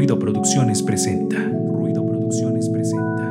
Ruido 0.00 0.18
Producciones 0.18 0.82
presenta. 0.82 1.36
Ruido 1.36 2.06
Producciones 2.06 2.70
presenta. 2.70 3.22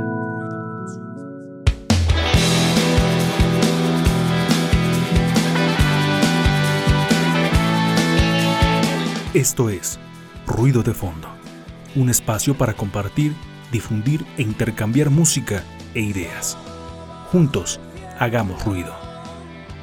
Esto 9.34 9.72
es 9.72 10.00
Ruido 10.46 10.84
de 10.84 10.94
Fondo, 10.94 11.28
un 11.96 12.12
espacio 12.12 12.56
para 12.56 12.74
compartir, 12.76 13.34
difundir 13.72 14.24
e 14.38 14.44
intercambiar 14.44 15.10
música 15.10 15.64
e 15.96 16.02
ideas. 16.02 16.56
Juntos, 17.32 17.80
hagamos 18.20 18.64
ruido. 18.64 18.94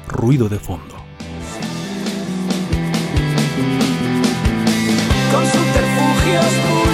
Ruido 0.07 0.47
de 0.47 0.57
Fondo. 0.57 0.96
your 6.27 6.41
spoon. 6.41 6.86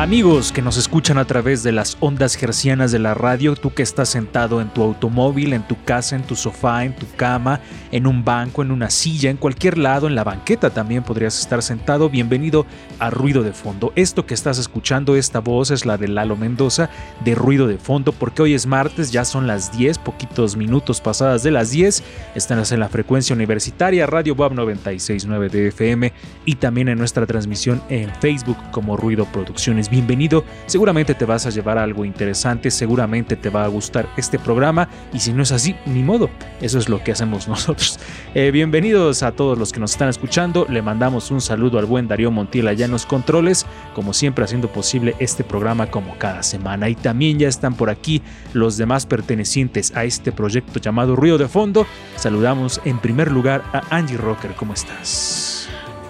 Amigos 0.00 0.50
que 0.50 0.62
nos 0.62 0.78
escuchan 0.78 1.18
a 1.18 1.26
través 1.26 1.62
de 1.62 1.72
las 1.72 1.98
ondas 2.00 2.34
gercianas 2.34 2.90
de 2.90 2.98
la 2.98 3.12
radio, 3.12 3.54
tú 3.54 3.74
que 3.74 3.82
estás 3.82 4.08
sentado 4.08 4.62
en 4.62 4.70
tu 4.70 4.82
automóvil, 4.82 5.52
en 5.52 5.62
tu 5.68 5.76
casa, 5.84 6.16
en 6.16 6.22
tu 6.22 6.36
sofá, 6.36 6.86
en 6.86 6.96
tu 6.96 7.06
cama, 7.16 7.60
en 7.92 8.06
un 8.06 8.24
banco, 8.24 8.62
en 8.62 8.70
una 8.70 8.88
silla, 8.88 9.28
en 9.28 9.36
cualquier 9.36 9.76
lado, 9.76 10.06
en 10.06 10.14
la 10.14 10.24
banqueta 10.24 10.70
también 10.70 11.02
podrías 11.02 11.38
estar 11.38 11.62
sentado, 11.62 12.08
bienvenido 12.08 12.64
a 12.98 13.10
Ruido 13.10 13.42
de 13.42 13.52
Fondo. 13.52 13.92
Esto 13.94 14.24
que 14.24 14.32
estás 14.32 14.56
escuchando, 14.56 15.16
esta 15.16 15.40
voz 15.40 15.70
es 15.70 15.84
la 15.84 15.98
de 15.98 16.08
Lalo 16.08 16.34
Mendoza 16.34 16.88
de 17.22 17.34
Ruido 17.34 17.66
de 17.66 17.76
Fondo, 17.76 18.12
porque 18.12 18.40
hoy 18.40 18.54
es 18.54 18.66
martes, 18.66 19.12
ya 19.12 19.26
son 19.26 19.46
las 19.46 19.76
10, 19.76 19.98
poquitos 19.98 20.56
minutos 20.56 21.02
pasadas 21.02 21.42
de 21.42 21.50
las 21.50 21.72
10, 21.72 22.02
estás 22.34 22.72
en 22.72 22.80
la 22.80 22.88
frecuencia 22.88 23.36
universitaria 23.36 24.06
Radio 24.06 24.34
Boab 24.34 24.54
969 24.54 25.50
de 25.50 26.12
y 26.46 26.54
también 26.54 26.88
en 26.88 26.96
nuestra 26.96 27.26
transmisión 27.26 27.82
en 27.90 28.10
Facebook 28.14 28.56
como 28.70 28.96
Ruido 28.96 29.26
Producciones. 29.26 29.89
Bienvenido, 29.90 30.44
seguramente 30.66 31.14
te 31.16 31.24
vas 31.24 31.46
a 31.46 31.50
llevar 31.50 31.76
algo 31.76 32.04
interesante, 32.04 32.70
seguramente 32.70 33.34
te 33.34 33.50
va 33.50 33.64
a 33.64 33.68
gustar 33.68 34.08
este 34.16 34.38
programa 34.38 34.88
y 35.12 35.18
si 35.18 35.32
no 35.32 35.42
es 35.42 35.50
así, 35.50 35.74
ni 35.84 36.04
modo, 36.04 36.30
eso 36.60 36.78
es 36.78 36.88
lo 36.88 37.02
que 37.02 37.10
hacemos 37.10 37.48
nosotros. 37.48 37.98
Eh, 38.34 38.52
bienvenidos 38.52 39.24
a 39.24 39.32
todos 39.32 39.58
los 39.58 39.72
que 39.72 39.80
nos 39.80 39.90
están 39.90 40.08
escuchando, 40.08 40.64
le 40.68 40.80
mandamos 40.80 41.32
un 41.32 41.40
saludo 41.40 41.80
al 41.80 41.86
buen 41.86 42.06
Darío 42.06 42.30
Montiel 42.30 42.68
allá 42.68 42.84
en 42.84 42.92
los 42.92 43.04
controles, 43.04 43.66
como 43.92 44.12
siempre 44.12 44.44
haciendo 44.44 44.68
posible 44.68 45.16
este 45.18 45.42
programa 45.42 45.90
como 45.90 46.16
cada 46.18 46.44
semana 46.44 46.88
y 46.88 46.94
también 46.94 47.40
ya 47.40 47.48
están 47.48 47.74
por 47.74 47.90
aquí 47.90 48.22
los 48.52 48.76
demás 48.76 49.06
pertenecientes 49.06 49.92
a 49.96 50.04
este 50.04 50.30
proyecto 50.30 50.78
llamado 50.78 51.16
Ruido 51.16 51.36
de 51.36 51.48
Fondo. 51.48 51.84
Saludamos 52.14 52.80
en 52.84 52.98
primer 52.98 53.32
lugar 53.32 53.64
a 53.72 53.82
Angie 53.96 54.16
Rocker, 54.16 54.52
¿cómo 54.52 54.74
estás? 54.74 55.59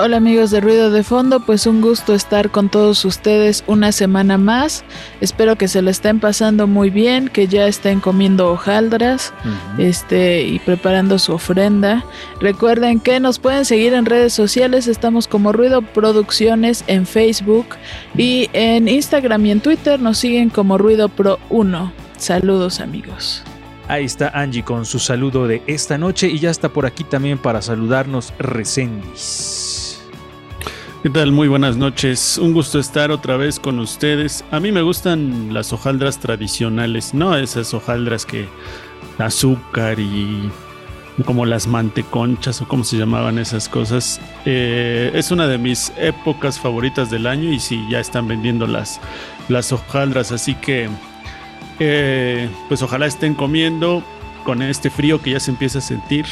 Hola 0.03 0.17
amigos 0.17 0.51
de 0.51 0.63
Ruido 0.63 0.91
de 0.91 1.03
Fondo, 1.03 1.41
pues 1.41 1.67
un 1.67 1.83
gusto 1.83 2.15
estar 2.15 2.51
con 2.51 2.71
todos 2.71 3.05
ustedes 3.05 3.63
una 3.67 3.93
semana 3.93 4.39
más. 4.39 4.83
Espero 5.21 5.57
que 5.57 5.69
se 5.69 5.83
lo 5.83 5.91
estén 5.91 6.21
pasando 6.21 6.67
muy 6.67 6.89
bien, 6.89 7.29
que 7.29 7.49
ya 7.49 7.67
estén 7.67 8.01
comiendo 8.01 8.51
hojaldras 8.51 9.35
este, 9.77 10.43
y 10.43 10.59
preparando 10.59 11.19
su 11.19 11.35
ofrenda. 11.35 12.03
Recuerden 12.41 12.99
que 12.99 13.21
nos 13.21 13.39
pueden 13.39 13.67
seguir 13.67 13.93
en 13.93 14.07
redes 14.07 14.33
sociales, 14.33 14.87
estamos 14.87 15.29
como 15.29 15.53
Ruido 15.53 15.83
Producciones 15.83 16.83
en 16.87 17.05
Facebook 17.05 17.67
y 18.17 18.49
en 18.55 18.89
Instagram 18.89 19.45
y 19.45 19.51
en 19.51 19.61
Twitter 19.61 20.01
nos 20.01 20.17
siguen 20.17 20.49
como 20.49 20.79
Ruido 20.79 21.11
Pro 21.11 21.39
1. 21.51 21.93
Saludos 22.17 22.81
amigos. 22.81 23.43
Ahí 23.87 24.07
está 24.07 24.31
Angie 24.31 24.65
con 24.65 24.87
su 24.87 24.99
saludo 24.99 25.47
de 25.47 25.63
esta 25.67 25.99
noche 25.99 26.29
y 26.29 26.39
ya 26.39 26.49
está 26.49 26.71
por 26.71 26.87
aquí 26.87 27.05
también 27.05 27.37
para 27.37 27.61
saludarnos 27.61 28.33
Recendis. 28.39 29.80
¿Qué 31.03 31.09
tal? 31.09 31.33
Muy 31.33 31.49
buenas 31.49 31.79
noches. 31.79 32.37
Un 32.37 32.53
gusto 32.53 32.79
estar 32.79 33.11
otra 33.11 33.39
vez 33.39 33.59
con 33.59 33.79
ustedes. 33.79 34.45
A 34.51 34.61
mí 34.61 34.71
me 34.71 34.83
gustan 34.83 35.55
las 35.55 35.73
hojaldras 35.73 36.19
tradicionales, 36.19 37.15
no 37.15 37.39
esas 37.39 37.73
hojaldras 37.73 38.27
que 38.27 38.47
azúcar 39.17 39.99
y 39.99 40.51
como 41.25 41.47
las 41.47 41.67
manteconchas 41.67 42.61
o 42.61 42.69
como 42.69 42.85
se 42.85 42.99
llamaban 42.99 43.39
esas 43.39 43.67
cosas. 43.67 44.21
Eh, 44.45 45.11
es 45.15 45.31
una 45.31 45.47
de 45.47 45.57
mis 45.57 45.91
épocas 45.97 46.59
favoritas 46.59 47.11
del 47.11 47.27
año 47.27 47.51
y 47.51 47.61
sí, 47.61 47.83
ya 47.89 47.99
están 47.99 48.29
vendiendo 48.29 48.67
las, 48.67 49.01
las 49.49 49.73
hojaldras, 49.73 50.33
así 50.33 50.55
que 50.55 50.91
eh, 51.79 52.51
pues 52.69 52.83
ojalá 52.83 53.07
estén 53.07 53.35
comiendo 53.35 54.05
con 54.45 54.61
este 54.61 54.91
frío 54.91 55.23
que 55.23 55.31
ya 55.31 55.41
se 55.41 55.51
empieza 55.51 55.79
a 55.79 55.83
sentir. 55.83 56.27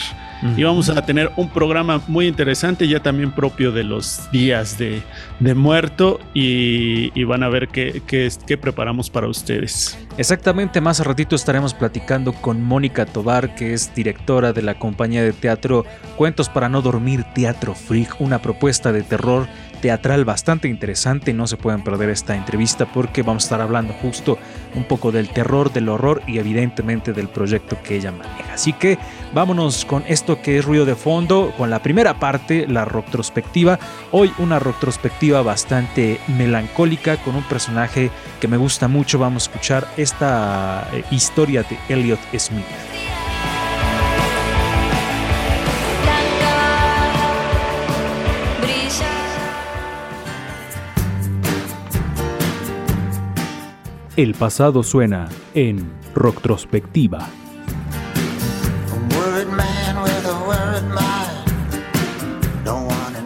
Y 0.57 0.63
vamos 0.63 0.89
a 0.89 1.05
tener 1.05 1.33
un 1.37 1.49
programa 1.49 2.01
muy 2.07 2.27
interesante, 2.27 2.87
ya 2.87 3.01
también 3.01 3.33
propio 3.33 3.73
de 3.73 3.85
los 3.85 4.31
días 4.31 4.79
de, 4.79 5.03
de 5.41 5.55
muerto. 5.55 6.21
Y, 6.35 7.25
van 7.25 7.43
a 7.43 7.49
ver 7.49 7.69
qué, 7.69 8.01
qué, 8.07 8.31
qué 8.47 8.57
preparamos 8.57 9.11
para 9.11 9.29
ustedes. 9.29 9.99
Exactamente, 10.17 10.81
más 10.81 10.99
a 11.01 11.05
ratito 11.05 11.37
estaremos 11.37 11.75
platicando 11.75 12.33
con 12.33 12.63
Mónica 12.63 13.05
Tobar, 13.05 13.55
que 13.55 13.75
es 13.75 13.95
directora 13.95 14.53
de 14.53 14.63
la 14.63 14.79
compañía 14.79 15.23
de 15.23 15.33
teatro 15.33 15.85
Cuentos 16.17 16.49
para 16.49 16.69
no 16.69 16.83
dormir, 16.83 17.25
Teatro 17.33 17.75
Freak, 17.75 18.21
una 18.21 18.43
propuesta 18.43 18.91
de 18.91 19.03
terror 19.03 19.47
teatral 19.81 20.25
bastante 20.25 20.69
interesante. 20.69 21.33
No 21.33 21.47
se 21.47 21.57
pueden 21.57 21.83
perder 21.83 22.11
esta 22.11 22.37
entrevista 22.37 22.87
porque 22.87 23.23
vamos 23.23 23.45
a 23.45 23.47
estar 23.47 23.61
hablando 23.61 23.93
justo 23.95 24.39
un 24.75 24.85
poco 24.85 25.13
del 25.13 25.29
terror, 25.29 25.73
del 25.73 25.89
horror 25.89 26.23
y 26.27 26.39
evidentemente 26.39 27.13
del 27.13 27.29
proyecto 27.29 27.79
que 27.83 27.97
ella 27.97 28.13
maneja. 28.13 28.55
Así 28.55 28.73
que 28.73 28.99
vámonos 29.33 29.85
con 29.85 30.05
esto 30.07 30.41
que 30.43 30.59
es 30.59 30.65
ruido 30.65 30.85
de 30.85 30.95
fondo, 30.95 31.53
con 31.57 31.71
la 31.71 31.83
primera 31.83 32.19
parte, 32.19 32.67
la 32.67 32.85
retrospectiva. 32.85 33.79
Hoy 34.11 34.33
una 34.39 34.59
retrospectiva 34.59 35.43
bastante 35.43 36.21
melancólica 36.29 37.17
con 37.19 37.37
un 37.37 37.45
personaje 37.45 38.11
que 38.41 38.49
me 38.49 38.57
gusta 38.57 38.89
mucho. 38.89 39.19
Vamos 39.19 39.47
a 39.47 39.51
escuchar 39.51 39.89
esta 39.97 40.89
eh, 40.93 41.05
historia 41.11 41.63
de 41.63 41.79
Elliot 41.89 42.21
Smith. 42.39 43.18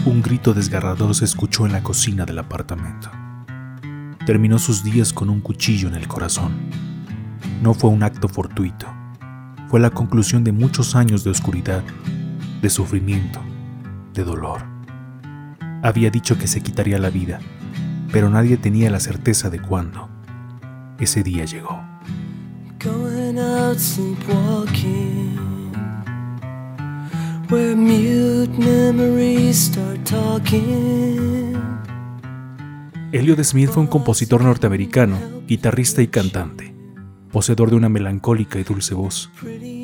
Un 0.06 0.22
grito 0.22 0.54
desgarrador 0.54 1.16
se 1.16 1.26
escuchó 1.26 1.66
en 1.66 1.72
la 1.72 1.82
cocina 1.82 2.26
del 2.26 2.38
apartamento. 2.38 3.10
Terminó 4.28 4.60
sus 4.60 4.84
días 4.84 5.14
con 5.14 5.32
un 5.32 5.42
cuchillo 5.42 5.88
en 5.88 5.96
el 5.96 6.08
corazón. 6.08 6.70
No 7.64 7.74
fue 7.74 7.90
un 7.90 8.04
acto 8.04 8.30
fortuito. 8.30 8.86
Fue 9.68 9.80
la 9.80 9.90
conclusión 9.90 10.44
de 10.44 10.52
muchos 10.52 10.96
años 10.96 11.24
de 11.24 11.32
oscuridad, 11.32 11.84
de 12.62 12.70
sufrimiento, 12.70 13.40
de 14.14 14.24
dolor. 14.24 14.73
Había 15.84 16.10
dicho 16.10 16.38
que 16.38 16.48
se 16.48 16.62
quitaría 16.62 16.98
la 16.98 17.10
vida, 17.10 17.40
pero 18.14 18.30
nadie 18.30 18.56
tenía 18.56 18.90
la 18.90 19.02
certeza 19.02 19.50
de 19.50 19.62
cuándo. 19.62 20.08
Ese 20.98 21.24
día 21.24 21.44
llegó. 21.44 21.84
Going 22.82 23.38
out 23.38 23.78
sleepwalking 23.78 25.38
Where 27.50 27.76
mute 27.76 28.58
memories 28.58 29.58
start 29.58 30.10
talking 30.10 31.54
Elliot 33.12 33.44
Smith 33.44 33.70
fue 33.70 33.84
un 33.84 33.88
compositor 33.88 34.42
norteamericano, 34.42 35.20
guitarrista 35.46 36.02
y 36.02 36.08
cantante, 36.08 36.74
poseedor 37.30 37.70
de 37.70 37.76
una 37.76 37.90
melancólica 37.90 38.58
y 38.58 38.64
dulce 38.64 38.96
voz. 38.96 39.30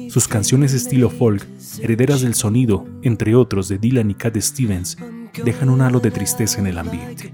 Sus 0.10 0.30
canciones 0.30 0.74
estilo 0.74 1.10
folk, 1.10 1.46
herederas 1.82 2.22
del 2.22 2.36
sonido, 2.36 2.88
entre 3.02 3.36
otros 3.36 3.68
de 3.68 3.78
Dylan 3.78 4.10
y 4.12 4.16
Cat 4.16 4.38
Stevens, 4.38 4.98
dejan 5.34 5.70
un 5.70 5.82
halo 5.82 6.00
de 6.00 6.12
tristeza 6.12 6.60
en 6.60 6.68
el 6.68 6.78
ambiente. 6.78 7.34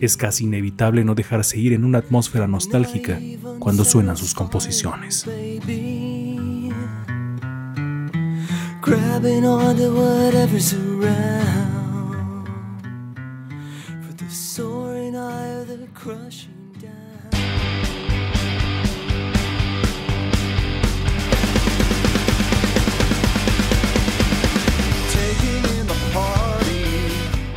Es 0.00 0.16
casi 0.16 0.44
inevitable 0.44 1.04
no 1.04 1.14
dejarse 1.14 1.58
ir 1.58 1.72
en 1.72 1.84
una 1.84 1.98
atmósfera 1.98 2.46
nostálgica 2.46 3.20
cuando 3.58 3.84
suenan 3.84 4.16
sus 4.16 4.34
composiciones. 4.34 5.26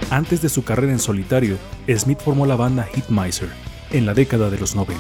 Antes 0.10 0.42
de 0.42 0.48
su 0.48 0.64
carrera 0.64 0.94
en 0.94 1.00
solitario, 1.00 1.58
Smith 1.98 2.20
formó 2.24 2.46
la 2.46 2.56
banda 2.56 2.88
Hitmiser 2.96 3.50
en 3.92 4.06
la 4.06 4.14
década 4.14 4.50
de 4.50 4.58
los 4.58 4.74
90. 4.74 4.98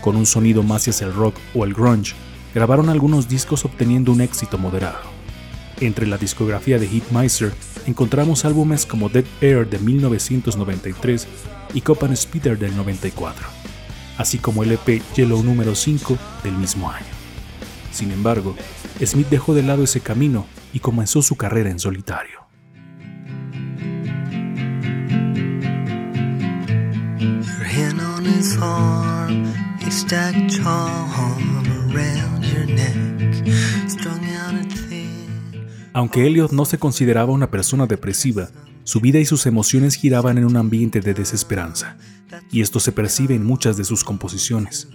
Con 0.00 0.16
un 0.16 0.24
sonido 0.24 0.62
más 0.62 0.88
hacia 0.88 1.06
el 1.06 1.12
rock 1.12 1.36
o 1.54 1.64
el 1.64 1.74
grunge, 1.74 2.14
grabaron 2.54 2.88
algunos 2.88 3.28
discos 3.28 3.66
obteniendo 3.66 4.10
un 4.10 4.22
éxito 4.22 4.56
moderado. 4.56 5.02
Entre 5.80 6.06
la 6.06 6.16
discografía 6.16 6.78
de 6.78 6.86
Hitmiser 6.86 7.52
encontramos 7.86 8.46
álbumes 8.46 8.86
como 8.86 9.10
Dead 9.10 9.26
Air 9.42 9.68
de 9.68 9.78
1993 9.78 11.28
y 11.74 11.82
Cop 11.82 12.02
and 12.02 12.16
Speeder 12.16 12.58
del 12.58 12.74
94, 12.76 13.46
así 14.16 14.38
como 14.38 14.62
el 14.62 14.72
EP 14.72 15.02
Yellow 15.16 15.42
número 15.42 15.74
5 15.74 16.16
del 16.44 16.54
mismo 16.54 16.90
año. 16.90 17.06
Sin 17.92 18.10
embargo, 18.10 18.56
Smith 19.04 19.28
dejó 19.28 19.54
de 19.54 19.64
lado 19.64 19.84
ese 19.84 20.00
camino 20.00 20.46
y 20.72 20.80
comenzó 20.80 21.20
su 21.20 21.36
carrera 21.36 21.70
en 21.70 21.78
solitario. 21.78 22.47
Aunque 35.92 36.26
Elliot 36.26 36.52
no 36.52 36.64
se 36.64 36.78
consideraba 36.78 37.32
una 37.32 37.50
persona 37.50 37.86
depresiva, 37.86 38.50
su 38.84 39.00
vida 39.00 39.18
y 39.18 39.24
sus 39.24 39.46
emociones 39.46 39.96
giraban 39.96 40.38
en 40.38 40.44
un 40.44 40.56
ambiente 40.56 41.00
de 41.00 41.14
desesperanza, 41.14 41.96
y 42.52 42.60
esto 42.60 42.78
se 42.78 42.92
percibe 42.92 43.34
en 43.34 43.44
muchas 43.44 43.76
de 43.76 43.84
sus 43.84 44.04
composiciones, 44.04 44.88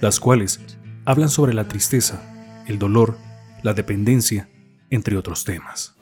las 0.00 0.18
cuales 0.18 0.60
hablan 1.04 1.28
sobre 1.28 1.54
la 1.54 1.68
tristeza, 1.68 2.20
el 2.66 2.80
dolor, 2.80 3.16
la 3.62 3.74
dependencia, 3.74 4.48
entre 4.90 5.16
otros 5.16 5.44
temas. 5.44 5.94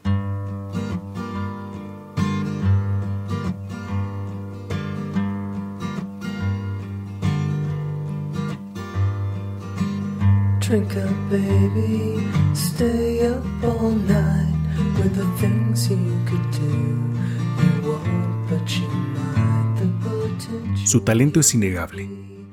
Drink 10.68 10.96
up, 10.96 11.30
baby, 11.30 12.26
stay 12.52 13.28
up 13.28 13.44
all 13.62 13.92
night 13.92 14.52
with 14.96 15.14
the 15.14 15.24
things 15.38 15.88
you 15.88 15.96
could 16.28 16.42
do. 16.50 16.66
You 17.62 17.88
won't, 17.88 18.50
but 18.50 18.68
you 18.76 18.88
might. 19.14 19.78
The 19.78 19.86
potential. 20.02 20.84
Su 20.84 21.02
talento 21.02 21.38
es 21.38 21.54
innegable 21.54 22.08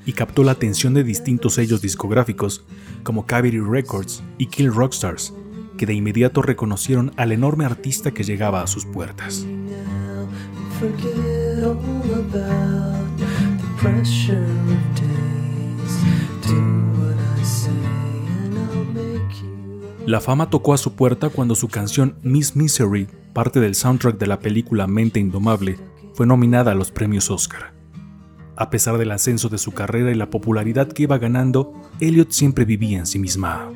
y 0.06 0.14
captó 0.14 0.44
la 0.44 0.52
atención 0.52 0.94
de 0.94 1.04
distintos 1.04 1.56
sellos 1.56 1.82
discográficos 1.82 2.64
como 3.02 3.26
Cavity 3.26 3.60
Records 3.60 4.22
y 4.38 4.46
Kill 4.46 4.72
Rockstars, 4.72 5.34
que 5.80 5.88
de 5.88 5.96
inmediato 5.96 6.44
reconocieron 6.44 7.14
al 7.18 7.32
enorme 7.32 7.66
artista 7.66 8.12
que 8.12 8.24
llegaba 8.24 8.62
a 8.62 8.68
sus 8.68 8.86
puertas. 8.86 9.44
now 14.04 14.83
La 20.06 20.20
fama 20.20 20.50
tocó 20.50 20.74
a 20.74 20.78
su 20.78 20.96
puerta 20.96 21.30
cuando 21.30 21.56
su 21.56 21.70
canción 21.70 22.18
Miss 22.24 22.58
Misery, 22.58 23.08
parte 23.32 23.62
del 23.62 23.74
soundtrack 23.74 24.18
de 24.18 24.28
la 24.28 24.40
película 24.40 24.86
Mente 24.86 25.22
Indomable, 25.22 25.78
fue 26.14 26.28
nominada 26.28 26.74
a 26.74 26.76
los 26.76 26.92
premios 26.92 27.32
Oscar. 27.32 27.74
A 28.58 28.70
pesar 28.70 28.98
del 28.98 29.12
ascenso 29.12 29.48
de 29.48 29.58
su 29.58 29.72
carrera 29.72 30.12
y 30.12 30.16
la 30.16 30.30
popularidad 30.30 30.90
que 30.90 31.04
iba 31.04 31.18
ganando, 31.18 31.74
Elliot 32.02 32.32
siempre 32.32 32.66
vivía 32.66 33.00
ensimismado. 33.00 33.72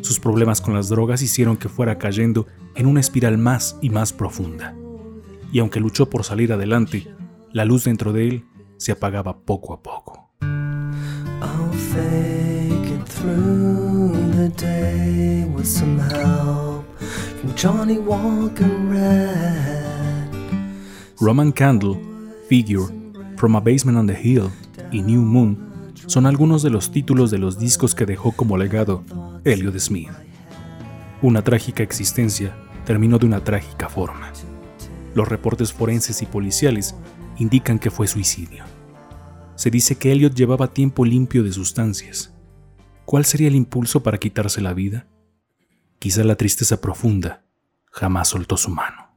Sus 0.00 0.18
problemas 0.18 0.62
con 0.62 0.72
las 0.72 0.88
drogas 0.88 1.20
hicieron 1.20 1.58
que 1.58 1.68
fuera 1.68 1.98
cayendo 1.98 2.46
en 2.74 2.86
una 2.86 3.00
espiral 3.00 3.36
más 3.36 3.76
y 3.82 3.90
más 3.90 4.14
profunda. 4.14 4.74
Y 5.52 5.58
aunque 5.58 5.78
luchó 5.78 6.08
por 6.08 6.24
salir 6.24 6.54
adelante, 6.54 7.06
la 7.52 7.66
luz 7.66 7.84
dentro 7.84 8.14
de 8.14 8.28
él 8.28 8.44
se 8.78 8.92
apagaba 8.92 9.36
poco 9.40 9.74
a 9.74 9.82
poco. 9.82 10.30
Through 13.04 14.12
the 14.34 14.48
day 14.56 15.44
with 15.54 15.66
some 15.66 15.98
help 15.98 16.84
from 17.40 17.54
Johnny 17.54 17.98
Walker 17.98 18.68
Red. 18.88 20.30
Roman 21.20 21.52
Candle, 21.52 21.98
Figure, 22.48 22.86
From 23.36 23.56
a 23.56 23.60
Basement 23.60 23.96
on 23.96 24.06
the 24.06 24.14
Hill 24.14 24.50
y 24.92 25.00
New 25.02 25.22
Moon 25.22 25.92
son 26.06 26.26
algunos 26.26 26.62
de 26.62 26.70
los 26.70 26.90
títulos 26.90 27.30
de 27.30 27.38
los 27.38 27.58
discos 27.58 27.94
que 27.94 28.04
dejó 28.04 28.32
como 28.32 28.58
legado 28.58 29.02
Elliot 29.44 29.78
Smith. 29.78 30.10
Una 31.22 31.42
trágica 31.42 31.82
existencia 31.82 32.54
terminó 32.84 33.18
de 33.18 33.26
una 33.26 33.42
trágica 33.42 33.88
forma. 33.88 34.32
Los 35.14 35.28
reportes 35.28 35.72
forenses 35.72 36.20
y 36.22 36.26
policiales 36.26 36.94
indican 37.38 37.78
que 37.78 37.90
fue 37.90 38.06
suicidio. 38.06 38.64
Se 39.54 39.70
dice 39.70 39.96
que 39.96 40.12
Elliot 40.12 40.34
llevaba 40.34 40.68
tiempo 40.68 41.04
limpio 41.04 41.42
de 41.42 41.52
sustancias. 41.52 42.29
¿Cuál 43.10 43.24
sería 43.24 43.48
el 43.48 43.56
impulso 43.56 44.04
para 44.04 44.18
quitarse 44.18 44.60
la 44.60 44.72
vida? 44.72 45.04
Quizá 45.98 46.22
la 46.22 46.36
tristeza 46.36 46.80
profunda 46.80 47.42
jamás 47.90 48.28
soltó 48.28 48.56
su 48.56 48.70
mano. 48.70 49.08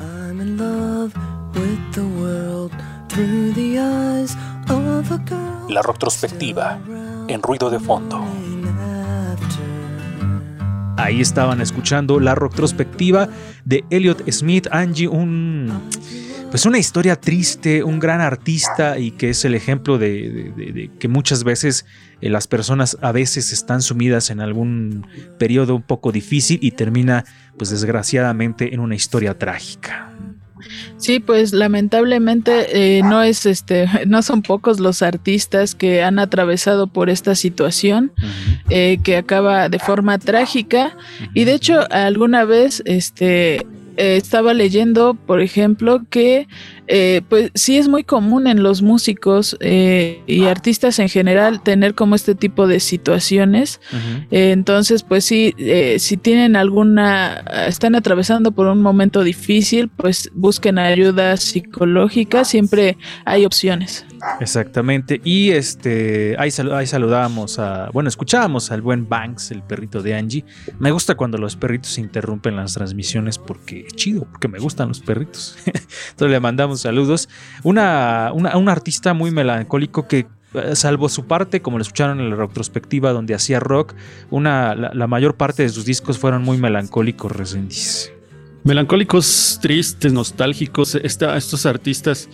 I'm 0.00 0.38
in 0.38 0.58
love 0.58 1.10
with 1.54 1.78
the 1.94 2.02
world 2.02 2.70
through 3.08 3.54
the 3.54 3.78
eyes 3.80 4.36
of 4.68 5.10
a 5.12 5.16
girl. 5.26 5.72
La 5.72 5.80
retrospectiva 5.80 6.78
en 7.26 7.40
ruido 7.42 7.70
de 7.70 7.80
fondo. 7.80 8.22
Ahí 10.98 11.22
estaban 11.22 11.62
escuchando 11.62 12.20
la 12.20 12.34
retrospectiva 12.34 13.30
de 13.64 13.82
Elliot 13.88 14.30
Smith, 14.30 14.66
Angie, 14.70 15.08
un 15.08 15.72
pues 16.50 16.66
una 16.66 16.76
historia 16.78 17.16
triste, 17.18 17.82
un 17.82 17.98
gran 17.98 18.20
artista 18.20 18.98
y 18.98 19.12
que 19.12 19.30
es 19.30 19.44
el 19.46 19.54
ejemplo 19.54 19.96
de, 19.96 20.08
de- 20.10 20.52
de- 20.52 20.72
de 20.72 20.90
que 20.98 21.08
muchas 21.08 21.44
veces 21.44 21.86
las 22.28 22.46
personas 22.46 22.98
a 23.00 23.12
veces 23.12 23.52
están 23.52 23.82
sumidas 23.82 24.30
en 24.30 24.40
algún 24.40 25.06
periodo 25.38 25.74
un 25.74 25.82
poco 25.82 26.12
difícil 26.12 26.58
y 26.62 26.72
termina 26.72 27.24
pues 27.56 27.70
desgraciadamente 27.70 28.74
en 28.74 28.80
una 28.80 28.94
historia 28.94 29.38
trágica. 29.38 30.10
Sí, 30.98 31.20
pues 31.20 31.52
lamentablemente 31.52 32.98
eh, 32.98 33.02
no 33.02 33.22
es 33.22 33.46
este, 33.46 33.86
no 34.06 34.22
son 34.22 34.42
pocos 34.42 34.80
los 34.80 35.02
artistas 35.02 35.74
que 35.74 36.02
han 36.02 36.18
atravesado 36.18 36.86
por 36.86 37.10
esta 37.10 37.34
situación 37.34 38.12
eh, 38.68 38.98
que 39.02 39.16
acaba 39.16 39.68
de 39.68 39.78
forma 39.78 40.18
trágica. 40.18 40.96
Y 41.34 41.44
de 41.44 41.54
hecho 41.54 41.90
alguna 41.90 42.44
vez 42.44 42.82
este 42.84 43.66
eh, 43.96 44.16
estaba 44.16 44.54
leyendo, 44.54 45.14
por 45.14 45.40
ejemplo, 45.40 46.02
que 46.08 46.48
eh, 46.92 47.22
pues 47.28 47.52
sí 47.54 47.78
es 47.78 47.86
muy 47.88 48.02
común 48.04 48.46
en 48.48 48.62
los 48.64 48.82
músicos 48.82 49.56
eh, 49.60 50.20
y 50.26 50.44
artistas 50.46 50.98
en 50.98 51.08
general 51.08 51.62
tener 51.62 51.94
como 51.94 52.16
este 52.16 52.34
tipo 52.34 52.66
de 52.66 52.80
situaciones. 52.80 53.80
Eh, 54.30 54.50
entonces, 54.50 55.02
pues 55.04 55.24
sí, 55.24 55.54
eh, 55.58 55.96
si 56.00 56.16
tienen 56.16 56.56
alguna, 56.56 57.44
están 57.68 57.94
atravesando 57.94 58.50
por 58.52 58.66
un 58.66 58.82
momento 58.82 59.22
difícil, 59.22 59.88
pues 59.88 60.30
busquen 60.34 60.78
ayuda 60.78 61.36
psicológica, 61.36 62.44
siempre 62.44 62.96
hay 63.24 63.44
opciones. 63.46 64.04
Exactamente. 64.40 65.20
Y 65.24 65.50
este 65.52 66.34
ahí, 66.38 66.50
salu- 66.50 66.74
ahí 66.74 66.86
saludamos 66.86 67.58
a. 67.58 67.88
Bueno, 67.92 68.08
escuchábamos 68.08 68.70
al 68.70 68.82
buen 68.82 69.08
Banks, 69.08 69.50
el 69.50 69.62
perrito 69.62 70.02
de 70.02 70.14
Angie. 70.14 70.44
Me 70.78 70.90
gusta 70.90 71.14
cuando 71.14 71.38
los 71.38 71.56
perritos 71.56 71.96
interrumpen 71.98 72.56
las 72.56 72.74
transmisiones 72.74 73.38
porque 73.38 73.86
es 73.86 73.94
chido, 73.94 74.26
porque 74.30 74.48
me 74.48 74.58
gustan 74.58 74.88
los 74.88 75.00
perritos. 75.00 75.56
Entonces 75.64 76.30
le 76.30 76.40
mandamos 76.40 76.79
saludos. 76.82 77.28
Una, 77.62 78.32
un 78.34 78.68
artista 78.68 79.14
muy 79.14 79.30
melancólico 79.30 80.06
que. 80.08 80.26
eh, 80.54 80.74
Salvo 80.74 81.08
su 81.08 81.26
parte, 81.26 81.62
como 81.62 81.78
lo 81.78 81.82
escucharon 81.82 82.18
en 82.20 82.30
la 82.30 82.36
retrospectiva 82.36 83.12
donde 83.12 83.34
hacía 83.34 83.60
rock, 83.60 83.94
una, 84.30 84.74
la, 84.74 85.06
mayor 85.06 85.36
parte 85.36 85.62
de 85.62 85.68
sus 85.68 85.84
discos 85.84 86.18
fueron 86.18 86.42
muy 86.42 86.58
melancólicos, 86.58 87.30
Resendiz. 87.30 88.10
Melancólicos, 88.64 89.58
tristes, 89.62 90.12
nostálgicos, 90.12 90.94
esta- 90.96 91.36
estos 91.36 91.64
artistas 91.66 92.28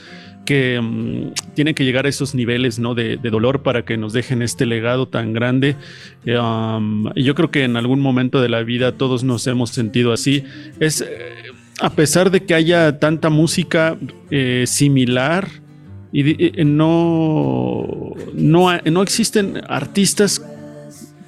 que 0.44 0.80
mm, 0.80 1.32
tienen 1.54 1.74
que 1.74 1.84
llegar 1.84 2.06
a 2.06 2.08
esos 2.08 2.34
niveles 2.34 2.78
¿no? 2.78 2.94
de, 2.94 3.16
dolor 3.18 3.62
para 3.62 3.84
que 3.84 3.96
nos 3.96 4.12
dejen 4.12 4.42
este 4.42 4.64
legado 4.66 5.06
tan 5.08 5.32
grande. 5.32 5.76
Eh, 6.24 6.38
um, 6.38 7.12
yo 7.14 7.34
creo 7.34 7.50
que 7.50 7.64
en 7.64 7.76
algún 7.76 8.00
momento 8.00 8.40
de 8.40 8.48
la 8.48 8.62
vida 8.62 8.92
todos 8.92 9.24
nos 9.24 9.46
hemos 9.46 9.70
sentido 9.70 10.12
así. 10.12 10.44
Es 10.80 11.00
eh, 11.00 11.06
a 11.80 11.90
pesar 11.90 12.30
de 12.30 12.44
que 12.44 12.54
haya 12.54 12.98
tanta 12.98 13.28
música 13.30 13.96
eh, 14.30 14.64
similar 14.66 15.48
y 16.12 16.60
eh, 16.60 16.64
no, 16.64 18.14
no, 18.34 18.80
no 18.82 19.02
existen 19.02 19.60
artistas 19.68 20.40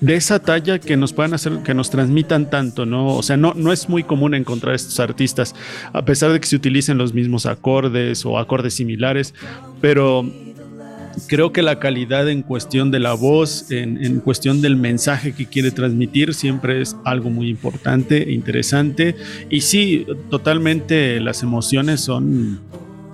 de 0.01 0.15
esa 0.15 0.39
talla 0.39 0.79
que 0.79 0.97
nos 0.97 1.13
puedan 1.13 1.35
hacer, 1.35 1.63
que 1.65 1.75
nos 1.75 1.91
transmitan 1.91 2.51
tanto, 2.51 2.87
¿no? 2.87 3.09
O 3.09 3.23
sea, 3.23 3.37
no, 3.37 3.55
no 3.55 3.73
es 3.73 3.89
muy 3.89 4.05
común 4.05 4.35
encontrar 4.35 4.75
estos 4.75 5.01
artistas, 5.01 5.55
a 5.93 6.05
pesar 6.05 6.33
de 6.33 6.41
que 6.41 6.47
se 6.47 6.57
utilicen 6.57 6.99
los 6.99 7.15
mismos 7.15 7.47
acordes 7.47 8.25
o 8.25 8.39
acordes 8.39 8.75
similares, 8.75 9.35
pero 9.81 10.25
creo 11.27 11.53
que 11.53 11.63
la 11.63 11.79
calidad 11.79 12.29
en 12.29 12.43
cuestión 12.43 12.91
de 12.91 13.01
la 13.01 13.15
voz, 13.15 13.71
en, 13.71 14.05
en 14.05 14.21
cuestión 14.21 14.61
del 14.61 14.77
mensaje 14.77 15.33
que 15.33 15.47
quiere 15.47 15.71
transmitir, 15.71 16.35
siempre 16.35 16.81
es 16.81 16.97
algo 17.05 17.31
muy 17.31 17.49
importante 17.49 18.29
e 18.29 18.33
interesante. 18.33 19.17
Y 19.51 19.63
sí, 19.63 20.07
totalmente 20.31 21.21
las 21.21 21.43
emociones 21.43 22.01
son 22.01 22.61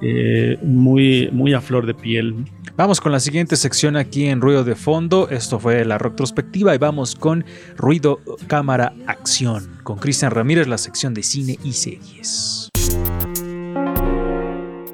eh, 0.02 0.58
muy, 0.62 1.30
muy 1.32 1.54
a 1.54 1.60
flor 1.60 1.86
de 1.86 1.94
piel. 1.94 2.34
Vamos 2.76 3.00
con 3.00 3.12
la 3.12 3.20
siguiente 3.20 3.56
sección 3.56 3.96
aquí 3.96 4.26
en 4.26 4.40
Ruido 4.40 4.64
de 4.64 4.74
Fondo. 4.74 5.28
Esto 5.30 5.58
fue 5.58 5.84
la 5.84 5.96
retrospectiva 5.96 6.74
y 6.74 6.78
vamos 6.78 7.14
con 7.14 7.44
Ruido, 7.76 8.20
Cámara, 8.46 8.92
Acción. 9.06 9.78
Con 9.82 9.96
Cristian 9.98 10.30
Ramírez, 10.30 10.66
la 10.66 10.76
sección 10.76 11.14
de 11.14 11.22
cine 11.22 11.58
y 11.64 11.72
series. 11.72 12.68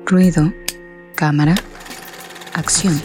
Ruido, 0.06 0.52
cámara, 1.16 1.54
acción. 2.54 3.00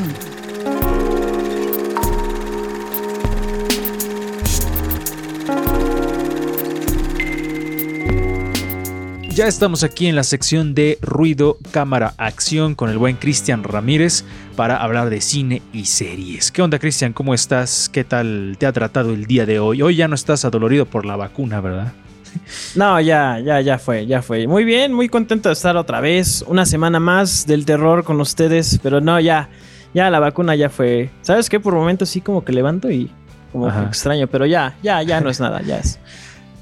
Ya 9.30 9.48
estamos 9.48 9.84
aquí 9.84 10.08
en 10.08 10.16
la 10.16 10.24
sección 10.24 10.74
de 10.74 10.98
Ruido, 11.02 11.58
Cámara, 11.72 12.14
Acción 12.18 12.74
con 12.74 12.90
el 12.90 12.98
buen 12.98 13.18
Cristian 13.18 13.66
Ramírez 13.66 14.24
para 14.56 14.78
hablar 14.78 15.10
de 15.10 15.20
cine 15.20 15.62
y 15.74 15.86
series. 15.86 16.52
¿Qué 16.52 16.62
onda, 16.62 16.80
Cristian? 16.80 17.12
¿Cómo 17.12 17.34
estás? 17.34 17.90
¿Qué 17.90 18.06
tal 18.06 18.56
te 18.58 18.66
ha 18.66 18.72
tratado 18.72 19.14
el 19.14 19.26
día 19.26 19.46
de 19.46 19.60
hoy? 19.60 19.82
Hoy 19.82 19.98
ya 19.98 20.08
no 20.08 20.16
estás 20.16 20.46
adolorido 20.46 20.86
por 20.86 21.06
la 21.06 21.18
vacuna, 21.18 21.60
¿verdad? 21.60 21.94
No, 22.76 23.00
ya, 23.00 23.40
ya, 23.40 23.62
ya 23.62 23.78
fue, 23.80 24.06
ya 24.06 24.22
fue. 24.22 24.48
Muy 24.48 24.64
bien, 24.64 24.94
muy 24.94 25.10
contento 25.10 25.50
de 25.50 25.54
estar 25.54 25.78
otra 25.78 26.02
vez. 26.02 26.44
Una 26.48 26.66
semana 26.66 27.00
más 27.00 27.48
del 27.48 27.66
terror 27.66 28.04
con 28.04 28.20
ustedes, 28.22 28.80
pero 28.84 29.02
no, 29.02 29.20
ya, 29.20 29.50
ya 29.94 30.10
la 30.10 30.20
vacuna 30.20 30.56
ya 30.56 30.70
fue. 30.70 31.10
¿Sabes 31.22 31.50
qué? 31.50 31.60
Por 31.60 31.74
momentos 31.74 32.10
sí 32.10 32.22
como 32.22 32.44
que 32.44 32.52
levanto 32.52 32.92
y 32.92 33.10
como 33.52 33.72
que 33.72 33.86
extraño, 33.86 34.28
pero 34.28 34.46
ya, 34.46 34.76
ya, 34.84 35.02
ya 35.04 35.22
no 35.22 35.30
es 35.30 35.40
nada, 35.40 35.62
ya 35.62 35.78
es. 35.78 36.00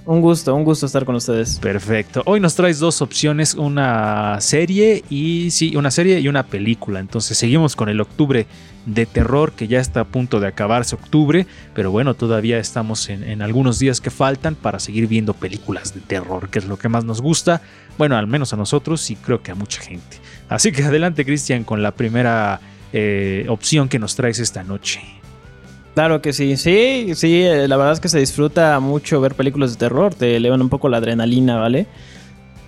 Un 0.05 0.19
gusto, 0.19 0.53
un 0.53 0.65
gusto 0.65 0.85
estar 0.85 1.05
con 1.05 1.15
ustedes. 1.15 1.59
Perfecto. 1.59 2.23
Hoy 2.25 2.41
nos 2.41 2.55
traes 2.55 2.77
dos 2.79 3.01
opciones, 3.01 3.53
una 3.53 4.41
serie 4.41 5.01
y 5.09 5.49
sí, 5.51 5.77
una 5.77 5.91
serie 5.91 6.19
y 6.19 6.27
una 6.27 6.43
película. 6.43 6.99
Entonces 6.99 7.37
seguimos 7.37 7.77
con 7.77 7.87
el 7.87 8.01
octubre 8.01 8.45
de 8.85 9.05
terror 9.05 9.53
que 9.53 9.69
ya 9.69 9.79
está 9.79 10.01
a 10.01 10.03
punto 10.03 10.41
de 10.41 10.47
acabarse 10.47 10.95
octubre, 10.95 11.47
pero 11.73 11.89
bueno, 11.89 12.15
todavía 12.15 12.59
estamos 12.59 13.07
en, 13.07 13.41
algunos 13.41 13.79
días 13.79 14.01
que 14.01 14.09
faltan 14.09 14.55
para 14.55 14.79
seguir 14.79 15.07
viendo 15.07 15.33
películas 15.33 15.93
de 15.93 16.01
terror, 16.01 16.49
que 16.49 16.59
es 16.59 16.65
lo 16.65 16.77
que 16.77 16.89
más 16.89 17.05
nos 17.05 17.21
gusta. 17.21 17.61
Bueno, 17.97 18.17
al 18.17 18.27
menos 18.27 18.51
a 18.51 18.57
nosotros 18.57 19.09
y 19.09 19.15
creo 19.15 19.41
que 19.41 19.51
a 19.51 19.55
mucha 19.55 19.81
gente. 19.81 20.17
Así 20.49 20.73
que 20.73 20.83
adelante, 20.83 21.23
Cristian, 21.23 21.63
con 21.63 21.81
la 21.81 21.91
primera 21.91 22.59
eh, 22.91 23.45
opción 23.47 23.87
que 23.87 23.99
nos 23.99 24.17
traes 24.17 24.39
esta 24.39 24.63
noche. 24.63 25.22
Claro 25.93 26.21
que 26.21 26.33
sí, 26.33 26.57
sí, 26.57 27.11
sí, 27.15 27.43
eh, 27.43 27.67
la 27.67 27.77
verdad 27.77 27.93
es 27.93 27.99
que 27.99 28.09
se 28.09 28.19
disfruta 28.19 28.79
mucho 28.79 29.21
ver 29.21 29.35
películas 29.35 29.71
de 29.71 29.77
terror, 29.77 30.15
te 30.15 30.37
elevan 30.37 30.61
un 30.61 30.69
poco 30.69 30.89
la 30.89 30.97
adrenalina, 30.97 31.57
¿vale? 31.57 31.85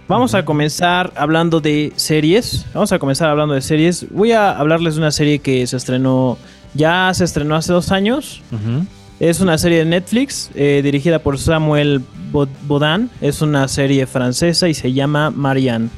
Vamos 0.07 0.35
a 0.35 0.45
comenzar 0.45 1.11
hablando 1.15 1.59
de 1.59 1.91
series, 1.95 2.67
vamos 2.75 2.91
a 2.91 2.99
comenzar 2.99 3.29
hablando 3.29 3.55
de 3.55 3.61
series. 3.61 4.05
Voy 4.11 4.33
a 4.33 4.51
hablarles 4.51 4.93
de 4.93 5.01
una 5.01 5.09
serie 5.09 5.39
que 5.39 5.65
se 5.65 5.75
estrenó, 5.77 6.37
ya 6.75 7.11
se 7.15 7.23
estrenó 7.23 7.55
hace 7.55 7.73
dos 7.73 7.91
años. 7.91 8.43
Es 9.19 9.39
una 9.39 9.57
serie 9.57 9.79
de 9.79 9.85
Netflix 9.85 10.51
eh, 10.53 10.81
dirigida 10.83 11.17
por 11.17 11.39
Samuel 11.39 12.01
Bo- 12.31 12.47
Bodan. 12.67 13.09
Es 13.21 13.41
una 13.41 13.67
serie 13.67 14.05
francesa 14.05 14.67
y 14.69 14.75
se 14.75 14.93
llama 14.93 15.31
Marianne. 15.31 15.89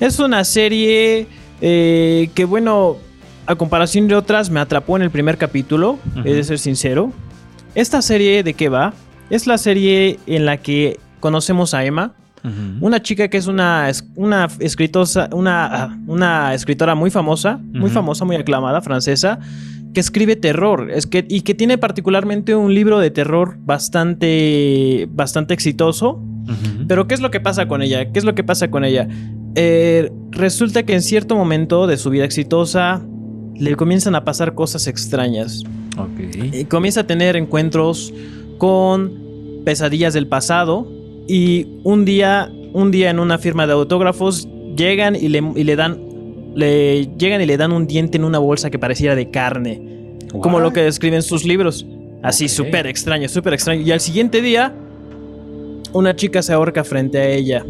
Es 0.00 0.18
una 0.18 0.42
serie 0.44 1.26
eh, 1.60 2.30
que, 2.34 2.44
bueno, 2.46 2.96
a 3.46 3.54
comparación 3.54 4.08
de 4.08 4.14
otras, 4.14 4.50
me 4.50 4.60
atrapó 4.60 4.96
en 4.96 5.02
el 5.02 5.10
primer 5.10 5.38
capítulo, 5.38 5.92
Ujú. 5.92 6.20
he 6.24 6.34
de 6.34 6.44
ser 6.44 6.58
sincero. 6.58 7.12
Esta 7.74 8.02
serie, 8.02 8.42
¿de 8.42 8.54
qué 8.54 8.68
va? 8.68 8.94
Es 9.30 9.46
la 9.46 9.58
serie 9.58 10.18
en 10.26 10.46
la 10.46 10.56
que 10.56 10.98
conocemos 11.20 11.74
a 11.74 11.84
Emma, 11.84 12.14
una 12.80 13.02
chica 13.02 13.26
que 13.26 13.38
es 13.38 13.48
una, 13.48 13.90
una, 14.14 14.46
escritosa, 14.60 15.28
una, 15.32 15.66
ah, 15.66 15.98
una 16.06 16.54
escritora 16.54 16.94
muy 16.94 17.10
famosa, 17.10 17.58
muy 17.72 17.90
famosa, 17.90 18.24
muy 18.24 18.36
aclamada, 18.36 18.80
francesa, 18.82 19.40
que 19.92 19.98
escribe 19.98 20.36
terror 20.36 20.90
es 20.92 21.08
que, 21.08 21.26
y 21.28 21.40
que 21.40 21.54
tiene 21.54 21.76
particularmente 21.76 22.54
un 22.54 22.72
libro 22.72 23.00
de 23.00 23.10
terror 23.10 23.56
bastante, 23.58 25.08
bastante 25.10 25.54
exitoso. 25.54 26.22
Pero 26.86 27.08
¿qué 27.08 27.14
es 27.14 27.20
lo 27.20 27.32
que 27.32 27.40
pasa 27.40 27.66
con 27.66 27.82
ella? 27.82 28.12
¿Qué 28.12 28.18
es 28.20 28.24
lo 28.24 28.36
que 28.36 28.44
pasa 28.44 28.70
con 28.70 28.84
ella? 28.84 29.08
Eh, 29.56 30.12
resulta 30.30 30.84
que 30.84 30.92
en 30.92 31.02
cierto 31.02 31.34
momento 31.34 31.88
de 31.88 31.96
su 31.96 32.10
vida 32.10 32.24
exitosa 32.24 33.02
le 33.58 33.76
comienzan 33.76 34.14
a 34.14 34.24
pasar 34.24 34.54
cosas 34.54 34.86
extrañas. 34.86 35.62
Ok. 35.98 36.36
Y 36.52 36.64
comienza 36.64 37.00
a 37.00 37.06
tener 37.06 37.36
encuentros 37.36 38.12
con 38.58 39.62
pesadillas 39.64 40.14
del 40.14 40.26
pasado 40.26 40.90
y 41.26 41.66
un 41.82 42.04
día, 42.04 42.50
un 42.72 42.90
día 42.90 43.10
en 43.10 43.18
una 43.18 43.38
firma 43.38 43.66
de 43.66 43.72
autógrafos 43.72 44.48
llegan 44.76 45.16
y 45.16 45.28
le, 45.28 45.42
y 45.54 45.64
le 45.64 45.76
dan 45.76 46.06
le 46.54 47.06
llegan 47.18 47.42
y 47.42 47.46
le 47.46 47.56
dan 47.58 47.72
un 47.72 47.86
diente 47.86 48.16
en 48.16 48.24
una 48.24 48.38
bolsa 48.38 48.70
que 48.70 48.78
pareciera 48.78 49.14
de 49.14 49.30
carne, 49.30 50.18
como 50.40 50.58
lo 50.58 50.72
que 50.72 50.80
describen 50.80 51.22
sus 51.22 51.44
libros. 51.44 51.84
Así 52.22 52.48
súper 52.48 52.86
extraño, 52.86 53.28
súper 53.28 53.52
extraño. 53.52 53.82
Y 53.82 53.92
al 53.92 54.00
siguiente 54.00 54.40
día 54.40 54.74
una 55.92 56.16
chica 56.16 56.42
se 56.42 56.52
ahorca 56.54 56.82
frente 56.82 57.18
a 57.18 57.28
ella. 57.28 57.64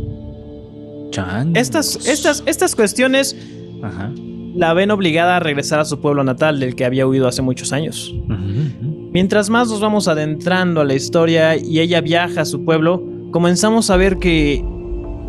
Changos. 1.11 1.61
Estas, 1.61 2.07
estas, 2.07 2.43
estas 2.47 2.75
cuestiones 2.75 3.37
Ajá. 3.83 4.13
La 4.57 4.73
ven 4.73 4.91
obligada 4.91 5.37
a 5.37 5.41
regresar 5.41 5.81
a 5.81 5.85
su 5.85 6.01
pueblo 6.01 6.25
natal 6.25 6.59
del 6.59 6.75
que 6.75 6.85
había 6.85 7.07
huido 7.07 7.29
hace 7.29 7.43
muchos 7.43 7.73
años. 7.73 8.15
Mientras 9.13 9.51
más 9.51 9.69
nos 9.69 9.81
vamos 9.81 10.09
adentrando 10.09 10.81
a 10.81 10.85
la 10.85 10.95
historia 10.95 11.57
y 11.57 11.81
ella 11.81 12.01
viaja 12.01 12.43
a 12.43 12.45
su 12.45 12.65
pueblo, 12.65 13.03
comenzamos 13.33 13.91
a 13.91 13.97
ver 13.97 14.19
que 14.19 14.65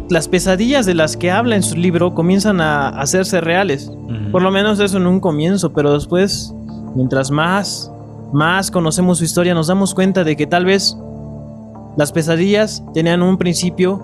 las 0.10 0.28
pesadillas 0.28 0.86
de 0.86 0.94
las 0.94 1.18
que 1.18 1.32
habla 1.32 1.56
en 1.56 1.64
su 1.64 1.76
libro 1.76 2.14
comienzan 2.14 2.62
a 2.62 2.90
hacerse 2.90 3.42
reales. 3.42 3.92
Por 4.32 4.42
lo 4.42 4.52
menos 4.52 4.80
eso 4.80 4.98
en 4.98 5.08
un 5.08 5.20
comienzo, 5.20 5.74
pero 5.74 5.94
después, 5.94 6.54
mientras 6.96 7.32
más, 7.32 7.92
más 8.32 8.72
conocemos 8.72 9.18
su 9.18 9.26
historia, 9.26 9.54
nos 9.54 9.68
damos 9.68 9.94
cuenta 9.94 10.24
de 10.24 10.36
que 10.36 10.48
tal 10.48 10.66
vez 10.66 10.98
las 11.98 12.12
pesadillas 12.12 12.84
tenían 12.94 13.22
un 13.24 13.38
principio 13.38 13.98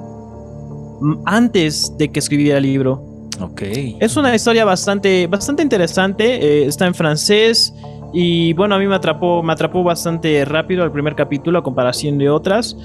mm, 1.02 1.14
antes 1.26 1.94
de 1.98 2.12
que 2.12 2.20
escribiera 2.20 2.58
el 2.58 2.64
libro. 2.64 3.13
Ok. 3.44 3.62
Es 4.00 4.18
una 4.18 4.34
historia 4.34 4.66
bastante, 4.66 5.28
bastante 5.28 5.64
interesante. 5.64 6.24
eh, 6.64 6.66
está 6.66 6.88
en 6.88 6.94
francés. 6.94 7.74
Y 8.16 8.54
bueno, 8.54 8.76
a 8.76 8.78
mí 8.78 8.86
me 8.86 8.94
atrapó, 8.94 9.42
me 9.42 9.54
atrapó 9.54 9.84
bastante 9.84 10.46
rápido 10.46 10.84
el 10.84 10.92
primer 10.92 11.16
capítulo 11.16 11.58
a 11.58 11.64
comparación 11.64 12.20
de 12.20 12.30
otras. 12.30 12.78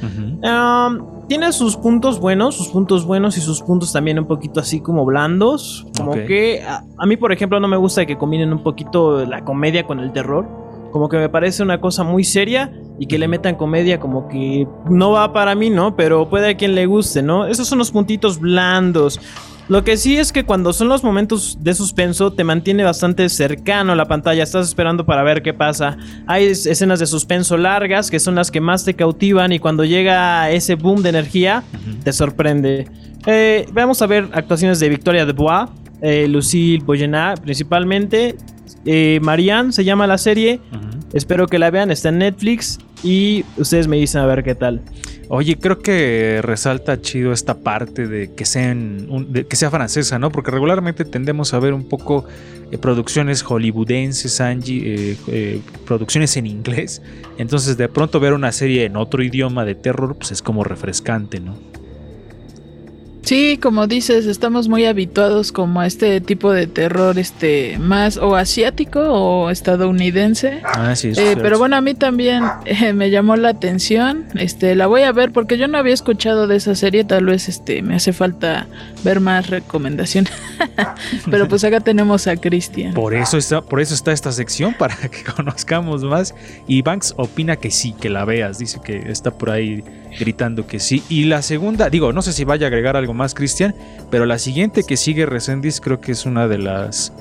Um, 0.42 1.26
tiene 1.28 1.52
sus 1.52 1.76
puntos 1.76 2.18
buenos, 2.18 2.56
sus 2.56 2.68
puntos 2.68 3.04
buenos 3.04 3.36
y 3.36 3.42
sus 3.42 3.60
puntos 3.60 3.92
también 3.92 4.18
un 4.18 4.26
poquito 4.26 4.58
así 4.58 4.80
como 4.80 5.04
blandos. 5.04 5.86
Como 5.98 6.12
que 6.12 6.62
a, 6.62 6.82
a 6.96 7.06
mí, 7.06 7.18
por 7.18 7.30
ejemplo, 7.30 7.60
no 7.60 7.68
me 7.68 7.76
gusta 7.76 8.06
que 8.06 8.16
combinen 8.16 8.54
un 8.54 8.62
poquito 8.62 9.26
la 9.26 9.44
comedia 9.44 9.84
con 9.84 10.00
el 10.00 10.12
terror. 10.12 10.46
Como 10.92 11.10
que 11.10 11.18
me 11.18 11.28
parece 11.28 11.62
una 11.62 11.78
cosa 11.78 12.02
muy 12.04 12.24
seria 12.24 12.72
y 12.98 13.04
que 13.04 13.18
le 13.18 13.28
metan 13.28 13.56
comedia 13.56 14.00
como 14.00 14.28
que 14.28 14.66
no 14.88 15.10
va 15.10 15.30
para 15.34 15.54
mí, 15.54 15.68
¿no? 15.68 15.94
Pero 15.94 16.30
puede 16.30 16.48
a 16.48 16.56
quien 16.56 16.74
le 16.74 16.86
guste, 16.86 17.22
¿no? 17.22 17.46
Esos 17.46 17.68
son 17.68 17.76
los 17.78 17.90
puntitos 17.90 18.40
blandos. 18.40 19.20
Lo 19.68 19.84
que 19.84 19.98
sí 19.98 20.16
es 20.16 20.32
que 20.32 20.44
cuando 20.44 20.72
son 20.72 20.88
los 20.88 21.04
momentos 21.04 21.58
de 21.60 21.74
suspenso 21.74 22.32
te 22.32 22.42
mantiene 22.42 22.84
bastante 22.84 23.28
cercano 23.28 23.92
a 23.92 23.96
la 23.96 24.06
pantalla, 24.08 24.42
estás 24.42 24.66
esperando 24.66 25.04
para 25.04 25.22
ver 25.22 25.42
qué 25.42 25.52
pasa. 25.52 25.98
Hay 26.26 26.44
es- 26.46 26.64
escenas 26.64 26.98
de 27.00 27.06
suspenso 27.06 27.56
largas 27.58 28.10
que 28.10 28.18
son 28.18 28.34
las 28.34 28.50
que 28.50 28.62
más 28.62 28.84
te 28.84 28.94
cautivan 28.94 29.52
y 29.52 29.58
cuando 29.58 29.84
llega 29.84 30.50
ese 30.50 30.74
boom 30.74 31.02
de 31.02 31.10
energía 31.10 31.62
te 32.02 32.12
sorprende. 32.14 32.88
Eh, 33.26 33.66
vamos 33.72 34.00
a 34.00 34.06
ver 34.06 34.28
actuaciones 34.32 34.80
de 34.80 34.88
Victoria 34.88 35.26
Dubois, 35.26 35.68
eh, 36.00 36.26
Lucille 36.28 36.82
Boyenat 36.84 37.40
principalmente. 37.40 38.36
Eh, 38.86 39.18
Marianne 39.22 39.72
se 39.72 39.84
llama 39.84 40.06
la 40.06 40.16
serie. 40.16 40.60
Espero 41.12 41.46
que 41.46 41.58
la 41.58 41.70
vean, 41.70 41.90
está 41.90 42.08
en 42.08 42.18
Netflix 42.18 42.78
y 43.02 43.44
ustedes 43.58 43.86
me 43.86 43.96
dicen 43.96 44.22
a 44.22 44.26
ver 44.26 44.42
qué 44.42 44.54
tal. 44.54 44.80
Oye, 45.30 45.58
creo 45.58 45.78
que 45.78 46.40
resalta 46.42 47.02
chido 47.02 47.32
esta 47.32 47.58
parte 47.58 48.06
de 48.06 48.32
que, 48.32 48.46
sean 48.46 49.26
que 49.48 49.56
sea 49.56 49.70
francesa, 49.70 50.18
¿no? 50.18 50.30
Porque 50.30 50.50
regularmente 50.50 51.04
tendemos 51.04 51.52
a 51.52 51.58
ver 51.58 51.74
un 51.74 51.86
poco 51.86 52.24
eh, 52.70 52.78
producciones 52.78 53.42
hollywoodenses, 53.42 54.40
eh, 54.40 55.16
eh, 55.26 55.60
producciones 55.86 56.34
en 56.38 56.46
inglés. 56.46 57.02
Entonces, 57.36 57.76
de 57.76 57.88
pronto 57.88 58.20
ver 58.20 58.32
una 58.32 58.52
serie 58.52 58.86
en 58.86 58.96
otro 58.96 59.22
idioma 59.22 59.66
de 59.66 59.74
terror, 59.74 60.16
pues 60.16 60.32
es 60.32 60.40
como 60.40 60.64
refrescante, 60.64 61.40
¿no? 61.40 61.56
Sí, 63.28 63.58
como 63.58 63.86
dices, 63.86 64.24
estamos 64.24 64.68
muy 64.68 64.86
habituados 64.86 65.52
como 65.52 65.82
a 65.82 65.86
este 65.86 66.22
tipo 66.22 66.50
de 66.50 66.66
terror, 66.66 67.18
este, 67.18 67.76
más 67.78 68.16
o 68.16 68.36
asiático 68.36 69.00
o 69.00 69.50
estadounidense. 69.50 70.62
Ah, 70.64 70.96
sí, 70.96 71.08
Eh, 71.08 71.14
cierto. 71.14 71.42
pero 71.42 71.58
bueno, 71.58 71.76
a 71.76 71.82
mí 71.82 71.92
también 71.92 72.42
eh, 72.64 72.94
me 72.94 73.10
llamó 73.10 73.36
la 73.36 73.50
atención. 73.50 74.24
Este, 74.36 74.74
la 74.74 74.86
voy 74.86 75.02
a 75.02 75.12
ver 75.12 75.30
porque 75.30 75.58
yo 75.58 75.68
no 75.68 75.76
había 75.76 75.92
escuchado 75.92 76.46
de 76.46 76.56
esa 76.56 76.74
serie. 76.74 77.04
Tal 77.04 77.26
vez 77.26 77.50
este 77.50 77.82
me 77.82 77.96
hace 77.96 78.14
falta 78.14 78.66
ver 79.04 79.20
más 79.20 79.50
recomendaciones. 79.50 80.32
pero 81.30 81.48
pues 81.48 81.64
acá 81.64 81.80
tenemos 81.80 82.26
a 82.28 82.36
Cristian. 82.38 82.94
Por 82.94 83.12
eso, 83.12 83.36
está, 83.36 83.60
por 83.60 83.82
eso 83.82 83.92
está 83.92 84.12
esta 84.12 84.32
sección, 84.32 84.72
para 84.72 84.96
que 84.96 85.22
conozcamos 85.36 86.02
más. 86.02 86.34
Y 86.66 86.80
Banks 86.80 87.12
opina 87.18 87.56
que 87.56 87.70
sí, 87.70 87.92
que 87.92 88.08
la 88.08 88.24
veas. 88.24 88.58
Dice 88.58 88.80
que 88.82 88.96
está 89.12 89.32
por 89.32 89.50
ahí 89.50 89.84
gritando 90.18 90.66
que 90.66 90.78
sí. 90.80 91.02
Y 91.08 91.24
la 91.24 91.42
segunda, 91.42 91.90
digo, 91.90 92.12
no 92.12 92.22
sé 92.22 92.32
si 92.32 92.44
vaya 92.44 92.66
a 92.66 92.68
agregar 92.68 92.96
algo 92.96 93.14
más, 93.14 93.34
Cristian, 93.34 93.74
pero 94.10 94.26
la 94.26 94.38
siguiente 94.38 94.82
que 94.84 94.96
sigue 94.96 95.26
Resendis 95.26 95.80
creo 95.80 96.00
que 96.00 96.12
es 96.12 96.24
una 96.26 96.46
de 96.48 96.58
las, 96.58 97.12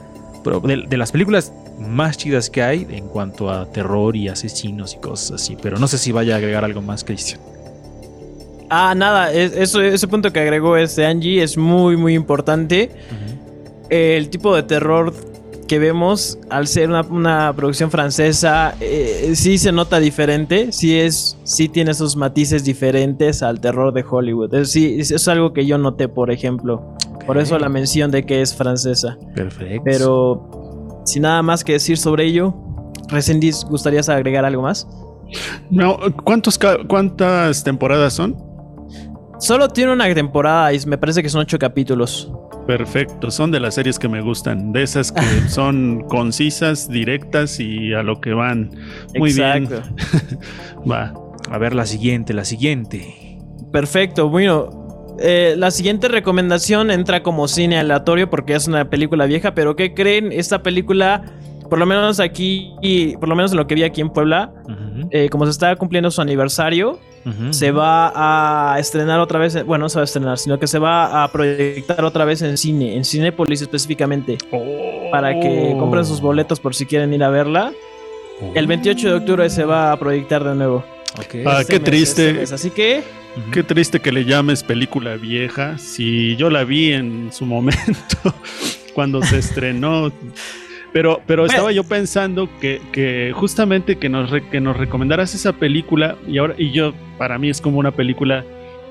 de, 0.63 0.86
de 0.88 0.98
las 0.98 1.12
películas 1.12 1.51
más 1.79 2.17
chidas 2.17 2.50
que 2.50 2.63
hay 2.63 2.88
en 2.89 3.08
cuanto 3.08 3.50
a 3.51 3.65
terror 3.72 4.15
y 4.15 4.29
asesinos 4.29 4.94
y 4.96 4.98
cosas 4.98 5.41
así. 5.41 5.58
Pero 5.62 5.77
no 5.77 5.88
sé 5.88 5.98
si 5.98 6.12
vaya 6.12 6.36
a 6.36 6.38
agregar 6.38 6.63
algo 6.65 6.82
más, 6.82 7.03
Cristian. 7.03 7.39
Ah, 8.70 8.94
nada, 8.96 9.32
es- 9.32 9.53
eso, 9.53 9.82
ese 9.82 10.08
punto 10.08 10.34
que 10.34 10.39
agregó 10.39 10.75
este 10.75 11.06
Angie 11.06 11.41
es 11.41 11.58
muy, 11.58 11.96
muy 11.98 12.13
importante. 12.15 12.91
El 13.89 14.29
tipo 14.29 14.53
de 14.56 14.63
terror 14.63 15.13
que 15.67 15.79
vemos, 15.79 16.39
al 16.50 16.67
ser 16.67 16.89
una, 16.89 17.01
una 17.01 17.53
producción 17.55 17.91
francesa, 17.91 18.75
eh, 18.79 19.33
sí 19.36 19.57
se 19.57 19.71
nota 19.71 20.00
diferente. 20.00 20.71
Sí, 20.71 20.97
es, 20.97 21.38
sí 21.43 21.69
tiene 21.69 21.91
esos 21.91 22.15
matices 22.15 22.63
diferentes 22.63 23.43
al 23.43 23.59
terror 23.59 23.93
de 23.93 24.03
Hollywood. 24.09 24.53
Es, 24.55 24.71
sí, 24.71 24.97
es, 25.00 25.12
es 25.12 25.27
algo 25.27 25.53
que 25.53 25.65
yo 25.65 25.77
noté, 25.77 26.07
por 26.07 26.31
ejemplo. 26.31 26.95
Por 27.25 27.38
eso 27.38 27.59
la 27.59 27.69
mención 27.69 28.09
de 28.09 28.25
que 28.25 28.41
es 28.41 28.55
francesa. 28.55 29.17
Perfecto. 29.36 29.81
Pero, 29.83 31.03
sin 31.05 31.24
nada 31.24 31.43
más 31.43 31.63
que 31.63 31.74
decir 31.74 31.97
sobre 31.97 32.25
ello, 32.25 32.55
Resendiz, 33.09 33.63
¿gustarías 33.65 34.09
agregar 34.09 34.45
algo 34.45 34.62
más? 34.62 34.88
No, 35.69 35.97
¿cuántos, 36.24 36.57
¿Cuántas 36.88 37.63
temporadas 37.63 38.13
son? 38.13 38.36
Solo 39.39 39.69
tiene 39.69 39.91
una 39.91 40.12
temporada 40.13 40.74
y 40.74 40.79
me 40.86 40.97
parece 40.97 41.21
que 41.21 41.29
son 41.29 41.41
ocho 41.41 41.59
capítulos. 41.59 42.31
Perfecto, 42.67 43.31
son 43.31 43.50
de 43.51 43.59
las 43.62 43.75
series 43.75 43.97
que 43.97 44.09
me 44.09 44.21
gustan, 44.21 44.71
de 44.74 44.83
esas 44.83 45.12
que 45.12 45.21
son 45.50 46.01
concisas, 46.07 46.89
directas 46.89 47.59
y 47.59 47.93
a 47.93 48.03
lo 48.03 48.19
que 48.21 48.33
van. 48.33 48.69
Muy 49.17 49.29
Exacto. 49.31 49.81
bien. 49.81 50.39
Va. 50.91 51.13
A 51.50 51.57
ver 51.57 51.74
la 51.74 51.86
siguiente, 51.86 52.33
la 52.33 52.43
siguiente. 52.43 53.39
Perfecto, 53.71 54.29
bueno. 54.29 55.15
eh, 55.19 55.55
la 55.57 55.71
siguiente 55.71 56.09
recomendación 56.09 56.91
entra 56.91 57.24
como 57.24 57.47
cine 57.47 57.79
aleatorio 57.79 58.29
porque 58.29 58.53
es 58.53 58.67
una 58.67 58.89
película 58.89 59.25
vieja, 59.25 59.55
pero 59.55 59.75
¿qué 59.77 59.93
creen? 59.93 60.31
Esta 60.33 60.62
película, 60.62 61.24
por 61.69 61.79
lo 61.79 61.86
menos 61.86 62.19
aquí, 62.19 62.74
y 62.81 63.15
por 63.17 63.29
lo 63.29 63.36
menos 63.36 63.51
en 63.51 63.57
lo 63.57 63.65
que 63.67 63.75
vi 63.75 63.83
aquí 63.83 64.01
en 64.01 64.09
Puebla, 64.09 64.51
eh, 65.12 65.29
como 65.29 65.45
se 65.45 65.51
está 65.51 65.74
cumpliendo 65.77 66.12
su 66.12 66.21
aniversario, 66.21 67.00
se 67.51 67.72
va 67.72 68.12
a 68.74 68.79
estrenar 68.79 69.19
otra 69.19 69.39
vez, 69.39 69.65
bueno, 69.65 69.86
no 69.86 69.89
se 69.89 69.98
va 69.98 70.01
a 70.01 70.05
estrenar, 70.05 70.38
sino 70.38 70.60
que 70.60 70.67
se 70.67 70.79
va 70.79 71.24
a 71.24 71.31
proyectar 71.31 72.03
otra 72.05 72.25
vez 72.25 72.41
en 72.41 72.57
cine, 72.57 72.96
en 72.96 73.03
Cinépolis 73.05 73.62
específicamente, 73.62 74.38
para 75.12 75.39
que 75.39 75.75
compren 75.79 76.05
sus 76.05 76.22
boletos 76.22 76.60
por 76.60 76.75
si 76.75 76.86
quieren 76.86 77.13
ir 77.13 77.24
a 77.24 77.29
verla. 77.29 77.74
El 78.53 78.67
28 78.67 79.07
de 79.10 79.13
octubre 79.15 79.50
se 79.50 79.65
va 79.65 79.91
a 79.91 79.98
proyectar 79.98 80.43
de 80.43 80.55
nuevo. 80.55 80.86
Ok. 81.19 81.36
Ah, 81.46 81.62
Este 81.62 81.74
qué 81.74 81.79
mes, 81.79 81.84
triste. 81.84 82.27
este 82.27 82.39
mes. 82.39 82.51
Así 82.51 82.69
que. 82.69 83.03
Qué 83.51 83.63
triste 83.63 84.00
que 84.00 84.12
le 84.12 84.25
llames 84.25 84.63
película 84.63 85.15
vieja. 85.15 85.77
Si 85.77 86.36
yo 86.38 86.50
la 86.50 86.63
vi 86.63 86.91
en 86.93 87.31
su 87.31 87.46
momento, 87.46 88.34
cuando 88.93 89.22
se 89.24 89.39
estrenó. 89.39 90.12
Pero, 90.98 91.22
pero 91.27 91.44
Bueno. 91.44 91.54
estaba 91.54 91.72
yo 91.72 91.84
pensando 91.84 92.50
que, 92.60 92.82
que 92.92 93.32
justamente 93.36 93.98
que 93.98 94.10
nos, 94.10 94.32
re- 94.32 94.50
que 94.50 94.60
nos 94.60 94.75
recomendaras 94.77 95.36
esa 95.36 95.54
película 95.54 96.16
y 96.27 96.39
ahora 96.39 96.56
y 96.58 96.72
yo 96.72 96.92
para 97.20 97.38
mí 97.38 97.50
es 97.51 97.62
como 97.62 97.77
una 97.77 97.92
película 97.92 98.44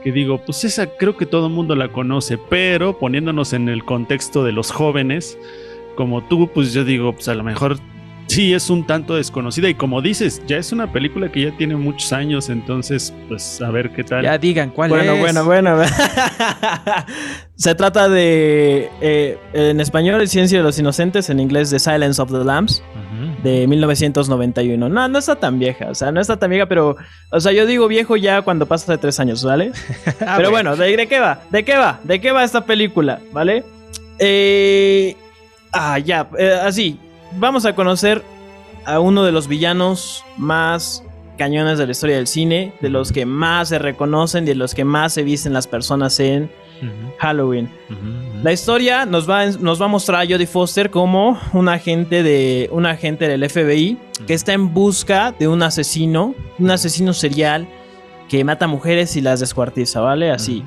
que 0.05 0.13
digo, 0.13 0.41
pues 0.47 0.63
esa 0.63 0.87
creo 0.87 1.17
que 1.17 1.27
todo 1.27 1.49
el 1.49 1.53
mundo 1.53 1.75
la 1.75 1.89
conoce, 1.89 2.39
pero 2.49 2.97
poniéndonos 2.97 3.53
en 3.55 3.69
el 3.69 3.85
contexto 3.85 4.45
de 4.45 4.53
los 4.53 4.71
jóvenes 4.71 5.37
como 5.97 6.23
tú, 6.23 6.49
pues 6.55 6.73
yo 6.73 6.85
digo, 6.85 7.13
pues 7.13 7.27
a 7.27 7.35
lo 7.35 7.43
mejor 7.43 7.77
sí 8.27 8.53
es 8.55 8.71
un 8.71 8.87
tanto 8.87 9.15
desconocida 9.17 9.69
y 9.69 9.75
como 9.75 10.03
dices, 10.03 10.43
ya 10.47 10.57
es 10.59 10.73
una 10.73 10.93
película 10.93 11.31
que 11.31 11.43
ya 11.43 11.57
tiene 11.57 11.77
muchos 11.77 12.13
años, 12.13 12.49
entonces 12.49 13.13
pues 13.29 13.61
a 13.63 13.71
ver 13.71 13.91
qué 13.91 14.05
tal. 14.05 14.23
Ya 14.25 14.37
digan 14.39 14.71
cuál 14.71 14.91
Bueno, 14.91 15.13
es. 15.15 15.21
bueno, 15.21 15.45
bueno. 15.45 15.83
Se 17.57 17.75
trata 17.75 18.09
de. 18.09 18.91
eh, 19.01 19.39
en 19.55 19.81
español, 19.81 20.21
El 20.21 20.29
Silencio 20.29 20.59
de 20.59 20.65
los 20.65 20.79
Inocentes. 20.79 21.31
En 21.31 21.41
inglés, 21.41 21.71
The 21.71 21.79
Silence 21.79 22.21
of 22.21 22.31
the 22.31 22.45
Lambs. 22.45 22.83
Ujú. 22.95 23.43
De 23.43 23.67
1991. 23.67 24.89
No, 24.91 25.09
no 25.09 25.19
está 25.19 25.37
tan 25.37 25.59
vieja. 25.59 25.87
O 25.89 25.95
sea, 25.95 26.13
no 26.13 26.21
está 26.21 26.37
tan 26.37 26.51
vieja, 26.51 26.67
pero. 26.67 26.97
O 27.31 27.41
sea, 27.41 27.53
yo 27.53 27.65
digo 27.65 27.89
viejo 27.89 28.17
ya 28.19 28.43
cuando 28.43 28.67
pasa 28.67 28.93
de 28.93 28.99
tres 28.99 29.19
años, 29.21 29.43
¿vale? 29.45 29.73
Pero 30.37 30.51
bueno, 30.51 30.77
¿de, 30.77 30.97
de 30.97 31.07
qué 31.07 31.19
va? 31.19 31.41
¿De 31.51 31.65
qué 31.65 31.77
va? 31.77 31.99
¿De 32.05 32.21
qué 32.21 32.31
va 32.33 32.45
esta 32.45 32.65
película? 32.67 33.21
¿Vale? 33.33 33.65
Eh, 34.19 35.17
ah, 35.73 35.99
ya. 35.99 36.29
eh, 36.39 36.59
así. 36.63 36.99
Vamos 37.33 37.67
a 37.67 37.75
conocer 37.75 38.23
a 38.85 39.01
uno 39.01 39.25
de 39.25 39.33
los 39.33 39.49
villanos 39.49 40.25
más 40.37 41.05
cañones 41.37 41.79
de 41.79 41.87
la 41.87 41.93
historia 41.93 42.17
del 42.17 42.27
cine, 42.27 42.73
de 42.81 42.89
los 42.89 43.13
que 43.13 43.27
más 43.27 43.69
se 43.69 43.79
reconocen, 43.79 44.45
de 44.45 44.55
los 44.55 44.75
que 44.75 44.85
más 44.85 45.13
se 45.13 45.23
visten 45.23 45.53
las 45.53 45.67
personas 45.67 46.19
en 46.21 46.51
Halloween. 47.19 47.71
La 48.43 48.53
historia 48.53 49.07
nos 49.07 49.29
va, 49.29 49.47
nos 49.47 49.81
va 49.81 49.87
a 49.87 49.89
mostrar 49.89 50.23
a 50.23 50.27
Jodie 50.27 50.47
Foster 50.47 50.91
como 50.91 51.39
un 51.53 51.69
agente, 51.69 52.23
de, 52.23 52.69
un 52.73 52.87
agente 52.87 53.29
del 53.29 53.49
FBI 53.49 53.99
que 54.27 54.35
está 54.35 54.53
en 54.53 54.73
busca 54.73 55.33
de 55.39 55.49
un 55.49 55.63
asesino, 55.63 56.35
un 56.59 56.71
asesino 56.71 57.13
serial 57.13 57.69
que 58.29 58.45
mata 58.45 58.67
mujeres 58.67 59.17
y 59.17 59.21
las 59.21 59.41
descuartiza, 59.41 60.01
¿vale? 60.01 60.31
Así, 60.31 60.63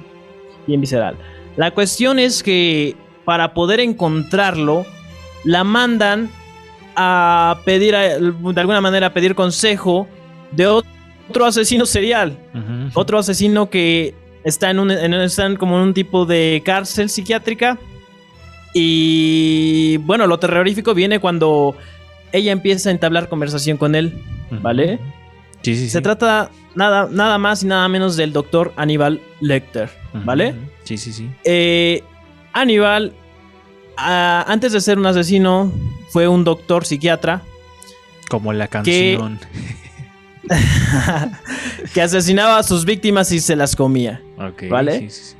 bien 0.65 0.81
visceral. 0.81 1.15
La 1.57 1.71
cuestión 1.71 2.19
es 2.19 2.41
que 2.41 2.95
para 3.25 3.53
poder 3.53 3.79
encontrarlo, 3.79 4.85
la 5.43 5.63
mandan 5.63 6.29
a 6.95 7.59
pedir, 7.65 7.95
a- 7.95 8.17
de 8.19 8.59
alguna 8.61 8.81
manera, 8.81 9.07
a 9.07 9.13
pedir 9.13 9.35
consejo 9.35 10.07
de 10.51 10.67
otro 10.67 11.45
asesino 11.45 11.85
serial. 11.85 12.37
Otro 12.93 13.17
asesino 13.19 13.69
que 13.69 14.13
está 14.43 14.69
en 14.71 14.79
un, 14.79 14.91
en- 14.91 15.13
está 15.13 15.53
como 15.57 15.77
en 15.77 15.83
un 15.83 15.93
tipo 15.93 16.25
de 16.25 16.61
cárcel 16.65 17.09
psiquiátrica. 17.09 17.77
Y 18.73 19.97
bueno, 19.97 20.27
lo 20.27 20.37
terrorífico 20.39 20.93
viene 20.93 21.19
cuando 21.19 21.75
ella 22.31 22.51
empieza 22.51 22.89
a 22.89 22.91
entablar 22.91 23.27
conversación 23.29 23.77
con 23.77 23.95
él, 23.95 24.13
¿vale? 24.61 24.99
Sí, 25.61 25.75
sí, 25.75 25.81
sí. 25.85 25.89
Se 25.89 26.01
trata 26.01 26.51
nada, 26.75 27.07
nada 27.11 27.37
más 27.37 27.63
y 27.63 27.67
nada 27.67 27.87
menos 27.89 28.15
del 28.15 28.31
doctor 28.31 28.71
Aníbal 28.75 29.19
Lecter, 29.41 29.89
¿vale? 30.25 30.53
Sí, 30.83 30.97
sí, 30.97 31.11
sí. 31.11 31.29
Eh, 31.43 32.03
Aníbal, 32.53 33.13
ah, 33.97 34.45
antes 34.47 34.71
de 34.71 34.81
ser 34.81 34.97
un 34.99 35.05
asesino, 35.07 35.71
fue 36.09 36.27
un 36.27 36.43
doctor 36.43 36.85
psiquiatra 36.85 37.41
Como 38.29 38.51
la 38.53 38.67
canción. 38.67 39.39
que 41.93 42.01
asesinaba 42.01 42.57
a 42.57 42.63
sus 42.63 42.85
víctimas 42.85 43.31
y 43.31 43.39
se 43.39 43.55
las 43.55 43.75
comía. 43.75 44.21
¿Vale? 44.69 44.99
sí, 44.99 45.09
sí, 45.09 45.23
sí. 45.31 45.35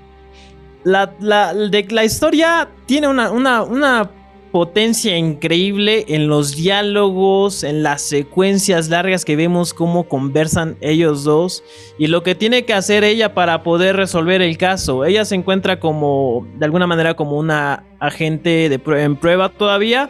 La, 0.83 1.13
la- 1.19 1.53
de- 1.53 1.87
la 1.89 2.05
historia 2.05 2.69
tiene 2.85 3.07
una, 3.07 3.31
una- 3.31 3.63
una 3.63 4.11
potencia 4.51 5.15
increíble 5.15 6.05
en 6.07 6.27
los 6.27 6.55
diálogos, 6.55 7.63
en 7.63 7.83
las 7.83 8.01
secuencias 8.01 8.89
largas 8.89 9.23
que 9.25 9.35
vemos 9.35 9.73
cómo 9.75 10.05
conversan 10.05 10.75
ellos 10.81 11.23
dos 11.23 11.63
y 11.99 12.07
lo 12.07 12.23
que 12.23 12.33
tiene 12.33 12.65
que 12.65 12.73
hacer 12.73 13.03
ella 13.03 13.35
para 13.35 13.61
poder 13.61 13.95
resolver 13.95 14.41
el 14.41 14.57
caso. 14.57 15.05
Ella 15.05 15.23
se 15.25 15.35
encuentra 15.35 15.79
como, 15.79 16.47
de 16.57 16.65
alguna 16.65 16.87
manera, 16.87 17.13
como 17.15 17.37
una 17.37 17.83
agente 17.99 18.69
de 18.69 18.83
prue- 18.83 19.03
en 19.03 19.17
prueba 19.17 19.49
todavía. 19.49 20.09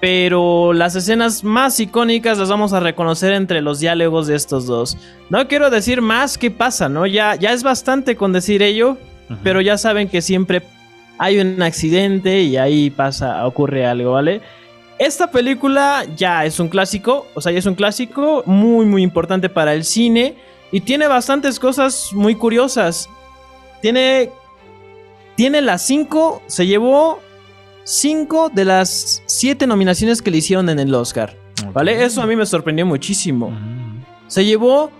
Pero 0.00 0.72
las 0.72 0.94
escenas 0.94 1.42
más 1.42 1.80
icónicas 1.80 2.38
las 2.38 2.50
vamos 2.50 2.72
a 2.72 2.80
reconocer 2.80 3.32
entre 3.32 3.62
los 3.62 3.80
diálogos 3.80 4.26
de 4.26 4.36
estos 4.36 4.66
dos. 4.66 4.98
No 5.30 5.48
quiero 5.48 5.70
decir 5.70 6.02
más 6.02 6.36
qué 6.36 6.50
pasa, 6.50 6.88
¿no? 6.88 7.06
Ya, 7.06 7.34
ya 7.34 7.52
es 7.52 7.62
bastante 7.62 8.16
con 8.16 8.32
decir 8.32 8.62
ello. 8.62 8.96
Pero 9.42 9.60
ya 9.60 9.76
saben 9.76 10.08
que 10.08 10.22
siempre 10.22 10.62
hay 11.18 11.38
un 11.40 11.60
accidente 11.62 12.42
y 12.42 12.56
ahí 12.56 12.90
pasa, 12.90 13.44
ocurre 13.46 13.86
algo, 13.86 14.12
¿vale? 14.12 14.40
Esta 14.98 15.30
película 15.30 16.04
ya 16.16 16.44
es 16.44 16.58
un 16.58 16.68
clásico, 16.68 17.26
o 17.34 17.40
sea, 17.40 17.52
ya 17.52 17.58
es 17.58 17.66
un 17.66 17.74
clásico 17.74 18.42
muy, 18.46 18.86
muy 18.86 19.02
importante 19.02 19.48
para 19.48 19.74
el 19.74 19.84
cine 19.84 20.36
y 20.72 20.80
tiene 20.80 21.06
bastantes 21.06 21.58
cosas 21.58 22.10
muy 22.12 22.34
curiosas. 22.34 23.08
Tiene, 23.82 24.30
tiene 25.34 25.60
las 25.60 25.82
cinco, 25.82 26.42
se 26.46 26.66
llevó 26.66 27.20
cinco 27.86 28.50
de 28.52 28.64
las 28.64 29.22
siete 29.26 29.66
nominaciones 29.66 30.20
que 30.20 30.30
le 30.30 30.38
hicieron 30.38 30.68
en 30.68 30.80
el 30.80 30.92
Oscar. 30.94 31.36
¿vale? 31.72 32.04
Eso 32.04 32.20
a 32.20 32.26
mí 32.26 32.36
me 32.36 32.44
sorprendió 32.44 32.84
muchísimo. 32.84 33.46
Ujú. 33.46 34.04
Se 34.26 34.44
llevó 34.44 34.90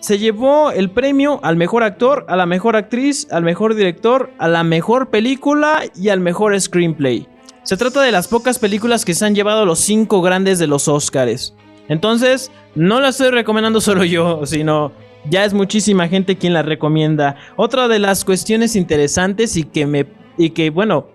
se 0.00 0.18
llevó 0.18 0.70
el 0.70 0.90
premio 0.90 1.40
al 1.42 1.56
mejor 1.56 1.82
actor, 1.82 2.26
a 2.28 2.36
la 2.36 2.46
mejor 2.46 2.76
actriz, 2.76 3.26
al 3.32 3.42
mejor 3.42 3.74
director, 3.74 4.30
a 4.38 4.46
la 4.46 4.62
mejor 4.62 5.10
película 5.10 5.82
y 5.96 6.10
al 6.10 6.20
mejor 6.20 6.60
screenplay. 6.60 7.26
Se 7.64 7.76
trata 7.76 8.02
de 8.02 8.12
las 8.12 8.28
pocas 8.28 8.60
películas 8.60 9.04
que 9.04 9.14
se 9.14 9.24
han 9.24 9.34
llevado 9.34 9.64
los 9.64 9.80
cinco 9.80 10.22
grandes 10.22 10.60
de 10.60 10.68
los 10.68 10.86
Oscars. 10.86 11.54
Entonces, 11.88 12.52
no 12.76 13.00
la 13.00 13.08
estoy 13.08 13.30
recomendando 13.30 13.80
solo 13.80 14.04
yo, 14.04 14.46
sino 14.46 14.92
ya 15.28 15.44
es 15.44 15.54
muchísima 15.54 16.08
gente 16.08 16.36
quien 16.36 16.52
la 16.52 16.62
recomienda. 16.62 17.36
Otra 17.56 17.88
de 17.88 17.98
las 17.98 18.24
cuestiones 18.24 18.76
interesantes 18.76 19.56
y 19.56 19.64
que 19.64 19.86
me 19.86 20.06
y 20.38 20.50
que 20.50 20.70
bueno, 20.70 21.08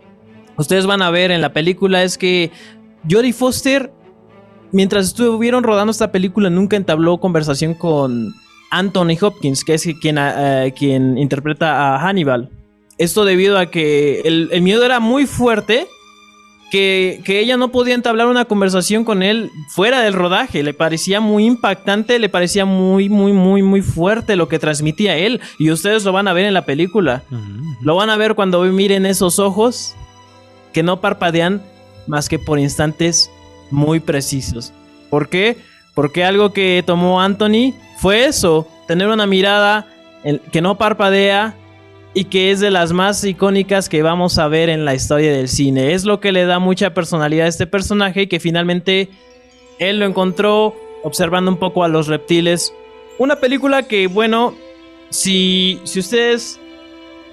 ustedes 0.58 0.86
van 0.86 1.02
a 1.02 1.10
ver 1.10 1.32
en 1.32 1.42
la 1.42 1.54
película 1.54 2.04
es 2.04 2.18
que 2.18 2.52
Jodie 3.10 3.34
Foster 3.34 3.92
mientras 4.72 5.08
estuvieron 5.08 5.64
rodando 5.64 5.92
esta 5.92 6.12
película 6.12 6.50
nunca 6.50 6.78
entabló 6.78 7.20
conversación 7.20 7.74
con 7.74 8.34
Anthony 8.72 9.18
Hopkins, 9.22 9.64
que 9.64 9.74
es 9.74 9.88
quien, 10.02 10.18
eh, 10.18 10.74
quien 10.78 11.18
interpreta 11.18 11.96
a 11.96 12.00
Hannibal. 12.00 12.50
Esto 12.98 13.26
debido 13.26 13.58
a 13.58 13.66
que 13.66 14.22
el, 14.22 14.50
el 14.52 14.62
miedo 14.62 14.86
era 14.86 15.00
muy 15.00 15.26
fuerte 15.26 15.88
que, 16.72 17.22
que 17.26 17.40
ella 17.40 17.58
no 17.58 17.70
podía 17.70 17.96
entablar 17.96 18.28
una 18.28 18.46
conversación 18.46 19.04
con 19.04 19.24
él 19.24 19.52
fuera 19.68 20.02
del 20.02 20.14
rodaje. 20.14 20.64
Le 20.64 20.74
parecía 20.74 21.20
muy 21.20 21.46
impactante, 21.46 22.18
le 22.18 22.30
parecía 22.30 22.64
muy, 22.64 23.10
muy, 23.10 23.34
muy, 23.34 23.62
muy 23.62 23.82
fuerte 23.82 24.38
lo 24.38 24.48
que 24.48 24.60
transmitía 24.60 25.18
él. 25.18 25.42
Y 25.60 25.70
ustedes 25.72 26.06
lo 26.06 26.14
van 26.14 26.30
a 26.30 26.34
ver 26.34 26.46
en 26.46 26.54
la 26.54 26.66
película. 26.66 27.24
Lo 27.82 27.96
van 27.96 28.10
a 28.10 28.16
ver 28.16 28.36
cuando 28.36 28.62
miren 28.64 29.06
esos 29.06 29.38
ojos 29.38 29.96
que 30.72 30.84
no 30.84 31.02
parpadean 31.02 31.62
más 32.08 32.30
que 32.30 32.40
por 32.40 32.60
instantes 32.60 33.30
muy 33.70 34.00
precisos. 34.00 34.74
¿Por 35.10 35.30
qué? 35.30 35.58
Porque 35.94 36.24
algo 36.24 36.54
que 36.54 36.84
tomó 36.86 37.22
Anthony 37.22 37.74
fue 37.98 38.26
eso, 38.26 38.68
tener 38.88 39.08
una 39.08 39.28
mirada 39.28 39.88
que 40.52 40.62
no 40.62 40.78
parpadea 40.78 41.56
y 42.14 42.26
que 42.26 42.52
es 42.52 42.60
de 42.60 42.72
las 42.72 42.92
más 42.92 43.24
icónicas 43.24 43.90
que 43.90 44.02
vamos 44.02 44.38
a 44.38 44.48
ver 44.48 44.70
en 44.70 44.86
la 44.86 44.94
historia 44.94 45.32
del 45.32 45.48
cine. 45.48 45.94
Es 45.94 46.04
lo 46.04 46.20
que 46.20 46.32
le 46.32 46.46
da 46.46 46.60
mucha 46.60 46.94
personalidad 46.94 47.46
a 47.46 47.50
este 47.50 47.68
personaje 47.68 48.24
y 48.24 48.28
que 48.28 48.40
finalmente 48.40 49.10
él 49.80 50.00
lo 50.00 50.06
encontró 50.06 50.76
observando 51.04 51.52
un 51.52 51.58
poco 51.58 51.84
a 51.84 51.88
los 51.88 52.08
reptiles. 52.08 52.74
Una 53.18 53.38
película 53.38 53.84
que, 53.84 54.08
bueno, 54.08 54.56
si, 55.10 55.80
si 55.84 56.00
ustedes 56.00 56.60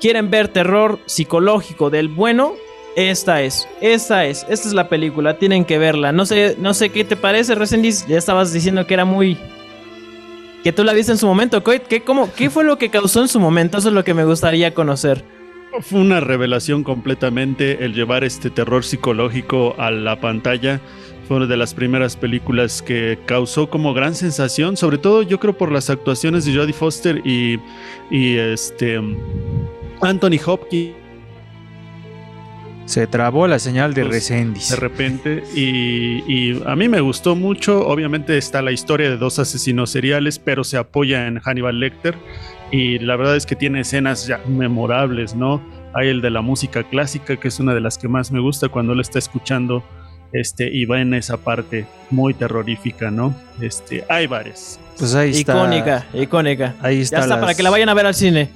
quieren 0.00 0.30
ver 0.30 0.48
terror 0.48 0.98
psicológico 1.06 1.90
del 1.90 2.08
bueno, 2.08 2.54
esta 2.98 3.42
es, 3.42 3.68
esta 3.80 4.26
es, 4.26 4.44
esta 4.48 4.66
es 4.66 4.74
la 4.74 4.88
película, 4.88 5.38
tienen 5.38 5.64
que 5.64 5.78
verla. 5.78 6.10
No 6.10 6.26
sé, 6.26 6.56
no 6.58 6.74
sé 6.74 6.90
qué 6.90 7.04
te 7.04 7.14
parece, 7.14 7.54
Resendiz, 7.54 8.04
ya 8.08 8.18
estabas 8.18 8.52
diciendo 8.52 8.84
que 8.88 8.94
era 8.94 9.04
muy 9.04 9.38
que 10.64 10.72
tú 10.72 10.82
la 10.82 10.92
viste 10.92 11.12
en 11.12 11.18
su 11.18 11.26
momento, 11.26 11.62
¿qué, 11.62 12.02
cómo, 12.02 12.28
¿qué 12.34 12.50
fue 12.50 12.64
lo 12.64 12.76
que 12.76 12.90
causó 12.90 13.20
en 13.22 13.28
su 13.28 13.38
momento? 13.38 13.78
Eso 13.78 13.88
es 13.88 13.94
lo 13.94 14.02
que 14.02 14.14
me 14.14 14.24
gustaría 14.24 14.74
conocer. 14.74 15.24
Fue 15.80 16.00
una 16.00 16.18
revelación 16.18 16.82
completamente 16.82 17.84
el 17.84 17.94
llevar 17.94 18.24
este 18.24 18.50
terror 18.50 18.84
psicológico 18.84 19.76
a 19.78 19.92
la 19.92 20.20
pantalla. 20.20 20.80
Fue 21.28 21.36
una 21.36 21.46
de 21.46 21.56
las 21.56 21.74
primeras 21.74 22.16
películas 22.16 22.82
que 22.82 23.16
causó 23.26 23.70
como 23.70 23.94
gran 23.94 24.16
sensación, 24.16 24.76
sobre 24.76 24.98
todo 24.98 25.22
yo 25.22 25.38
creo 25.38 25.56
por 25.56 25.70
las 25.70 25.88
actuaciones 25.88 26.44
de 26.46 26.56
Jodie 26.56 26.72
Foster 26.72 27.22
y, 27.24 27.60
y 28.10 28.36
este 28.38 29.00
Anthony 30.00 30.40
Hopkins 30.44 30.97
Se 32.88 33.06
trabó 33.06 33.46
la 33.46 33.58
señal 33.58 33.92
de 33.92 34.02
Pues, 34.02 34.14
Resendiz. 34.14 34.70
de 34.70 34.76
repente 34.76 35.42
y, 35.54 36.22
y 36.26 36.62
a 36.66 36.74
mí 36.74 36.88
me 36.88 37.00
gustó 37.00 37.36
mucho. 37.36 37.86
Obviamente 37.86 38.38
está 38.38 38.62
la 38.62 38.72
historia 38.72 39.10
de 39.10 39.18
dos 39.18 39.38
asesinos 39.38 39.90
seriales, 39.90 40.38
pero 40.38 40.64
se 40.64 40.78
apoya 40.78 41.26
en 41.26 41.38
Hannibal 41.38 41.78
Lecter 41.80 42.16
y 42.72 42.98
la 42.98 43.16
verdad 43.16 43.36
es 43.36 43.44
que 43.44 43.56
tiene 43.56 43.80
escenas 43.80 44.26
ya 44.26 44.40
memorables, 44.46 45.34
¿no? 45.34 45.62
Hay 45.94 46.08
el 46.08 46.22
de 46.22 46.30
la 46.30 46.40
música 46.40 46.82
clásica, 46.82 47.36
que 47.36 47.48
es 47.48 47.60
una 47.60 47.74
de 47.74 47.80
las 47.82 47.98
que 47.98 48.08
más 48.08 48.32
me 48.32 48.40
gusta 48.40 48.68
cuando 48.70 48.94
él 48.94 49.00
está 49.00 49.18
escuchando 49.18 49.84
este 50.32 50.68
y 50.74 50.84
va 50.86 51.00
en 51.00 51.12
esa 51.14 51.36
parte 51.38 51.86
muy 52.10 52.32
terrorífica, 52.34 53.10
¿no? 53.10 53.34
Este, 53.60 54.04
hay 54.08 54.26
varias. 54.26 54.80
Pues 54.98 55.14
ahí 55.14 55.30
está. 55.30 55.52
Icónica, 55.54 56.06
icónica. 56.14 56.74
Ahí 56.80 56.96
Ya 56.98 57.02
está. 57.02 57.20
está, 57.20 57.40
para 57.40 57.54
que 57.54 57.62
la 57.62 57.70
vayan 57.70 57.88
a 57.90 57.94
ver 57.94 58.06
al 58.06 58.14
cine. 58.14 58.48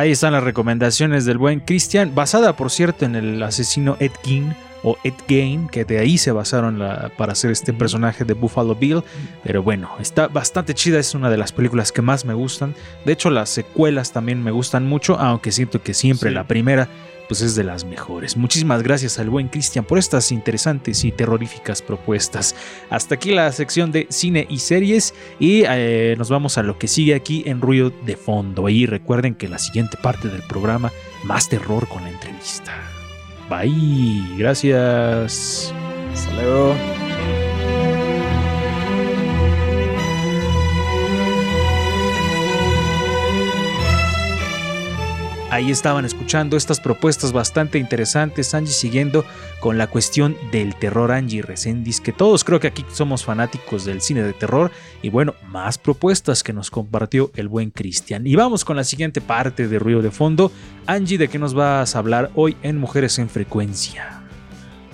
Ahí 0.00 0.12
están 0.12 0.32
las 0.32 0.42
recomendaciones 0.42 1.26
del 1.26 1.36
buen 1.36 1.60
Christian, 1.60 2.14
basada 2.14 2.56
por 2.56 2.70
cierto 2.70 3.04
en 3.04 3.16
el 3.16 3.42
asesino 3.42 3.98
Ed 4.00 4.12
Gein 4.24 4.54
o 4.82 4.96
Ed 5.04 5.12
Gein, 5.28 5.68
que 5.68 5.84
de 5.84 5.98
ahí 5.98 6.16
se 6.16 6.32
basaron 6.32 6.78
la- 6.78 7.10
para 7.18 7.32
hacer 7.32 7.50
este 7.50 7.74
personaje 7.74 8.24
de 8.24 8.32
Buffalo 8.32 8.74
Bill. 8.74 9.02
Pero 9.44 9.62
bueno, 9.62 9.90
está 10.00 10.26
bastante 10.28 10.72
chida, 10.72 10.98
es 10.98 11.14
una 11.14 11.28
de 11.28 11.36
las 11.36 11.52
películas 11.52 11.92
que 11.92 12.00
más 12.00 12.24
me 12.24 12.32
gustan. 12.32 12.74
De 13.04 13.12
hecho, 13.12 13.28
las 13.28 13.50
secuelas 13.50 14.10
también 14.10 14.42
me 14.42 14.52
gustan 14.52 14.86
mucho, 14.86 15.18
aunque 15.18 15.52
siento 15.52 15.82
que 15.82 15.92
siempre 15.92 16.30
Sí. 16.30 16.34
la 16.34 16.44
primera 16.44 16.88
pues 17.30 17.42
es 17.42 17.54
de 17.54 17.62
las 17.62 17.84
mejores. 17.84 18.36
Muchísimas 18.36 18.82
gracias 18.82 19.20
al 19.20 19.30
buen 19.30 19.46
Cristian 19.46 19.84
por 19.84 19.98
estas 19.98 20.32
interesantes 20.32 21.04
y 21.04 21.12
terroríficas 21.12 21.80
propuestas. 21.80 22.56
Hasta 22.90 23.14
aquí 23.14 23.30
la 23.30 23.52
sección 23.52 23.92
de 23.92 24.08
cine 24.10 24.48
y 24.50 24.58
series 24.58 25.14
y 25.38 25.62
eh, 25.64 26.16
nos 26.18 26.28
vamos 26.28 26.58
a 26.58 26.64
lo 26.64 26.76
que 26.76 26.88
sigue 26.88 27.14
aquí 27.14 27.44
en 27.46 27.60
ruido 27.60 27.92
de 28.04 28.16
fondo. 28.16 28.68
Y 28.68 28.84
recuerden 28.84 29.36
que 29.36 29.48
la 29.48 29.60
siguiente 29.60 29.96
parte 29.96 30.26
del 30.26 30.42
programa, 30.42 30.90
más 31.22 31.48
terror 31.48 31.86
con 31.86 32.02
la 32.02 32.10
entrevista. 32.10 32.72
Bye, 33.48 34.36
gracias. 34.36 35.72
Hasta 36.12 36.32
luego. 36.34 37.09
Ahí 45.50 45.72
estaban 45.72 46.04
escuchando 46.04 46.56
estas 46.56 46.78
propuestas 46.78 47.32
bastante 47.32 47.78
interesantes, 47.78 48.54
Angie, 48.54 48.72
siguiendo 48.72 49.24
con 49.58 49.78
la 49.78 49.88
cuestión 49.88 50.36
del 50.52 50.76
terror 50.76 51.10
Angie 51.10 51.42
Resendiz, 51.42 52.00
que 52.00 52.12
todos 52.12 52.44
creo 52.44 52.60
que 52.60 52.68
aquí 52.68 52.84
somos 52.92 53.24
fanáticos 53.24 53.84
del 53.84 54.00
cine 54.00 54.22
de 54.22 54.32
terror, 54.32 54.70
y 55.02 55.10
bueno, 55.10 55.34
más 55.48 55.76
propuestas 55.76 56.44
que 56.44 56.52
nos 56.52 56.70
compartió 56.70 57.32
el 57.34 57.48
buen 57.48 57.72
Cristian. 57.72 58.28
Y 58.28 58.36
vamos 58.36 58.64
con 58.64 58.76
la 58.76 58.84
siguiente 58.84 59.20
parte 59.20 59.66
de 59.66 59.80
Ruido 59.80 60.02
de 60.02 60.12
Fondo. 60.12 60.52
Angie, 60.86 61.18
¿de 61.18 61.26
qué 61.26 61.40
nos 61.40 61.52
vas 61.52 61.96
a 61.96 61.98
hablar 61.98 62.30
hoy 62.36 62.56
en 62.62 62.78
Mujeres 62.78 63.18
en 63.18 63.28
Frecuencia? 63.28 64.22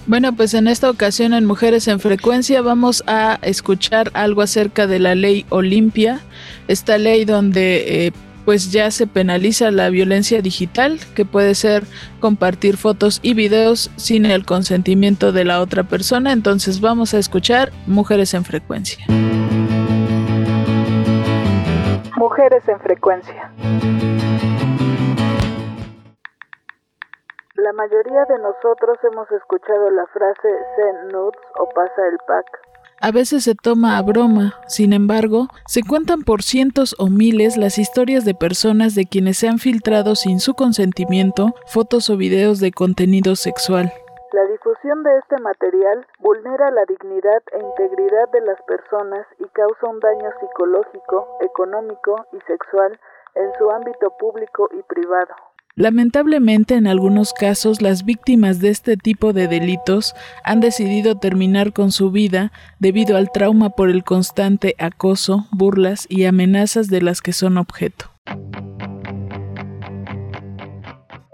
Bueno, 0.07 0.35
pues 0.35 0.55
en 0.55 0.69
esta 0.69 0.89
ocasión 0.89 1.35
en 1.35 1.45
Mujeres 1.45 1.87
en 1.87 2.01
Frecuencia 2.01 2.63
vamos 2.63 3.05
a 3.07 3.39
escuchar 3.43 4.11
algo 4.15 4.41
acerca 4.41 4.87
de 4.87 5.01
la 5.01 5.15
ley 5.15 5.45
Olimpia, 5.51 6.21
esta 6.67 6.97
ley 6.97 7.27
donde 7.27 8.07
eh, 8.07 8.13
pues 8.47 8.73
ya 8.73 8.91
se 8.93 9.09
penaliza 9.09 9.71
la 9.73 9.91
violencia 9.91 10.41
digital, 10.41 11.01
que 11.17 11.27
puede 11.27 11.57
ser 11.57 11.83
compartir 12.21 12.77
fotos 12.77 13.19
y 13.23 13.35
videos 13.35 13.91
sin 13.97 14.25
el 14.25 14.47
consentimiento 14.47 15.33
de 15.33 15.45
la 15.45 15.61
otra 15.61 15.83
persona. 15.83 16.33
Entonces 16.33 16.81
vamos 16.81 17.13
a 17.13 17.19
escuchar 17.19 17.73
Mujeres 17.89 18.33
en 18.35 18.45
Frecuencia. 18.45 19.05
Mujeres 22.17 22.63
en 22.69 22.81
Frecuencia. 22.81 23.51
La 27.57 27.73
mayoría 27.73 28.25
de 28.29 28.39
nosotros 28.39 28.97
hemos 29.11 29.29
escuchado 29.33 29.91
la 29.91 30.07
frase 30.07 30.49
send 30.77 31.13
nudes 31.13 31.41
o 31.59 31.69
pasa 31.75 32.07
el 32.13 32.19
pack. 32.29 32.76
A 33.01 33.13
veces 33.13 33.45
se 33.45 33.55
toma 33.55 33.99
a 33.99 34.03
broma, 34.03 34.55
sin 34.69 34.95
embargo, 34.95 35.49
se 35.67 35.83
cuentan 35.83 36.23
por 36.23 36.43
cientos 36.43 36.97
o 36.99 37.09
miles 37.09 37.59
las 37.59 37.77
historias 37.77 38.25
de 38.25 38.35
personas 38.35 38.95
de 38.95 39.05
quienes 39.05 39.37
se 39.37 39.49
han 39.49 39.59
filtrado 39.59 40.15
sin 40.15 40.41
su 40.41 40.55
consentimiento 40.55 41.55
fotos 41.67 42.09
o 42.09 42.17
videos 42.17 42.59
de 42.59 42.73
contenido 42.73 43.37
sexual. 43.37 43.93
La 44.33 44.45
difusión 44.47 45.03
de 45.03 45.19
este 45.19 45.39
material 45.39 46.07
vulnera 46.21 46.71
la 46.71 46.85
dignidad 46.87 47.43
e 47.53 47.63
integridad 47.63 48.31
de 48.33 48.41
las 48.41 48.61
personas 48.63 49.27
y 49.39 49.45
causa 49.49 49.87
un 49.87 50.01
daño 50.01 50.31
psicológico, 50.41 51.29
económico 51.43 52.25
y 52.33 52.41
sexual 52.47 52.99
en 53.35 53.53
su 53.59 53.71
ámbito 53.71 54.11
público 54.19 54.69
y 54.73 54.83
privado. 54.83 55.35
Lamentablemente, 55.79 56.75
en 56.75 56.87
algunos 56.87 57.35
casos, 57.35 57.83
las 57.83 58.07
víctimas 58.07 58.63
de 58.63 58.71
este 58.71 58.97
tipo 58.97 59.35
de 59.35 59.47
delitos 59.47 60.15
han 60.43 60.61
decidido 60.61 61.19
terminar 61.19 61.75
con 61.75 61.91
su 61.91 62.11
vida 62.11 62.51
debido 62.79 63.19
al 63.19 63.31
trauma 63.31 63.69
por 63.69 63.91
el 63.91 64.03
constante 64.03 64.75
acoso, 64.79 65.45
burlas 65.53 66.07
y 66.09 66.25
amenazas 66.25 66.89
de 66.89 67.03
las 67.03 67.21
que 67.21 67.35
son 67.35 67.59
objeto. 67.59 68.07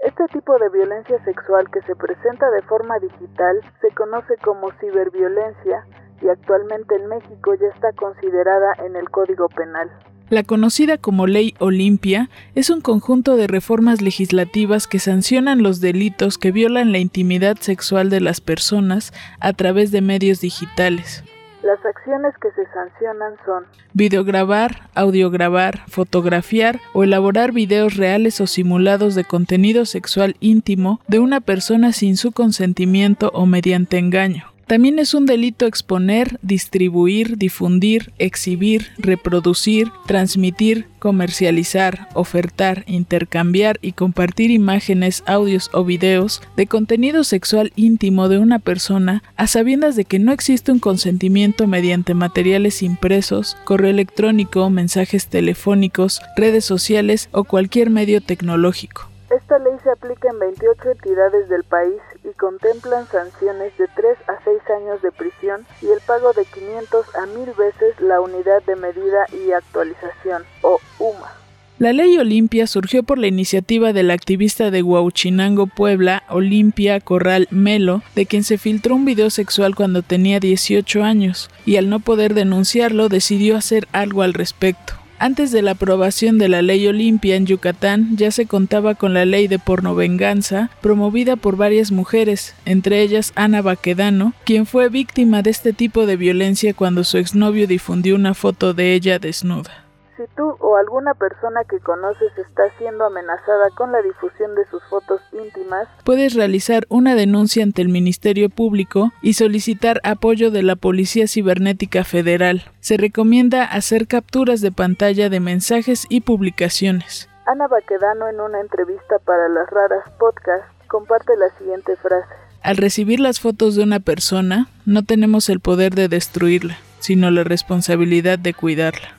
Este 0.05 0.27
tipo 0.33 0.59
de 0.59 0.69
violencia 0.71 1.23
sexual 1.23 1.71
que 1.71 1.81
se 1.83 1.95
presenta 1.95 2.51
de 2.51 2.63
forma 2.63 2.99
digital 2.99 3.61
se 3.79 3.95
conoce 3.95 4.35
como 4.43 4.71
ciberviolencia 4.81 5.87
y 6.21 6.27
actualmente 6.27 6.95
en 6.95 7.07
México 7.07 7.55
ya 7.55 7.67
está 7.67 7.93
considerada 7.93 8.73
en 8.85 8.97
el 8.97 9.09
Código 9.09 9.47
Penal. 9.47 9.89
La 10.29 10.43
conocida 10.43 10.97
como 10.97 11.27
Ley 11.27 11.53
Olimpia 11.59 12.29
es 12.55 12.69
un 12.69 12.81
conjunto 12.81 13.35
de 13.35 13.47
reformas 13.47 14.01
legislativas 14.01 14.87
que 14.87 14.99
sancionan 14.99 15.61
los 15.61 15.81
delitos 15.81 16.37
que 16.37 16.51
violan 16.51 16.91
la 16.91 16.99
intimidad 16.99 17.57
sexual 17.57 18.09
de 18.09 18.21
las 18.21 18.41
personas 18.41 19.13
a 19.39 19.53
través 19.53 19.91
de 19.91 20.01
medios 20.01 20.41
digitales. 20.41 21.23
Las 21.61 21.79
acciones 21.85 22.33
que 22.41 22.51
se 22.51 22.65
sancionan 22.73 23.35
son 23.45 23.63
videograbar, 23.93 24.89
audiograbar, 24.95 25.83
fotografiar 25.87 26.81
o 26.93 27.03
elaborar 27.03 27.53
videos 27.53 27.95
reales 27.95 28.41
o 28.41 28.47
simulados 28.47 29.15
de 29.15 29.23
contenido 29.23 29.85
sexual 29.85 30.35
íntimo 30.41 30.99
de 31.07 31.19
una 31.19 31.39
persona 31.39 31.93
sin 31.93 32.17
su 32.17 32.33
consentimiento 32.33 33.31
o 33.33 33.45
mediante 33.45 33.97
engaño. 33.97 34.52
También 34.67 34.97
es 34.97 35.13
un 35.13 35.25
delito 35.25 35.65
exponer, 35.65 36.39
distribuir, 36.41 37.37
difundir, 37.37 38.13
exhibir, 38.17 38.87
reproducir, 38.97 39.91
transmitir, 40.07 40.87
comercializar, 40.99 42.07
ofertar, 42.13 42.85
intercambiar 42.87 43.77
y 43.81 43.91
compartir 43.91 44.51
imágenes, 44.51 45.21
audios 45.25 45.69
o 45.73 45.83
videos 45.83 46.41
de 46.55 46.65
contenido 46.65 47.25
sexual 47.25 47.73
íntimo 47.75 48.29
de 48.29 48.39
una 48.39 48.59
persona 48.59 49.21
a 49.35 49.47
sabiendas 49.47 49.97
de 49.97 50.05
que 50.05 50.19
no 50.19 50.31
existe 50.31 50.71
un 50.71 50.79
consentimiento 50.79 51.67
mediante 51.67 52.13
materiales 52.13 52.81
impresos, 52.83 53.57
correo 53.65 53.89
electrónico, 53.91 54.69
mensajes 54.69 55.27
telefónicos, 55.27 56.21
redes 56.37 56.63
sociales 56.63 57.27
o 57.33 57.43
cualquier 57.43 57.89
medio 57.89 58.21
tecnológico. 58.21 59.12
Esta 59.35 59.57
ley 59.57 59.73
se 59.83 59.89
aplica 59.89 60.29
en 60.29 60.37
28 60.37 60.91
entidades 60.91 61.49
del 61.49 61.63
país 61.63 61.99
y 62.23 62.33
contemplan 62.37 63.07
sanciones 63.07 63.75
de 63.79 63.87
3 63.95 64.17
a 64.27 64.43
6 64.43 64.57
años 64.77 65.01
de 65.01 65.11
prisión 65.11 65.65
y 65.81 65.87
el 65.87 65.99
pago 66.05 66.33
de 66.33 66.45
500 66.45 67.15
a 67.15 67.25
1000 67.25 67.45
veces 67.57 67.99
la 67.99 68.21
unidad 68.21 68.61
de 68.67 68.75
medida 68.75 69.25
y 69.31 69.51
actualización, 69.51 70.43
o 70.61 70.79
UMA. 70.99 71.31
La 71.79 71.93
ley 71.93 72.15
Olimpia 72.19 72.67
surgió 72.67 73.01
por 73.01 73.17
la 73.17 73.25
iniciativa 73.25 73.91
del 73.91 74.11
activista 74.11 74.69
de 74.69 74.83
Huauchinango, 74.83 75.65
Puebla, 75.65 76.21
Olimpia 76.29 76.99
Corral 76.99 77.47
Melo, 77.49 78.03
de 78.13 78.27
quien 78.27 78.43
se 78.43 78.59
filtró 78.59 78.93
un 78.93 79.05
video 79.05 79.31
sexual 79.31 79.73
cuando 79.73 80.03
tenía 80.03 80.39
18 80.39 81.03
años, 81.03 81.49
y 81.65 81.77
al 81.77 81.89
no 81.89 81.99
poder 81.99 82.35
denunciarlo 82.35 83.09
decidió 83.09 83.57
hacer 83.57 83.87
algo 83.93 84.21
al 84.21 84.35
respecto. 84.35 84.93
Antes 85.23 85.53
de 85.53 85.61
la 85.61 85.71
aprobación 85.71 86.37
de 86.37 86.49
la 86.49 86.61
ley 86.61 86.85
Olimpia 86.85 87.37
en 87.37 87.45
Yucatán 87.45 88.17
ya 88.17 88.29
se 88.29 88.45
contaba 88.45 88.93
con 88.93 89.13
la 89.13 89.23
ley 89.23 89.47
de 89.47 89.57
pornovenganza 89.57 90.69
promovida 90.81 91.37
por 91.37 91.55
varias 91.55 91.93
mujeres, 91.93 92.55
entre 92.65 93.01
ellas 93.01 93.31
Ana 93.33 93.61
Baquedano, 93.61 94.33
quien 94.43 94.65
fue 94.65 94.89
víctima 94.89 95.41
de 95.41 95.51
este 95.51 95.71
tipo 95.71 96.05
de 96.05 96.17
violencia 96.17 96.73
cuando 96.73 97.05
su 97.05 97.19
exnovio 97.19 97.67
difundió 97.67 98.15
una 98.15 98.33
foto 98.33 98.73
de 98.73 98.95
ella 98.95 99.17
desnuda. 99.17 99.82
Si 100.15 100.23
tú 100.35 100.55
o 100.59 100.77
alguna 100.77 101.15
persona 101.15 101.63
que 101.63 101.79
conoces 101.79 102.37
está 102.37 102.63
siendo 102.77 103.05
amenazada 103.05 103.69
con 103.75 103.91
la 103.91 104.01
difusión 104.03 104.53
de 104.53 104.63
sus 104.69 104.83
fotos 104.83 105.19
íntimas, 105.31 105.87
puedes 106.03 106.35
realizar 106.35 106.85
una 106.87 107.15
denuncia 107.15 107.63
ante 107.63 107.81
el 107.81 107.89
Ministerio 107.89 108.49
Público 108.49 109.11
y 109.23 109.33
solicitar 109.33 109.99
apoyo 110.03 110.51
de 110.51 110.61
la 110.61 110.75
Policía 110.75 111.27
Cibernética 111.27 112.03
Federal. 112.03 112.63
Se 112.79 112.97
recomienda 112.97 113.63
hacer 113.63 114.07
capturas 114.07 114.61
de 114.61 114.71
pantalla 114.71 115.29
de 115.29 115.39
mensajes 115.39 116.05
y 116.09 116.21
publicaciones. 116.21 117.27
Ana 117.47 117.67
Baquedano 117.67 118.27
en 118.27 118.39
una 118.39 118.61
entrevista 118.61 119.17
para 119.25 119.49
las 119.49 119.67
raras 119.71 120.03
podcast 120.19 120.63
comparte 120.87 121.35
la 121.37 121.49
siguiente 121.57 121.95
frase. 121.95 122.29
Al 122.61 122.77
recibir 122.77 123.19
las 123.19 123.39
fotos 123.39 123.75
de 123.75 123.83
una 123.83 123.99
persona, 123.99 124.67
no 124.85 125.03
tenemos 125.03 125.49
el 125.49 125.59
poder 125.59 125.95
de 125.95 126.07
destruirla, 126.07 126.77
sino 126.99 127.31
la 127.31 127.43
responsabilidad 127.43 128.37
de 128.37 128.53
cuidarla. 128.53 129.09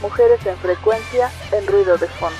Mujeres 0.00 0.44
en 0.46 0.56
frecuencia 0.58 1.30
en 1.52 1.66
ruido 1.66 1.96
de 1.98 2.06
fondo. 2.06 2.36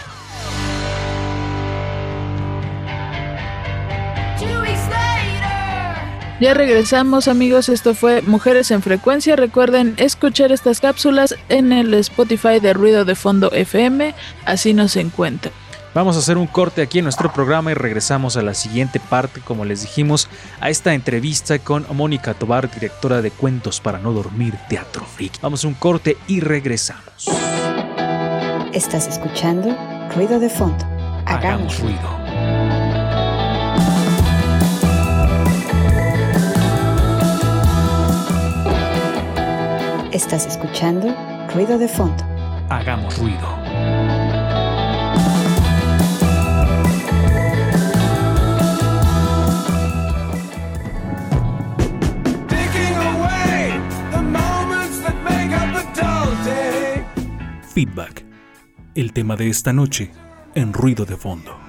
Ya 6.40 6.54
regresamos 6.54 7.26
amigos, 7.26 7.68
esto 7.68 7.96
fue 7.96 8.22
Mujeres 8.22 8.70
en 8.70 8.80
Frecuencia. 8.80 9.34
Recuerden 9.34 9.94
escuchar 9.96 10.52
estas 10.52 10.80
cápsulas 10.80 11.34
en 11.48 11.72
el 11.72 11.92
Spotify 11.94 12.60
de 12.60 12.74
Ruido 12.74 13.04
de 13.04 13.16
Fondo 13.16 13.50
FM, 13.50 14.14
así 14.44 14.72
nos 14.72 14.94
encuentran. 14.94 15.52
Vamos 15.94 16.16
a 16.16 16.18
hacer 16.18 16.36
un 16.36 16.46
corte 16.46 16.82
aquí 16.82 16.98
en 16.98 17.04
nuestro 17.04 17.32
programa 17.32 17.70
y 17.70 17.74
regresamos 17.74 18.36
a 18.36 18.42
la 18.42 18.54
siguiente 18.54 19.00
parte, 19.00 19.40
como 19.40 19.64
les 19.64 19.82
dijimos, 19.82 20.28
a 20.60 20.70
esta 20.70 20.94
entrevista 20.94 21.58
con 21.58 21.86
Mónica 21.94 22.34
Tobar, 22.34 22.70
directora 22.70 23.22
de 23.22 23.30
Cuentos 23.30 23.80
para 23.80 23.98
no 23.98 24.12
dormir, 24.12 24.54
Teatro 24.68 25.04
Freak. 25.04 25.40
Vamos 25.40 25.64
a 25.64 25.68
un 25.68 25.74
corte 25.74 26.16
y 26.26 26.40
regresamos. 26.40 27.28
Estás 28.72 29.08
escuchando 29.08 29.76
Ruido 30.14 30.38
de 30.38 30.50
Fondo. 30.50 30.84
Hagamos 31.26 31.78
Hagamos 31.78 31.80
ruido. 31.80 32.18
Estás 40.12 40.46
escuchando 40.46 41.14
Ruido 41.54 41.78
de 41.78 41.88
Fondo. 41.88 42.24
Hagamos 42.68 43.18
ruido. 43.18 44.17
Feedback. 57.78 58.24
El 58.96 59.12
tema 59.12 59.36
de 59.36 59.48
esta 59.48 59.72
noche 59.72 60.10
en 60.56 60.72
ruido 60.72 61.04
de 61.04 61.16
fondo. 61.16 61.67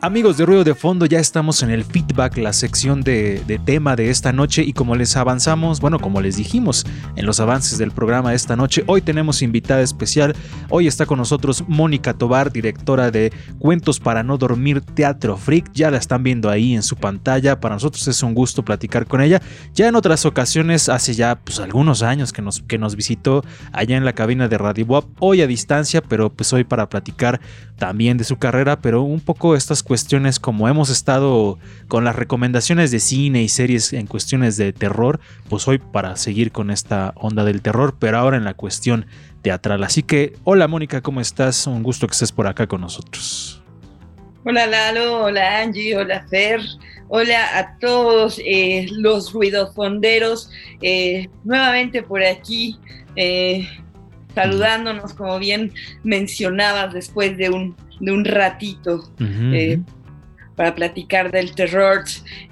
Amigos 0.00 0.36
de 0.36 0.46
Ruido 0.46 0.62
de 0.62 0.76
Fondo, 0.76 1.06
ya 1.06 1.18
estamos 1.18 1.64
en 1.64 1.70
el 1.70 1.84
feedback, 1.84 2.36
la 2.36 2.52
sección 2.52 3.00
de, 3.00 3.60
tema 3.64 3.96
de 3.96 4.10
esta 4.10 4.32
noche 4.32 4.62
y 4.62 4.72
como 4.72 4.94
les 4.94 5.16
avanzamos, 5.16 5.80
bueno, 5.80 5.98
como 5.98 6.20
les 6.20 6.36
dijimos 6.36 6.86
en 7.16 7.26
los 7.26 7.40
avances 7.40 7.78
del 7.78 7.90
programa 7.90 8.30
de 8.30 8.36
esta 8.36 8.54
noche, 8.54 8.84
hoy 8.86 9.02
tenemos 9.02 9.42
invitada 9.42 9.80
especial, 9.82 10.36
hoy 10.68 10.86
está 10.86 11.04
con 11.04 11.18
nosotros 11.18 11.64
Mónica 11.66 12.14
Tobar, 12.14 12.52
directora 12.52 13.10
de 13.10 13.32
Cuentos 13.58 13.98
para 13.98 14.22
no 14.22 14.38
dormir 14.38 14.82
Teatro 14.82 15.36
Freak, 15.36 15.72
ya 15.72 15.90
la 15.90 15.98
están 15.98 16.22
viendo 16.22 16.48
ahí 16.48 16.76
en 16.76 16.84
su 16.84 16.94
pantalla, 16.94 17.58
para 17.58 17.74
nosotros 17.74 18.06
es 18.06 18.22
un 18.22 18.34
gusto 18.34 18.64
platicar 18.64 19.04
con 19.04 19.20
ella, 19.20 19.42
ya 19.74 19.88
en 19.88 19.96
otras 19.96 20.24
ocasiones, 20.24 20.88
hace 20.88 21.14
ya 21.14 21.40
pues 21.40 21.58
algunos 21.58 22.02
años 22.04 22.32
que 22.32 22.40
nos, 22.40 22.62
que 22.62 22.78
nos 22.78 22.94
visitó 22.94 23.44
allá 23.72 23.96
en 23.96 24.04
la 24.04 24.12
cabina 24.12 24.46
de 24.46 24.58
Radio 24.58 24.86
hoy 25.18 25.42
a 25.42 25.48
distancia, 25.48 26.02
pero 26.02 26.32
pues 26.32 26.52
hoy 26.52 26.62
para 26.62 26.88
platicar 26.88 27.40
también 27.78 28.16
de 28.16 28.24
su 28.24 28.36
carrera, 28.36 28.80
pero 28.80 29.02
un 29.02 29.20
poco 29.20 29.56
estas 29.56 29.82
cuestiones 29.88 30.38
como 30.38 30.68
hemos 30.68 30.90
estado 30.90 31.58
con 31.88 32.04
las 32.04 32.14
recomendaciones 32.14 32.90
de 32.90 33.00
cine 33.00 33.42
y 33.42 33.48
series 33.48 33.94
en 33.94 34.06
cuestiones 34.06 34.58
de 34.58 34.72
terror, 34.72 35.18
pues 35.48 35.66
hoy 35.66 35.78
para 35.78 36.14
seguir 36.16 36.52
con 36.52 36.70
esta 36.70 37.14
onda 37.16 37.42
del 37.44 37.62
terror, 37.62 37.96
pero 37.98 38.18
ahora 38.18 38.36
en 38.36 38.44
la 38.44 38.54
cuestión 38.54 39.06
teatral. 39.42 39.82
Así 39.82 40.02
que, 40.02 40.34
hola 40.44 40.68
Mónica, 40.68 41.00
¿cómo 41.00 41.20
estás? 41.20 41.66
Un 41.66 41.82
gusto 41.82 42.06
que 42.06 42.12
estés 42.12 42.30
por 42.30 42.46
acá 42.46 42.66
con 42.66 42.82
nosotros. 42.82 43.62
Hola 44.44 44.66
Lalo, 44.66 45.24
hola 45.24 45.62
Angie, 45.62 45.96
hola 45.96 46.24
Fer, 46.28 46.60
hola 47.08 47.58
a 47.58 47.78
todos 47.78 48.40
eh, 48.44 48.86
los 48.92 49.32
ruidofonderos, 49.32 50.50
eh, 50.82 51.28
nuevamente 51.44 52.02
por 52.02 52.22
aquí, 52.22 52.78
eh, 53.16 53.66
saludándonos 54.34 55.14
como 55.14 55.38
bien 55.38 55.72
mencionabas 56.04 56.92
después 56.92 57.36
de 57.36 57.50
un, 57.50 57.74
de 58.00 58.12
un 58.12 58.24
ratito 58.24 59.12
eh, 59.20 59.80
para 60.56 60.74
platicar 60.74 61.30
del 61.30 61.54
terror 61.54 62.04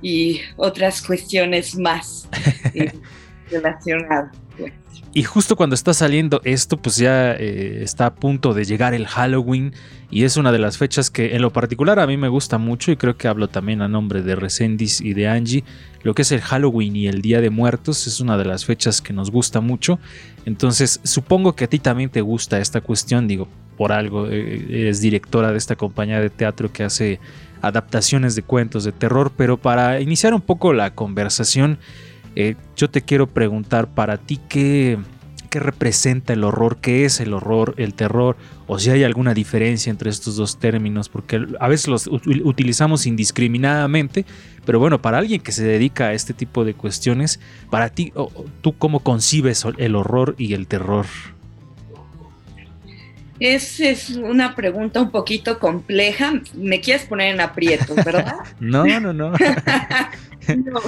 y 0.02 0.40
otras 0.56 1.02
cuestiones 1.02 1.76
más 1.76 2.28
eh, 2.74 2.92
relacionadas. 3.50 4.37
pues. 4.56 4.72
Y 5.16 5.22
justo 5.22 5.56
cuando 5.56 5.72
está 5.74 5.94
saliendo 5.94 6.42
esto, 6.44 6.76
pues 6.76 6.98
ya 6.98 7.32
eh, 7.32 7.82
está 7.82 8.04
a 8.04 8.14
punto 8.14 8.52
de 8.52 8.66
llegar 8.66 8.92
el 8.92 9.06
Halloween 9.06 9.72
y 10.11 10.24
es 10.24 10.37
una 10.37 10.52
de 10.52 10.59
las 10.59 10.76
fechas 10.76 11.09
que 11.09 11.35
en 11.35 11.40
lo 11.40 11.54
particular 11.54 11.98
a 11.98 12.06
mí 12.06 12.18
me 12.18 12.28
gusta 12.28 12.59
mucho 12.59 12.92
y 12.92 12.98
creo 12.98 13.16
que 13.16 13.26
hablo 13.26 13.48
también 13.48 13.80
a 13.80 13.88
nombre 13.88 14.20
de 14.20 14.37
Resendis 14.37 15.00
y 15.00 15.14
de 15.14 15.26
Angie. 15.26 15.64
Lo 16.02 16.14
que 16.14 16.20
es 16.20 16.32
el 16.32 16.42
Halloween 16.42 16.96
y 16.96 17.06
el 17.06 17.22
Día 17.22 17.40
de 17.40 17.48
Muertos 17.48 18.06
es 18.06 18.20
una 18.20 18.37
de 18.37 18.44
las 18.44 18.66
fechas 18.66 19.00
que 19.00 19.14
nos 19.14 19.30
gusta 19.30 19.62
mucho. 19.62 19.98
Entonces 20.44 21.00
supongo 21.02 21.56
que 21.56 21.64
a 21.64 21.68
ti 21.68 21.78
también 21.78 22.11
te 22.11 22.20
gusta 22.20 22.61
esta 22.61 22.82
cuestión, 22.82 23.26
digo, 23.26 23.48
por 23.77 23.93
algo, 23.93 24.29
eh, 24.29 24.67
eres 24.71 25.01
directora 25.01 25.53
de 25.53 25.59
esta 25.59 25.77
compañía 25.77 26.21
de 26.21 26.31
teatro 26.31 26.73
que 26.73 26.85
hace 26.85 27.21
adaptaciones 27.62 28.35
de 28.37 28.43
cuentos 28.43 28.85
de 28.85 28.93
terror, 28.93 29.33
pero 29.37 29.57
para 29.57 30.01
iniciar 30.01 30.35
un 30.35 30.41
poco 30.41 30.73
la 30.73 30.95
conversación, 30.95 31.79
eh, 32.35 32.55
yo 32.77 32.89
te 32.91 33.03
quiero 33.03 33.27
preguntar 33.27 33.89
para 33.89 34.19
ti 34.19 34.39
qué, 34.49 34.99
qué 35.51 35.59
representa 35.59 36.33
el 36.33 36.45
horror, 36.45 36.77
qué 36.81 37.05
es 37.07 37.19
el 37.21 37.33
horror, 37.33 37.75
el 37.79 37.95
terror, 37.95 38.37
o 38.67 38.79
si 38.79 38.91
hay 38.91 39.05
alguna 39.05 39.33
diferencia 39.33 39.91
entre 39.91 40.11
estos 40.11 40.37
dos 40.37 40.59
términos, 40.59 41.09
porque 41.09 41.47
a 41.61 41.69
veces 41.69 41.89
los 41.89 42.09
ut- 42.09 42.43
utilizamos 42.45 43.07
indiscriminadamente, 43.07 44.27
pero 44.65 44.79
bueno, 44.79 45.01
para 45.01 45.19
alguien 45.19 45.41
que 45.41 45.53
se 45.53 45.65
dedica 45.65 46.07
a 46.07 46.12
este 46.12 46.35
tipo 46.35 46.65
de 46.65 46.75
cuestiones, 46.75 47.41
para 47.71 47.89
ti, 47.89 48.12
¿tú 48.61 48.77
cómo 48.77 49.01
concibes 49.01 49.65
el 49.79 49.95
horror 49.95 50.35
y 50.37 50.53
el 50.55 50.67
terror? 50.67 51.07
Es, 53.38 53.81
es 53.81 54.11
una 54.11 54.55
pregunta 54.55 55.01
un 55.01 55.11
poquito 55.11 55.59
compleja. 55.59 56.33
Me 56.55 56.81
quieres 56.81 57.05
poner 57.07 57.35
en 57.35 57.40
aprietos, 57.40 57.96
¿verdad? 57.96 58.37
No, 58.61 58.85
no, 59.01 59.12
no. 59.12 59.33
No, 60.57 60.81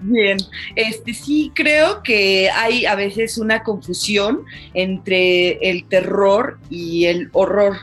Bien, 0.00 0.38
este 0.76 1.12
sí 1.12 1.50
creo 1.54 2.02
que 2.02 2.50
hay 2.50 2.86
a 2.86 2.94
veces 2.94 3.36
una 3.36 3.64
confusión 3.64 4.44
entre 4.74 5.58
el 5.70 5.84
terror 5.86 6.58
y 6.70 7.06
el 7.06 7.30
horror. 7.32 7.78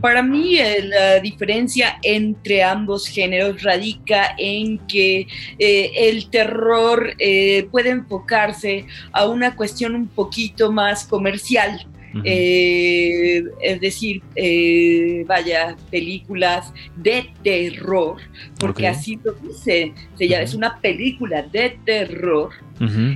Para 0.00 0.22
mí 0.22 0.58
eh, 0.58 0.82
la 0.82 1.20
diferencia 1.20 1.98
entre 2.02 2.62
ambos 2.62 3.06
géneros 3.06 3.62
radica 3.62 4.34
en 4.38 4.78
que 4.86 5.26
eh, 5.58 5.90
el 5.94 6.30
terror 6.30 7.14
eh, 7.18 7.68
puede 7.70 7.90
enfocarse 7.90 8.86
a 9.12 9.26
una 9.26 9.54
cuestión 9.54 9.94
un 9.94 10.08
poquito 10.08 10.72
más 10.72 11.04
comercial. 11.04 11.86
Eh, 12.24 13.44
es 13.60 13.80
decir, 13.80 14.22
eh, 14.34 15.24
vaya, 15.26 15.76
películas 15.90 16.72
de 16.96 17.30
terror, 17.44 18.16
porque 18.58 18.86
así 18.88 19.18
lo 19.22 19.32
dice, 19.34 19.92
se 20.16 20.28
llama, 20.28 20.42
es 20.44 20.54
una 20.54 20.78
película 20.80 21.42
de 21.42 21.78
terror. 21.84 22.50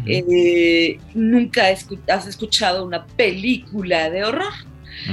Eh, 0.07 0.99
nunca 1.15 1.71
escu- 1.73 1.99
has 2.11 2.27
escuchado 2.27 2.85
una 2.85 3.07
película 3.07 4.11
de 4.11 4.25
horror. 4.25 4.53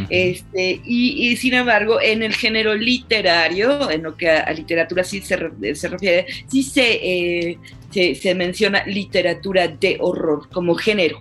Este, 0.09 0.81
y, 0.85 1.29
y, 1.31 1.37
sin 1.37 1.53
embargo, 1.53 2.01
en 2.01 2.21
el 2.21 2.33
género 2.33 2.75
literario, 2.75 3.89
en 3.89 4.03
lo 4.03 4.17
que 4.17 4.29
a, 4.29 4.41
a 4.41 4.51
literatura 4.53 5.03
sí 5.03 5.21
se, 5.21 5.37
re- 5.37 5.73
se 5.75 5.87
refiere, 5.87 6.25
sí 6.47 6.63
se, 6.63 6.91
eh, 7.01 7.57
se, 7.89 8.13
se 8.15 8.35
menciona 8.35 8.83
literatura 8.85 9.67
de 9.69 9.97
horror 10.01 10.49
como 10.51 10.75
género. 10.75 11.19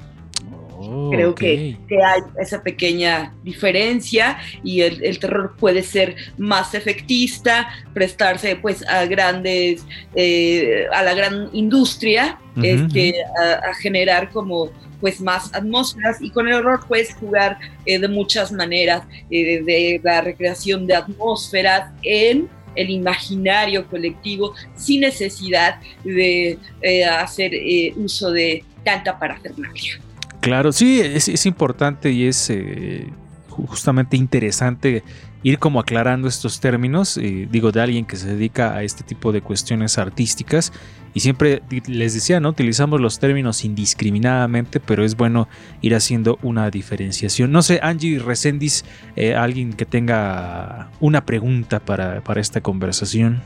Oh, 0.90 1.10
Creo 1.10 1.34
que, 1.34 1.76
que 1.86 2.02
hay 2.02 2.22
esa 2.40 2.62
pequeña 2.62 3.34
diferencia 3.44 4.38
y 4.64 4.80
el, 4.80 5.04
el 5.04 5.18
terror 5.18 5.54
puede 5.58 5.82
ser 5.82 6.16
más 6.38 6.74
efectista, 6.74 7.68
prestarse 7.92 8.56
pues 8.56 8.86
a 8.88 9.04
grandes, 9.04 9.84
eh, 10.14 10.86
a 10.90 11.02
la 11.02 11.12
gran 11.12 11.50
industria, 11.52 12.38
este, 12.62 13.14
a, 13.38 13.70
a 13.70 13.74
generar 13.74 14.30
como 14.30 14.70
pues 15.00 15.20
más 15.20 15.54
atmósferas 15.54 16.20
y 16.20 16.30
con 16.30 16.48
el 16.48 16.54
horror 16.54 16.84
puedes 16.86 17.14
jugar 17.14 17.58
eh, 17.86 17.98
de 17.98 18.08
muchas 18.08 18.50
maneras, 18.50 19.02
eh, 19.30 19.62
de 19.62 20.00
la 20.02 20.20
recreación 20.20 20.86
de 20.86 20.94
atmósferas 20.96 21.92
en 22.02 22.48
el 22.74 22.90
imaginario 22.90 23.86
colectivo 23.88 24.54
sin 24.76 25.00
necesidad 25.00 25.80
de 26.04 26.58
eh, 26.80 27.04
hacer 27.04 27.52
uso 27.96 28.30
de 28.30 28.64
tanta 28.84 29.18
parafernalia. 29.18 30.00
Claro, 30.40 30.72
sí, 30.72 31.00
es, 31.00 31.46
importante 31.46 32.12
y 32.12 32.24
es 32.24 32.48
eh, 32.50 33.06
ju- 33.50 33.66
justamente 33.66 34.16
interesante 34.16 35.02
ir 35.42 35.58
como 35.58 35.80
aclarando 35.80 36.26
estos 36.28 36.60
términos, 36.60 37.16
eh, 37.16 37.48
digo, 37.50 37.70
de 37.72 37.80
alguien 37.80 38.04
que 38.04 38.16
se 38.16 38.28
dedica 38.28 38.74
a 38.74 38.82
este 38.82 39.04
tipo 39.04 39.32
de 39.32 39.40
cuestiones 39.40 39.98
artísticas. 39.98 40.72
Y 41.14 41.20
siempre 41.20 41.62
les 41.88 42.14
decía, 42.14 42.38
¿no? 42.38 42.50
Utilizamos 42.50 43.00
los 43.00 43.18
términos 43.18 43.64
indiscriminadamente, 43.64 44.78
pero 44.78 45.04
es 45.04 45.16
bueno 45.16 45.48
ir 45.80 45.94
haciendo 45.94 46.38
una 46.42 46.70
diferenciación. 46.70 47.50
No 47.50 47.62
sé, 47.62 47.80
Angie 47.82 48.18
Resendiz, 48.20 48.84
eh, 49.16 49.34
alguien 49.34 49.72
que 49.72 49.86
tenga 49.86 50.90
una 51.00 51.24
pregunta 51.24 51.80
para, 51.80 52.20
para 52.22 52.40
esta 52.40 52.60
conversación. 52.60 53.40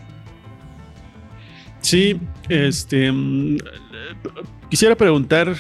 Sí, 1.81 2.21
este. 2.49 3.11
mm, 3.11 3.59
Quisiera 4.69 4.95
preguntar. 4.97 5.55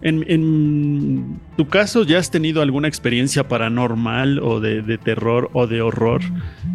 En, 0.00 1.40
tu 1.56 1.66
caso, 1.66 2.04
¿ya 2.04 2.18
has 2.18 2.30
tenido 2.30 2.62
alguna 2.62 2.86
experiencia 2.86 3.48
paranormal 3.48 4.38
o 4.38 4.60
de, 4.60 4.98
terror 4.98 5.50
o 5.52 5.66
de 5.66 5.80
horror? 5.82 6.20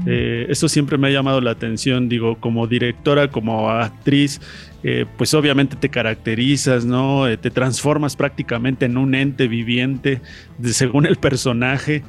Eh, 0.06 0.48
eso 0.50 0.68
siempre 0.68 0.98
me 0.98 1.08
ha 1.08 1.12
llamado 1.12 1.40
la 1.40 1.52
atención, 1.52 2.10
digo, 2.10 2.38
como 2.40 2.68
directora, 2.68 3.30
como 3.30 3.70
actriz, 3.70 4.42
eh, 4.84 5.06
pues 5.18 5.34
obviamente 5.34 5.78
te 5.78 5.88
caracterizas, 5.88 6.84
¿no? 6.84 7.28
Eh, 7.28 7.38
te 7.38 7.50
transformas 7.50 8.18
prácticamente 8.18 8.86
en 8.86 8.98
un 8.98 9.16
ente 9.16 9.48
viviente 9.48 10.22
según 10.62 11.06
el 11.06 11.16
personaje, 11.16 12.04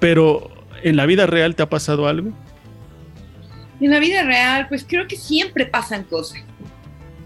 pero 0.00 0.50
¿en 0.82 0.96
la 0.96 1.06
vida 1.06 1.26
real 1.26 1.54
te 1.54 1.62
ha 1.62 1.70
pasado 1.70 2.08
algo? 2.08 2.30
En 3.80 3.90
la 3.90 3.98
vida 3.98 4.22
real, 4.22 4.66
pues 4.68 4.84
creo 4.86 5.06
que 5.06 5.16
siempre 5.16 5.64
pasan 5.64 6.04
cosas. 6.04 6.44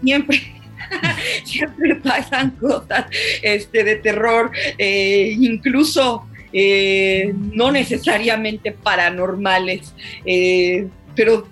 Siempre. 0.01 0.56
siempre 1.43 1.95
pasan 1.95 2.51
cosas 2.51 3.05
este, 3.41 3.83
de 3.83 3.95
terror, 3.97 4.51
eh, 4.77 5.35
incluso 5.39 6.27
eh, 6.53 7.33
no 7.53 7.71
necesariamente 7.71 8.71
paranormales, 8.71 9.93
eh, 10.25 10.87
pero, 11.15 11.47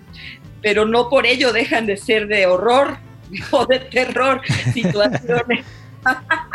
pero 0.62 0.86
no 0.86 1.10
por 1.10 1.26
ello 1.26 1.52
dejan 1.54 1.86
de 1.86 1.98
ser 1.98 2.28
de 2.28 2.46
horror 2.46 2.98
o 3.52 3.66
de 3.66 3.80
terror 3.80 4.42
situaciones. 4.74 5.66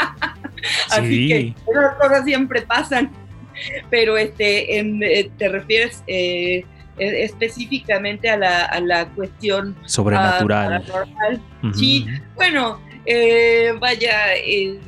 Así 0.91 1.07
Sí. 1.09 1.29
que 1.29 1.55
esas 1.71 1.95
cosas 2.01 2.25
siempre 2.25 2.63
pasan. 2.63 3.11
Pero 3.91 4.17
este, 4.17 4.79
en- 4.79 5.01
te 5.37 5.49
refieres 5.49 6.03
específicamente 7.01 8.29
a 8.31 8.37
la, 8.37 8.65
a 8.67 8.81
la 8.81 9.07
cuestión 9.09 9.77
Sobrenatural. 9.87 10.85
ah, 10.93 11.71
sí. 11.75 12.07
Bueno, 12.37 12.81
eh, 13.07 13.73
vaya, 13.81 14.35
eh, 14.37 14.79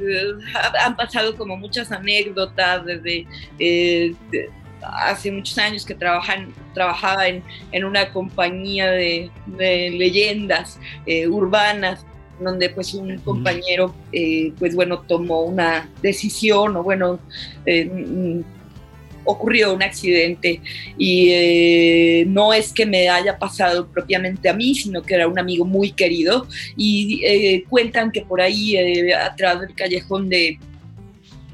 ha- 0.54 0.86
han 0.86 0.96
pasado 0.96 1.34
como 1.36 1.56
muchas 1.56 1.90
anécdotas 1.90 2.84
desde 2.84 3.26
eh, 3.58 4.14
de- 4.30 4.50
hace 4.82 5.30
muchos 5.30 5.56
años 5.58 5.86
que 5.86 5.94
trabajan, 5.94 6.52
trabajaba 6.74 7.28
en, 7.28 7.42
en 7.70 7.84
una 7.84 8.10
compañía 8.12 8.90
de, 8.90 9.30
de 9.46 9.90
leyendas 9.90 10.78
eh, 11.06 11.26
urbanas 11.28 12.04
donde 12.40 12.68
pues 12.70 12.92
un 12.94 13.16
compañero 13.18 13.94
eh, 14.10 14.52
pues 14.58 14.74
bueno 14.74 14.98
tomó 15.06 15.42
una 15.42 15.88
decisión 16.02 16.76
o 16.76 16.82
bueno 16.82 17.20
eh, 17.66 18.42
ocurrió 19.24 19.72
un 19.74 19.82
accidente 19.82 20.60
y 20.98 21.28
eh, 21.30 22.24
no 22.26 22.52
es 22.52 22.72
que 22.72 22.86
me 22.86 23.08
haya 23.08 23.38
pasado 23.38 23.88
propiamente 23.88 24.48
a 24.48 24.52
mí, 24.54 24.74
sino 24.74 25.02
que 25.02 25.14
era 25.14 25.28
un 25.28 25.38
amigo 25.38 25.64
muy 25.64 25.92
querido 25.92 26.46
y 26.76 27.20
eh, 27.24 27.64
cuentan 27.68 28.10
que 28.10 28.22
por 28.22 28.40
ahí 28.40 28.76
eh, 28.76 29.14
atrás 29.14 29.60
del 29.60 29.74
callejón 29.74 30.28
de, 30.28 30.58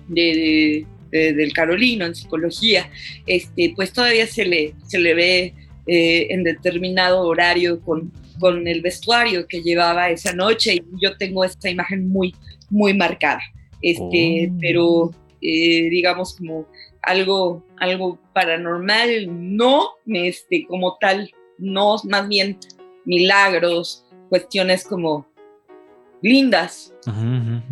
de- 0.09 0.87
de- 1.11 1.33
del 1.33 1.53
Carolino 1.53 2.05
en 2.05 2.15
psicología, 2.15 2.91
este, 3.27 3.73
pues 3.75 3.93
todavía 3.93 4.27
se 4.27 4.45
le, 4.45 4.75
se 4.87 4.99
le 4.99 5.15
ve 5.15 5.55
eh, 5.87 6.27
en 6.31 6.45
determinado 6.45 7.23
horario 7.23 7.81
con, 7.81 8.13
con 8.39 8.69
el 8.69 8.83
vestuario 8.83 9.47
que 9.47 9.63
llevaba 9.63 10.11
esa 10.11 10.35
noche 10.35 10.75
y 10.75 10.83
yo 11.03 11.17
tengo 11.17 11.45
esta 11.45 11.71
imagen 11.71 12.09
muy, 12.11 12.35
muy 12.71 12.93
marcada. 12.95 13.41
Este, 13.81 14.51
Oh. 14.51 14.57
pero 14.61 15.11
eh, 15.41 15.89
digamos 15.89 16.35
como 16.37 16.67
algo, 17.03 17.65
algo 17.79 18.19
paranormal, 18.33 19.57
no, 19.57 19.91
este, 20.07 20.67
como 20.67 20.97
tal, 21.01 21.31
no, 21.59 21.97
más 22.05 22.29
bien 22.29 22.59
milagros, 23.05 24.05
cuestiones 24.29 24.85
como 24.85 25.27
lindas, 26.23 26.95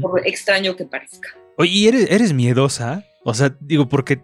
por 0.01 0.27
extraño 0.27 0.77
que 0.77 0.85
parezca. 0.85 1.29
Oye, 1.59 1.71
¿y 1.71 1.89
eres, 1.89 2.11
eres 2.11 2.33
miedosa? 2.33 3.05
O 3.29 3.35
sea, 3.35 3.57
digo, 3.59 3.89
porque 3.89 4.21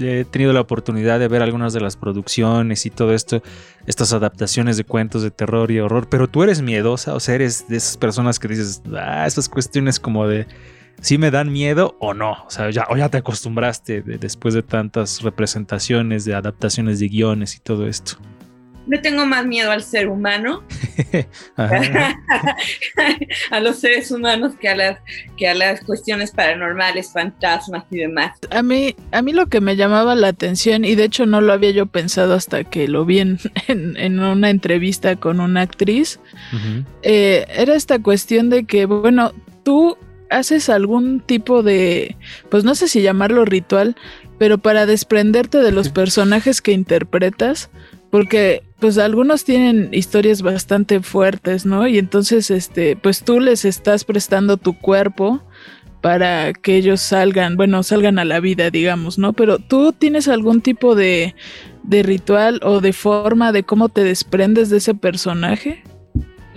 he 0.00 0.24
tenido 0.24 0.54
la 0.54 0.62
oportunidad 0.62 1.18
de 1.18 1.28
ver 1.28 1.42
algunas 1.42 1.74
de 1.74 1.80
las 1.80 1.96
producciones 1.96 2.86
y 2.86 2.90
todo 2.90 3.12
esto, 3.12 3.42
estas 3.86 4.14
adaptaciones 4.14 4.78
de 4.78 4.84
cuentos 4.84 5.22
de 5.22 5.30
terror 5.30 5.70
y 5.70 5.80
horror, 5.80 6.08
pero 6.08 6.28
tú 6.28 6.42
eres 6.42 6.62
miedosa, 6.62 7.14
o 7.14 7.20
sea, 7.20 7.34
eres 7.34 7.68
de 7.68 7.76
esas 7.76 7.98
personas 7.98 8.38
que 8.38 8.48
dices, 8.48 8.80
ah, 8.96 9.26
esas 9.26 9.50
cuestiones 9.50 10.00
como 10.00 10.26
de, 10.26 10.46
¿sí 11.00 11.18
me 11.18 11.30
dan 11.30 11.52
miedo 11.52 11.96
o 12.00 12.14
no? 12.14 12.32
O 12.46 12.50
sea, 12.50 12.70
ya, 12.70 12.86
o 12.90 12.96
ya 12.96 13.08
te 13.08 13.18
acostumbraste 13.18 14.02
de- 14.02 14.18
después 14.18 14.54
de 14.54 14.62
tantas 14.62 15.22
representaciones, 15.22 16.24
de 16.24 16.34
adaptaciones 16.34 17.00
de 17.00 17.08
guiones 17.08 17.56
y 17.56 17.60
todo 17.60 17.86
esto. 17.86 18.12
Le 18.86 18.96
tengo 18.98 19.26
más 19.26 19.44
miedo 19.44 19.70
al 19.70 19.82
ser 19.82 20.08
humano, 20.08 20.62
a 23.50 23.60
los 23.60 23.78
seres 23.80 24.10
humanos 24.10 24.54
que 24.60 24.68
a 24.68 24.76
las, 24.76 24.98
que 25.36 25.48
a 25.48 25.54
las 25.54 25.80
cuestiones 25.82 26.30
paranormales, 26.30 27.12
fantasmas 27.12 27.84
y 27.90 27.98
demás. 27.98 28.38
A 28.50 28.62
mí, 28.62 28.94
a 29.12 29.22
mí 29.22 29.32
lo 29.32 29.46
que 29.46 29.60
me 29.60 29.76
llamaba 29.76 30.14
la 30.14 30.28
atención, 30.28 30.84
y 30.84 30.94
de 30.94 31.04
hecho 31.04 31.26
no 31.26 31.40
lo 31.40 31.52
había 31.52 31.70
yo 31.70 31.86
pensado 31.86 32.34
hasta 32.34 32.64
que 32.64 32.88
lo 32.88 33.04
vi 33.04 33.20
en, 33.20 33.38
en- 33.68 33.96
en 33.96 34.20
una 34.20 34.50
entrevista 34.50 35.16
con 35.16 35.40
una 35.40 35.60
actriz, 35.62 36.20
eh, 37.02 37.46
era 37.56 37.74
esta 37.74 37.98
cuestión 37.98 38.48
de 38.50 38.64
que, 38.64 38.86
bueno, 38.86 39.32
tú 39.64 39.96
haces 40.30 40.68
algún 40.68 41.20
tipo 41.20 41.62
de, 41.62 42.16
pues 42.50 42.64
no 42.64 42.74
sé 42.74 42.88
si 42.88 43.02
llamarlo 43.02 43.44
ritual, 43.44 43.96
pero 44.38 44.58
para 44.58 44.86
desprenderte 44.86 45.58
de 45.58 45.72
los 45.72 45.88
personajes 45.88 46.62
que 46.62 46.72
interpretas, 46.72 47.70
porque 48.10 48.62
pues 48.78 48.96
algunos 48.98 49.44
tienen 49.44 49.90
historias 49.92 50.42
bastante 50.42 51.00
fuertes, 51.00 51.66
¿no? 51.66 51.86
Y 51.88 51.98
entonces, 51.98 52.50
este, 52.50 52.96
pues 52.96 53.22
tú 53.24 53.40
les 53.40 53.64
estás 53.64 54.04
prestando 54.04 54.56
tu 54.56 54.78
cuerpo 54.78 55.42
para 56.00 56.52
que 56.52 56.76
ellos 56.76 57.00
salgan, 57.00 57.56
bueno, 57.56 57.82
salgan 57.82 58.18
a 58.18 58.24
la 58.24 58.38
vida, 58.40 58.70
digamos, 58.70 59.18
¿no? 59.18 59.32
Pero 59.32 59.58
tú 59.58 59.92
tienes 59.92 60.28
algún 60.28 60.60
tipo 60.60 60.94
de, 60.94 61.34
de 61.82 62.02
ritual 62.02 62.60
o 62.62 62.80
de 62.80 62.92
forma 62.92 63.50
de 63.50 63.64
cómo 63.64 63.88
te 63.88 64.04
desprendes 64.04 64.70
de 64.70 64.76
ese 64.76 64.94
personaje. 64.94 65.82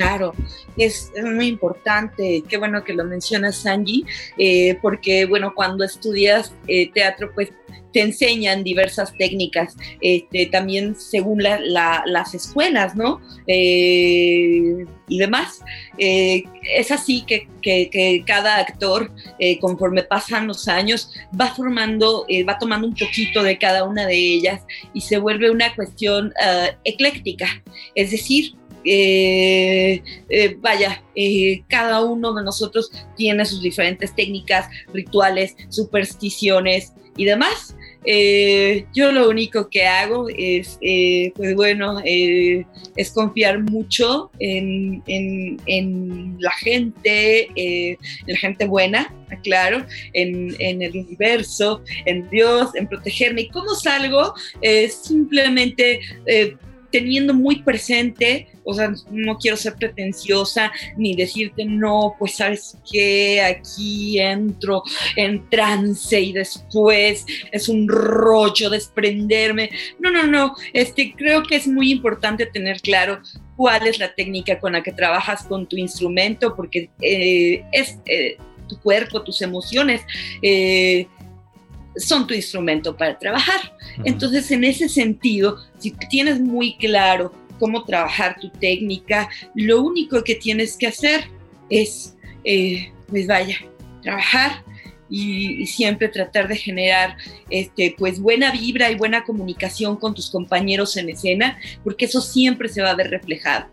Claro, 0.01 0.33
es, 0.77 1.11
muy 1.23 1.47
importante, 1.47 2.43
qué 2.47 2.57
bueno 2.57 2.83
que 2.83 2.93
lo 2.93 3.03
mencionas, 3.05 3.57
Sanji, 3.57 4.03
eh, 4.37 4.77
porque 4.81 5.25
bueno, 5.25 5.53
cuando 5.55 5.83
estudias 5.83 6.53
eh, 6.67 6.89
teatro, 6.91 7.31
pues 7.33 7.49
te 7.93 7.99
enseñan 8.01 8.63
diversas 8.63 9.13
técnicas, 9.17 9.75
este, 9.99 10.45
también 10.45 10.95
según 10.95 11.43
la- 11.43 11.59
la- 11.59 12.03
las 12.05 12.33
escuelas, 12.33 12.95
¿no? 12.95 13.19
Eh, 13.47 14.85
y 15.09 15.17
demás. 15.17 15.59
Eh, 15.97 16.43
es 16.77 16.89
así 16.91 17.23
que, 17.27 17.47
que- 17.61 17.89
que 17.89 18.23
cada 18.25 18.57
actor, 18.59 19.11
eh, 19.39 19.59
conforme 19.59 20.03
pasan 20.03 20.47
los 20.47 20.69
años, 20.69 21.11
va 21.39 21.47
formando, 21.53 22.25
eh, 22.29 22.45
va 22.45 22.57
tomando 22.57 22.87
un 22.87 22.95
poquito 22.95 23.43
de 23.43 23.57
cada 23.57 23.83
una 23.83 24.05
de 24.07 24.15
ellas 24.15 24.61
y 24.93 25.01
se 25.01 25.17
vuelve 25.17 25.51
una 25.51 25.75
cuestión 25.75 26.33
ah, 26.41 26.69
ecléctica. 26.85 27.47
Es 27.95 28.11
decir, 28.11 28.53
eh, 28.85 30.01
eh, 30.29 30.55
vaya, 30.59 31.03
eh, 31.15 31.63
cada 31.67 32.03
uno 32.03 32.33
de 32.33 32.43
nosotros 32.43 32.91
tiene 33.15 33.45
sus 33.45 33.61
diferentes 33.61 34.13
técnicas, 34.15 34.67
rituales, 34.93 35.55
supersticiones 35.69 36.93
y 37.17 37.25
demás. 37.25 37.75
Yo 38.95 39.11
lo 39.11 39.29
único 39.29 39.69
que 39.69 39.85
hago 39.85 40.27
es, 40.35 40.79
pues 41.35 41.55
bueno, 41.55 42.01
es 42.03 43.11
confiar 43.13 43.59
mucho 43.59 44.31
en, 44.39 45.03
en- 45.05 45.61
en 45.67 46.35
la 46.39 46.49
gente, 46.51 47.47
en 47.55 47.97
la 48.25 48.37
gente 48.37 48.65
buena, 48.65 49.13
claro, 49.43 49.85
en, 50.13 50.55
en 50.57 50.81
el 50.81 50.97
universo, 50.97 51.83
en 52.05 52.27
Dios, 52.31 52.73
en 52.73 52.87
protegerme. 52.87 53.41
¿Y 53.41 53.49
cómo 53.49 53.75
salgo? 53.75 54.33
Simplemente 54.89 55.99
teniendo 56.91 57.33
muy 57.33 57.61
presente, 57.63 58.47
o 58.63 58.73
sea, 58.73 58.93
no 59.11 59.37
quiero 59.37 59.57
ser 59.57 59.75
pretenciosa 59.75 60.71
ni 60.97 61.15
decirte, 61.15 61.65
no, 61.65 62.15
pues 62.19 62.35
sabes 62.35 62.77
que 62.91 63.41
aquí 63.41 64.19
entro 64.19 64.83
en 65.15 65.49
trance 65.49 66.19
y 66.19 66.33
después 66.33 67.25
es 67.51 67.69
un 67.69 67.87
rollo 67.87 68.69
desprenderme. 68.69 69.69
No, 69.99 70.11
no, 70.11 70.27
no, 70.27 70.55
este, 70.73 71.13
creo 71.15 71.43
que 71.43 71.55
es 71.55 71.67
muy 71.67 71.91
importante 71.91 72.45
tener 72.45 72.81
claro 72.81 73.21
cuál 73.55 73.87
es 73.87 73.99
la 73.99 74.13
técnica 74.13 74.59
con 74.59 74.73
la 74.73 74.83
que 74.83 74.91
trabajas 74.91 75.43
con 75.43 75.67
tu 75.67 75.77
instrumento, 75.77 76.55
porque 76.55 76.89
eh, 77.01 77.63
es 77.71 77.97
eh, 78.05 78.37
tu 78.67 78.79
cuerpo, 78.79 79.23
tus 79.23 79.41
emociones. 79.41 80.01
eh, 80.41 81.07
son 81.95 82.27
tu 82.27 82.33
instrumento 82.33 82.95
para 82.95 83.17
trabajar. 83.17 83.75
Entonces, 84.03 84.49
en 84.51 84.63
ese 84.63 84.89
sentido, 84.89 85.57
si 85.77 85.91
tienes 86.09 86.39
muy 86.39 86.77
claro 86.77 87.33
cómo 87.59 87.83
trabajar 87.83 88.37
tu 88.39 88.49
técnica, 88.49 89.29
lo 89.55 89.81
único 89.81 90.23
que 90.23 90.35
tienes 90.35 90.77
que 90.77 90.87
hacer 90.87 91.25
es, 91.69 92.15
eh, 92.43 92.91
pues 93.07 93.27
vaya, 93.27 93.57
trabajar 94.01 94.63
y, 95.09 95.61
y 95.61 95.65
siempre 95.67 96.07
tratar 96.07 96.47
de 96.47 96.55
generar 96.55 97.17
este, 97.49 97.93
pues 97.97 98.19
buena 98.19 98.51
vibra 98.51 98.89
y 98.89 98.95
buena 98.95 99.23
comunicación 99.23 99.97
con 99.97 100.15
tus 100.15 100.31
compañeros 100.31 100.95
en 100.97 101.09
escena, 101.09 101.59
porque 101.83 102.05
eso 102.05 102.21
siempre 102.21 102.69
se 102.69 102.81
va 102.81 102.91
a 102.91 102.95
ver 102.95 103.11
reflejado. 103.11 103.67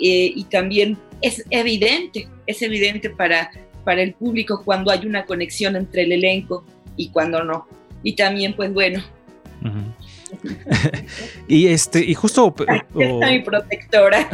Eh, 0.00 0.32
y 0.34 0.44
también 0.44 0.98
es 1.22 1.44
evidente, 1.50 2.28
es 2.46 2.60
evidente 2.62 3.08
para, 3.08 3.50
para 3.84 4.02
el 4.02 4.14
público 4.14 4.62
cuando 4.64 4.90
hay 4.90 5.06
una 5.06 5.24
conexión 5.24 5.76
entre 5.76 6.02
el 6.02 6.12
elenco 6.12 6.64
y 7.00 7.08
cuando 7.10 7.42
no. 7.44 7.66
Y 8.02 8.14
también, 8.16 8.54
pues 8.54 8.72
bueno, 8.72 9.02
y 11.48 11.66
este, 11.68 12.04
y 12.04 12.14
justo 12.14 12.54
aquí 12.68 12.82
o- 12.94 13.00
está 13.02 13.30
mi 13.30 13.40
protectora. 13.40 14.28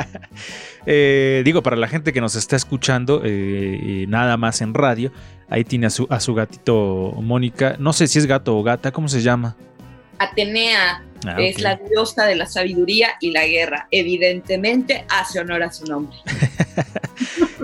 eh, 0.86 1.42
digo, 1.44 1.62
para 1.62 1.76
la 1.76 1.88
gente 1.88 2.12
que 2.12 2.20
nos 2.20 2.36
está 2.36 2.56
escuchando, 2.56 3.22
eh, 3.24 4.04
nada 4.08 4.36
más 4.36 4.60
en 4.60 4.74
radio, 4.74 5.12
ahí 5.48 5.64
tiene 5.64 5.86
a 5.86 5.90
su, 5.90 6.06
a 6.10 6.20
su 6.20 6.34
gatito 6.34 7.12
Mónica. 7.20 7.76
No 7.78 7.92
sé 7.92 8.06
si 8.06 8.18
es 8.18 8.26
gato 8.26 8.56
o 8.56 8.62
gata, 8.62 8.92
¿cómo 8.92 9.08
se 9.08 9.20
llama? 9.22 9.56
Atenea 10.18 11.02
Ah, 11.26 11.36
es 11.38 11.60
la 11.60 11.76
diosa 11.76 12.24
de 12.26 12.34
la 12.36 12.46
sabiduría 12.46 13.08
y 13.20 13.30
la 13.32 13.46
guerra. 13.46 13.88
Evidentemente 13.90 15.04
hace 15.08 15.40
honor 15.40 15.62
a 15.62 15.72
su 15.72 15.84
nombre. 15.86 16.16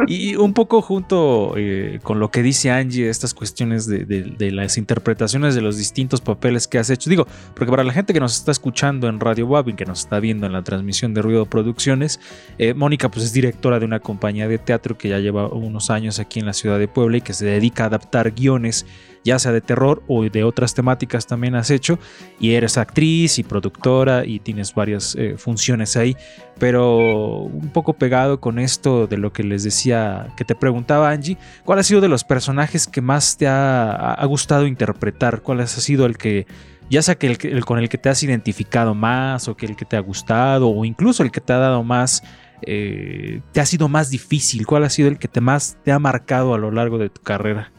Y 0.09 0.37
un 0.37 0.53
poco 0.53 0.83
junto 0.83 1.55
eh, 1.57 2.01
con 2.03 2.21
lo 2.21 2.31
que 2.31 2.43
dice 2.43 2.71
Angie, 2.71 3.09
estas 3.09 3.33
cuestiones 3.33 3.87
de, 3.87 4.05
de- 4.05 4.23
de 4.25 4.51
las 4.53 4.77
interpretaciones 4.77 5.55
de 5.55 5.63
los 5.63 5.79
distintos 5.79 6.21
papeles 6.21 6.69
que 6.69 6.79
has 6.79 6.91
hecho. 6.91 7.09
Digo, 7.09 7.27
porque 7.55 7.71
para 7.71 7.83
la 7.83 7.93
gente 7.95 8.13
que 8.13 8.21
nos 8.21 8.37
está 8.37 8.53
escuchando 8.53 9.09
en 9.09 9.19
Radio 9.21 9.49
Babin, 9.49 9.75
que 9.75 9.87
nos 9.87 10.01
está 10.01 10.21
viendo 10.21 10.47
en 10.47 10.53
la 10.53 10.63
transmisión 10.63 11.15
de 11.15 11.23
Ruido 11.23 11.47
Producciones, 11.47 12.21
eh, 12.59 12.75
Mónica 12.75 13.11
pues 13.11 13.25
es 13.25 13.33
directora 13.33 13.79
de 13.81 13.87
una 13.87 14.01
compañía 14.01 14.47
de 14.49 14.59
teatro 14.59 14.99
que 14.99 15.09
ya 15.09 15.19
lleva 15.19 15.49
unos 15.49 15.89
años 15.91 16.19
aquí 16.19 16.41
en 16.41 16.47
la 16.47 16.53
ciudad 16.53 16.79
de 16.79 16.89
Puebla 16.89 17.17
y 17.17 17.21
que 17.23 17.33
se 17.33 17.47
dedica 17.47 17.85
a 17.85 17.87
adaptar 17.87 18.33
guiones, 18.33 18.85
ya 19.25 19.39
sea 19.39 19.51
de 19.53 19.63
terror 19.63 20.03
o 20.09 20.23
de 20.25 20.45
otras 20.45 20.75
temáticas 20.75 21.27
también 21.27 21.55
has 21.55 21.71
hecho. 21.71 21.99
Y 22.39 22.53
eres 22.53 22.77
actriz 22.77 23.39
y 23.39 23.43
productora 23.47 24.25
y 24.27 24.41
tienes 24.41 24.75
varias 24.75 25.15
eh, 25.17 25.35
funciones 25.39 25.97
ahí 25.97 26.17
pero 26.59 27.43
un 27.43 27.71
poco 27.71 27.93
pegado 27.93 28.41
con 28.41 28.59
esto 28.59 29.07
de 29.07 29.19
lo 29.19 29.33
que 29.33 29.43
les 29.43 29.63
decía, 29.63 30.29
que 30.37 30.45
te 30.45 30.55
preguntaba 30.55 31.11
Angie, 31.11 31.37
¿cuál 31.65 31.79
ha 31.79 31.83
sido 31.83 32.01
de 32.01 32.09
los 32.09 32.25
personajes 32.25 32.87
que 32.87 33.01
más 33.01 33.37
te 33.37 33.47
ha, 33.47 34.25
gustado 34.27 34.67
interpretar? 34.67 35.43
¿Cuál 35.43 35.61
ha 35.61 35.67
sido 35.67 36.07
el 36.07 36.17
que, 36.17 36.47
ya 36.89 37.03
sea 37.03 37.17
que 37.17 37.27
el, 37.27 37.39
el 37.43 37.65
con 37.65 37.79
el 37.79 37.89
que 37.89 37.99
te 37.99 38.09
has 38.09 38.23
identificado 38.23 38.95
más 38.95 39.49
o 39.49 39.57
que 39.57 39.67
el 39.67 39.77
que 39.77 39.85
te 39.85 39.97
ha 39.97 40.01
gustado 40.01 40.69
o 40.69 40.85
incluso 40.85 41.23
el 41.23 41.31
que 41.31 41.41
te 41.41 41.53
ha 41.53 41.59
dado 41.59 41.83
más, 41.83 42.23
eh, 42.63 43.43
te 43.53 43.61
ha 43.61 43.67
sido 43.67 43.89
más 43.89 44.09
difícil? 44.09 44.67
¿Cuál 44.67 44.85
ha 44.85 44.91
sido 44.91 45.09
el 45.09 45.19
que 45.19 45.29
te 45.29 45.41
más 45.43 45.77
te 45.85 45.93
ha 45.93 45.99
marcado 45.99 46.55
a 46.55 46.59
lo 46.59 46.71
largo 46.71 46.97
de 46.97 47.11
tu 47.11 47.21
carrera? 47.21 47.71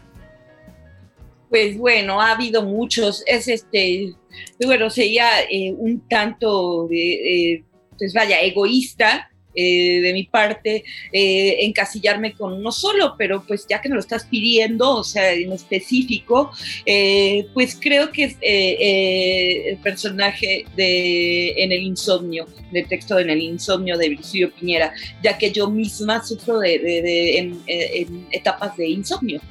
Pues 1.49 1.77
bueno, 1.77 2.21
ha 2.21 2.31
habido 2.31 2.63
muchos. 2.63 3.23
Es 3.25 3.47
este, 3.47 4.13
bueno, 4.65 4.89
sería 4.89 5.27
eh, 5.49 5.73
un 5.77 6.07
tanto 6.09 6.87
eh, 6.91 7.63
pues 7.97 8.13
vaya, 8.13 8.41
egoísta 8.41 9.29
eh, 9.55 10.01
de 10.01 10.13
mi 10.13 10.25
parte 10.25 10.83
eh, 11.11 11.57
encasillarme 11.61 12.33
con 12.33 12.53
uno 12.53 12.71
solo, 12.71 13.15
pero 13.17 13.43
pues 13.47 13.65
ya 13.67 13.81
que 13.81 13.89
me 13.89 13.95
lo 13.95 14.01
estás 14.01 14.25
pidiendo, 14.25 14.97
o 14.97 15.03
sea, 15.03 15.33
en 15.33 15.51
específico, 15.51 16.51
eh, 16.85 17.47
pues 17.55 17.75
creo 17.81 18.11
que 18.11 18.25
es 18.25 18.35
eh, 18.41 19.69
el 19.69 19.77
personaje 19.77 20.65
de 20.75 21.55
En 21.63 21.71
el 21.71 21.81
insomnio, 21.81 22.45
del 22.71 22.87
texto 22.87 23.15
de 23.15 23.23
En 23.23 23.29
el 23.31 23.41
insomnio 23.41 23.97
de 23.97 24.09
Virgilio 24.09 24.51
Piñera, 24.53 24.93
ya 25.23 25.37
que 25.39 25.51
yo 25.51 25.71
misma 25.71 26.23
sufro 26.23 26.59
de, 26.59 26.77
de- 26.77 27.37
en 27.39 28.27
etapas 28.31 28.77
de 28.77 28.89
insomnio. 28.89 29.41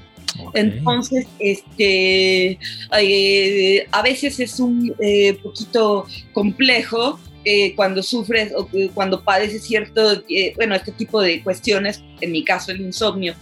Entonces, 0.54 1.26
este, 1.38 2.58
eh, 2.98 3.86
a 3.90 4.02
veces 4.02 4.40
es 4.40 4.60
un 4.60 4.94
eh, 5.00 5.34
poquito 5.42 6.06
complejo 6.32 7.18
eh, 7.44 7.74
cuando 7.76 8.02
sufres 8.02 8.52
o 8.56 8.68
cuando 8.94 9.22
padeces 9.22 9.62
cierto, 9.62 10.22
bueno, 10.56 10.74
este 10.74 10.92
tipo 10.92 11.20
de 11.20 11.42
cuestiones, 11.42 12.02
en 12.20 12.32
mi 12.32 12.44
caso 12.44 12.72
el 12.72 12.80
insomnio, 12.80 13.34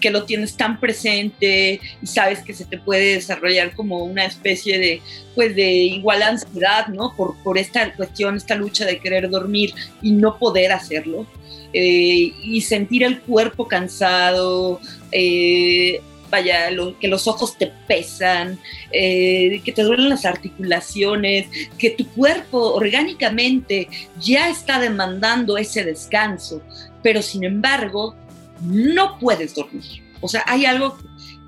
que 0.00 0.10
lo 0.10 0.24
tienes 0.24 0.56
tan 0.56 0.80
presente 0.80 1.80
y 2.02 2.06
sabes 2.06 2.40
que 2.40 2.54
se 2.54 2.64
te 2.64 2.78
puede 2.78 3.14
desarrollar 3.14 3.74
como 3.74 4.04
una 4.04 4.24
especie 4.24 4.78
de, 4.78 5.02
pues 5.34 5.54
de 5.54 5.70
igual 5.70 6.22
ansiedad, 6.22 6.88
¿no? 6.88 7.14
Por, 7.16 7.36
por 7.42 7.58
esta 7.58 7.92
cuestión, 7.94 8.36
esta 8.36 8.54
lucha 8.54 8.86
de 8.86 8.98
querer 8.98 9.28
dormir 9.28 9.74
y 10.00 10.12
no 10.12 10.38
poder 10.38 10.72
hacerlo. 10.72 11.26
Eh, 11.72 12.32
y 12.42 12.60
sentir 12.60 13.02
el 13.02 13.20
cuerpo 13.20 13.66
cansado, 13.68 14.80
eh, 15.10 16.00
vaya, 16.30 16.70
que 16.98 17.08
los 17.08 17.28
ojos 17.28 17.56
te 17.58 17.72
pesan, 17.86 18.58
eh, 18.90 19.60
que 19.64 19.72
te 19.72 19.82
duelen 19.82 20.08
las 20.08 20.24
articulaciones, 20.24 21.46
que 21.78 21.90
tu 21.90 22.06
cuerpo 22.08 22.74
orgánicamente 22.74 23.88
ya 24.18 24.48
está 24.48 24.80
demandando 24.80 25.58
ese 25.58 25.84
descanso, 25.84 26.62
pero 27.02 27.20
sin 27.20 27.44
embargo 27.44 28.16
no 28.62 29.18
puedes 29.18 29.54
dormir. 29.54 30.02
O 30.20 30.28
sea, 30.28 30.42
hay 30.46 30.64
algo 30.64 30.96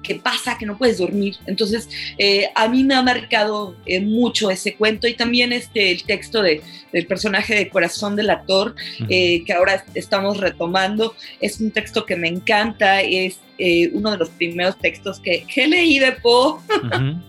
que 0.05 0.15
pasa 0.17 0.57
que 0.57 0.67
no 0.67 0.79
puedes 0.79 0.99
dormir. 0.99 1.37
Entonces, 1.47 1.89
eh, 2.19 2.51
a 2.55 2.69
mí 2.69 2.85
me 2.85 2.95
ha 2.95 3.03
marcado 3.03 3.75
eh, 3.87 4.01
mucho 4.01 4.51
ese 4.51 4.77
cuento 4.77 5.09
y 5.09 5.15
también 5.15 5.53
este, 5.53 5.91
el 5.91 6.05
texto 6.05 6.43
de, 6.43 6.63
del 6.93 7.07
personaje 7.07 7.57
de 7.57 7.69
Corazón 7.69 8.15
del 8.15 8.31
Actor, 8.31 8.77
eh, 9.09 9.43
que 9.45 9.53
ahora 9.53 9.85
estamos 9.95 10.39
retomando. 10.39 11.17
Es 11.41 11.61
un 11.61 11.73
texto 11.73 12.07
que 12.07 12.15
me 12.15 12.29
encanta, 12.29 13.01
es 13.01 13.41
eh, 13.59 13.91
uno 13.93 14.11
de 14.13 14.19
los 14.19 14.31
primeros 14.31 14.79
textos 14.79 15.21
que, 15.21 15.45
que 15.53 15.67
leí 15.67 15.99
de 15.99 16.13
Poe. 16.13 16.59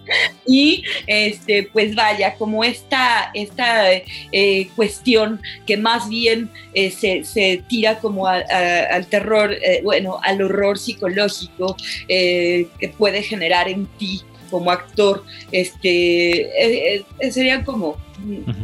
Y 0.48 0.84
este, 1.08 1.64
pues 1.74 1.96
vaya, 1.96 2.36
como 2.36 2.64
esta, 2.64 3.32
esta 3.34 3.92
eh, 4.32 4.68
cuestión 4.76 5.42
que 5.66 5.76
más 5.78 6.08
bien 6.08 6.52
eh, 6.76 6.92
se, 6.92 7.24
se 7.24 7.64
tira 7.68 7.98
como 8.00 8.28
a- 8.28 8.44
a- 8.50 8.96
al 8.96 9.08
terror, 9.08 9.52
eh, 9.54 9.82
bueno, 9.84 10.20
al 10.24 10.42
horror 10.44 10.78
psicológico 10.78 11.76
que 12.08 12.94
puede 12.98 13.24
generar 13.24 13.68
en 13.68 13.88
ti 13.98 14.22
como 14.52 14.70
actor, 14.72 15.24
este, 15.52 17.04
serían 17.32 17.64
como 17.66 17.98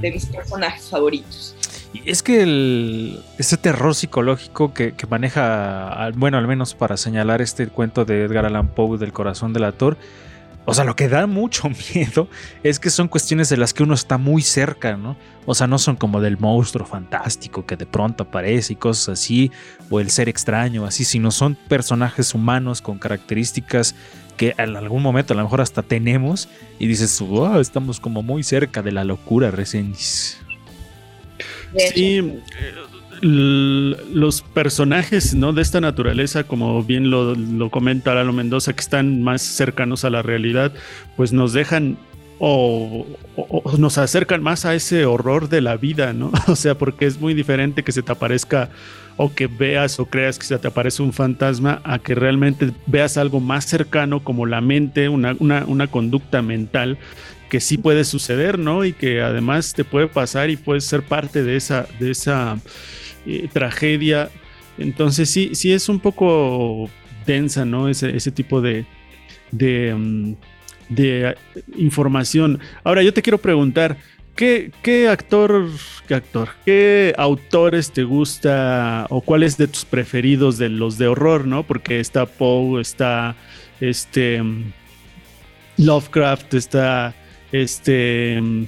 de 0.02 0.12
mis 0.12 0.26
personajes 0.28 0.88
favoritos. 0.90 1.56
Y 1.94 2.10
es 2.10 2.24
que 2.24 2.42
el- 2.42 3.20
ese 3.38 3.58
terror 3.58 3.94
psicológico 3.96 4.74
que, 4.74 4.94
maneja, 5.10 6.10
bueno, 6.16 6.38
al 6.38 6.48
menos 6.48 6.74
para 6.74 6.96
señalar 6.96 7.42
este 7.42 7.68
cuento 7.68 8.06
de 8.06 8.24
Edgar 8.24 8.46
Allan 8.46 8.70
Poe 8.70 8.98
del 8.98 9.12
corazón 9.12 9.52
del 9.52 9.66
actor, 9.66 9.98
o 10.64 10.74
sea, 10.74 10.86
lo 10.86 10.96
que 10.96 11.10
da 11.10 11.26
mucho 11.28 11.70
miedo 11.94 12.30
es 12.64 12.80
que 12.80 12.90
son 12.90 13.08
cuestiones 13.08 13.50
de 13.50 13.58
las 13.58 13.74
que 13.74 13.84
uno 13.84 13.94
está 13.94 14.18
muy 14.18 14.42
cerca, 14.42 14.96
¿no? 14.96 15.18
O 15.46 15.54
sea, 15.56 15.68
no 15.68 15.80
son 15.80 15.96
como 15.98 16.22
del 16.22 16.38
monstruo 16.38 16.86
fantástico 16.86 17.66
que 17.66 17.76
de 17.76 17.86
pronto 17.88 18.24
aparece 18.24 18.74
y 18.74 18.76
cosas 18.78 19.10
así, 19.20 19.52
o 19.90 20.00
el 20.00 20.12
ser 20.12 20.30
extraño, 20.30 20.86
así, 20.86 21.04
sino 21.04 21.32
son 21.32 21.56
personajes 21.68 22.34
humanos 22.36 22.82
con 22.82 23.00
características 23.00 23.96
que 24.38 24.54
en 24.58 24.78
algún 24.78 25.04
momento 25.04 25.34
a 25.34 25.38
lo 25.38 25.44
mejor 25.44 25.60
hasta 25.62 25.82
tenemos 25.82 26.48
y 26.80 26.88
dices, 26.88 27.20
wow, 27.20 27.60
estamos 27.60 28.00
como 28.00 28.24
muy 28.24 28.44
cerca 28.44 28.82
de 28.82 28.92
la 28.92 29.04
locura, 29.04 29.52
Resenis. 29.52 30.38
Sí, 31.94 32.22
los 33.22 34.42
personajes 34.42 35.36
¿no? 35.36 35.54
de 35.54 35.62
esta 35.62 35.80
naturaleza, 35.82 36.44
como 36.44 36.84
bien 36.84 37.10
lo, 37.12 37.36
lo 37.36 37.70
comenta 37.70 38.16
Lalo 38.16 38.34
Mendoza, 38.34 38.74
que 38.74 38.82
están 38.82 39.22
más 39.24 39.42
cercanos 39.42 40.04
a 40.06 40.10
la 40.10 40.22
realidad, 40.22 40.74
pues 41.18 41.32
nos 41.34 41.54
dejan 41.54 41.98
o, 42.40 43.06
o- 43.36 43.62
o 43.64 43.78
nos 43.78 44.00
acercan 44.00 44.42
más 44.42 44.66
a 44.66 44.74
ese 44.74 45.06
horror 45.06 45.50
de 45.50 45.62
la 45.62 45.78
vida, 45.78 46.14
¿no? 46.14 46.32
O 46.48 46.56
sea, 46.56 46.76
porque 46.76 47.06
es 47.06 47.20
muy 47.22 47.36
diferente 47.36 47.84
que 47.84 47.92
se 47.92 48.02
te 48.02 48.12
aparezca 48.12 48.70
o 49.18 49.32
que 49.32 49.46
veas 49.46 50.00
o 50.00 50.08
creas 50.08 50.40
que 50.40 50.46
se 50.48 50.58
te 50.58 50.68
aparece 50.68 51.04
un 51.04 51.14
fantasma 51.14 51.82
a 51.84 52.00
que 52.00 52.16
realmente 52.16 52.72
veas 52.88 53.18
algo 53.18 53.40
más 53.40 53.66
cercano 53.66 54.24
como 54.24 54.48
la 54.48 54.62
mente, 54.62 55.08
una, 55.10 55.36
una, 55.38 55.66
una 55.68 55.86
conducta 55.88 56.42
mental 56.42 56.98
que 57.52 57.60
sí 57.60 57.78
puede 57.78 58.06
suceder, 58.06 58.58
¿no? 58.58 58.86
Y 58.86 58.94
que 58.94 59.22
además 59.22 59.74
te 59.74 59.84
puede 59.84 60.08
pasar 60.08 60.50
y 60.50 60.56
puedes 60.56 60.86
ser 60.86 61.04
parte 61.04 61.44
de 61.44 61.58
esa, 61.58 61.86
de 62.00 62.12
esa 62.12 62.58
eh, 63.26 63.50
tragedia. 63.52 64.30
Entonces 64.78 65.30
sí, 65.30 65.54
sí 65.54 65.74
es 65.74 65.90
un 65.90 66.00
poco 66.00 66.90
densa, 67.26 67.66
¿no? 67.66 67.90
Ese, 67.90 68.16
ese 68.16 68.32
tipo 68.32 68.62
de, 68.62 68.86
de, 69.52 69.94
mm, 69.94 70.34
eh, 70.96 71.36
información. 71.76 72.58
Ahora 72.86 73.04
yo 73.04 73.14
te 73.14 73.22
quiero 73.22 73.38
preguntar, 73.38 73.98
¿qué, 74.34 74.72
qué 74.82 75.10
actor, 75.10 75.68
qué 76.08 76.16
actor, 76.16 76.52
qué 76.64 77.14
autores 77.18 77.92
te 77.92 78.04
gusta 78.04 79.08
o 79.10 79.20
cuáles 79.20 79.58
de 79.58 79.68
tus 79.68 79.84
preferidos 79.84 80.58
de 80.58 80.70
los 80.70 80.98
de 80.98 81.08
horror, 81.08 81.46
¿no? 81.46 81.64
Porque 81.64 82.00
está 82.00 82.26
Poe, 82.26 82.80
está 82.80 83.36
este 83.82 84.42
mm, 84.42 84.72
Lovecraft, 85.80 86.54
está 86.54 87.14
este 87.52 88.40
mm, 88.42 88.64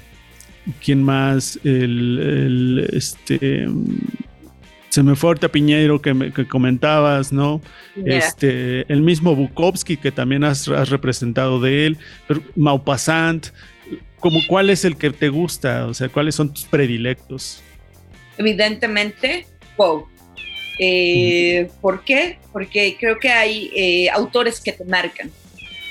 quién 0.84 1.04
más 1.04 1.60
el, 1.64 2.20
el, 2.20 2.90
este 2.94 3.68
mm, 3.68 3.98
se 4.90 5.02
me 5.04 5.16
fue 5.16 5.30
ahorita 5.32 5.50
Piñeiro 5.50 6.00
que, 6.02 6.14
me- 6.14 6.32
que 6.32 6.48
comentabas, 6.48 7.34
¿no? 7.34 7.62
Este, 8.06 8.82
el 8.94 9.02
mismo 9.02 9.36
Bukowski 9.36 9.98
que 9.98 10.12
también 10.12 10.44
has, 10.44 10.68
has 10.68 10.90
representado 10.90 11.60
de 11.60 11.88
él, 11.88 11.98
pero 12.28 12.42
Maupassant, 12.56 13.48
como 14.20 14.40
cuál 14.48 14.70
es 14.70 14.86
el 14.86 14.96
que 14.96 15.10
te 15.10 15.30
gusta, 15.30 15.88
o 15.88 15.94
sea, 15.96 16.10
cuáles 16.10 16.36
son 16.36 16.54
tus 16.54 16.66
predilectos. 16.66 17.62
evidentemente 18.38 19.48
Poe. 19.76 20.04
Eh, 20.80 21.70
¿Por 21.82 22.04
qué? 22.04 22.38
Porque 22.52 22.96
creo 23.00 23.18
que 23.20 23.30
hay 23.30 23.72
eh, 23.76 24.10
autores 24.12 24.60
que 24.62 24.72
te 24.72 24.86
marcan. 24.86 25.30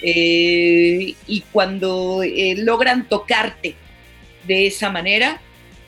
Eh, 0.03 1.15
y 1.29 1.41
cuando 1.53 2.25
eh, 2.25 2.57
logran 2.59 3.09
tocarte 3.09 3.77
de 4.47 4.67
esa 4.67 4.91
manera, 4.91 5.41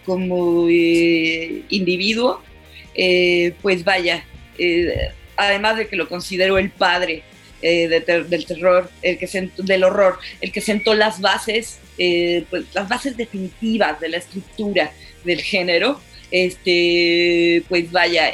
como 0.07 0.69
eh, 0.69 1.63
individuo, 1.69 2.43
pues 3.61 3.83
vaya, 3.83 4.25
además 5.37 5.77
de 5.79 5.89
que 5.89 5.97
lo 5.97 6.09
considero 6.09 6.59
el 6.59 6.71
padre 6.71 7.25
del 7.61 8.45
terror, 8.47 8.89
el 9.03 9.19
que 9.19 9.51
del 9.57 9.83
horror, 9.83 10.19
el 10.41 10.53
que 10.53 10.61
sentó 10.61 10.95
las 10.95 11.21
bases, 11.21 11.81
pues, 11.97 12.67
las 12.73 12.89
bases 12.89 13.17
definitivas 13.17 13.99
de 13.99 14.11
la 14.11 14.19
estructura 14.19 14.93
del 15.25 15.41
género, 15.41 16.01
este, 16.31 17.65
pues 17.69 17.91
vaya, 17.91 18.33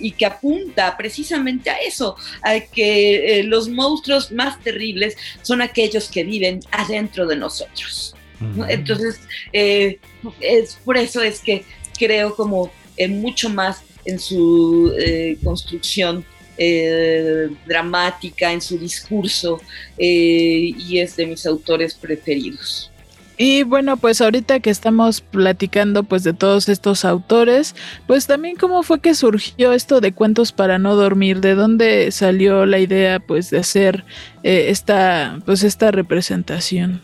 y 0.00 0.12
que 0.12 0.26
apunta 0.26 0.96
precisamente 0.96 1.70
a 1.70 1.76
eso, 1.76 2.16
a 2.42 2.58
que 2.60 3.40
eh, 3.40 3.42
los 3.44 3.68
monstruos 3.68 4.32
más 4.32 4.60
terribles 4.62 5.16
son 5.42 5.62
aquellos 5.62 6.08
que 6.08 6.24
viven 6.24 6.60
adentro 6.70 7.26
de 7.26 7.36
nosotros. 7.36 8.14
¿no? 8.40 8.66
Entonces, 8.68 9.20
eh, 9.52 9.98
es 10.40 10.78
por 10.84 10.96
eso 10.96 11.20
es 11.22 11.40
que 11.40 11.64
creo 11.98 12.34
como 12.34 12.72
eh, 12.96 13.06
mucho 13.06 13.50
más 13.50 13.82
en 14.04 14.18
su 14.18 14.92
eh, 14.98 15.36
construcción 15.44 16.24
eh, 16.56 17.48
dramática, 17.66 18.52
en 18.52 18.60
su 18.60 18.78
discurso, 18.78 19.60
eh, 19.96 20.72
y 20.76 20.98
es 20.98 21.16
de 21.16 21.26
mis 21.26 21.46
autores 21.46 21.94
preferidos. 21.94 22.90
Y 23.42 23.62
bueno, 23.62 23.96
pues 23.96 24.20
ahorita 24.20 24.60
que 24.60 24.68
estamos 24.68 25.22
platicando 25.22 26.02
pues 26.02 26.24
de 26.24 26.34
todos 26.34 26.68
estos 26.68 27.06
autores, 27.06 27.74
pues 28.06 28.26
también 28.26 28.54
cómo 28.54 28.82
fue 28.82 29.00
que 29.00 29.14
surgió 29.14 29.72
esto 29.72 30.02
de 30.02 30.12
cuentos 30.12 30.52
para 30.52 30.78
no 30.78 30.94
dormir, 30.94 31.40
de 31.40 31.54
dónde 31.54 32.12
salió 32.12 32.66
la 32.66 32.80
idea 32.80 33.18
pues 33.18 33.48
de 33.48 33.56
hacer 33.56 34.04
eh, 34.42 34.66
esta 34.68 35.38
pues 35.46 35.62
esta 35.62 35.90
representación. 35.90 37.00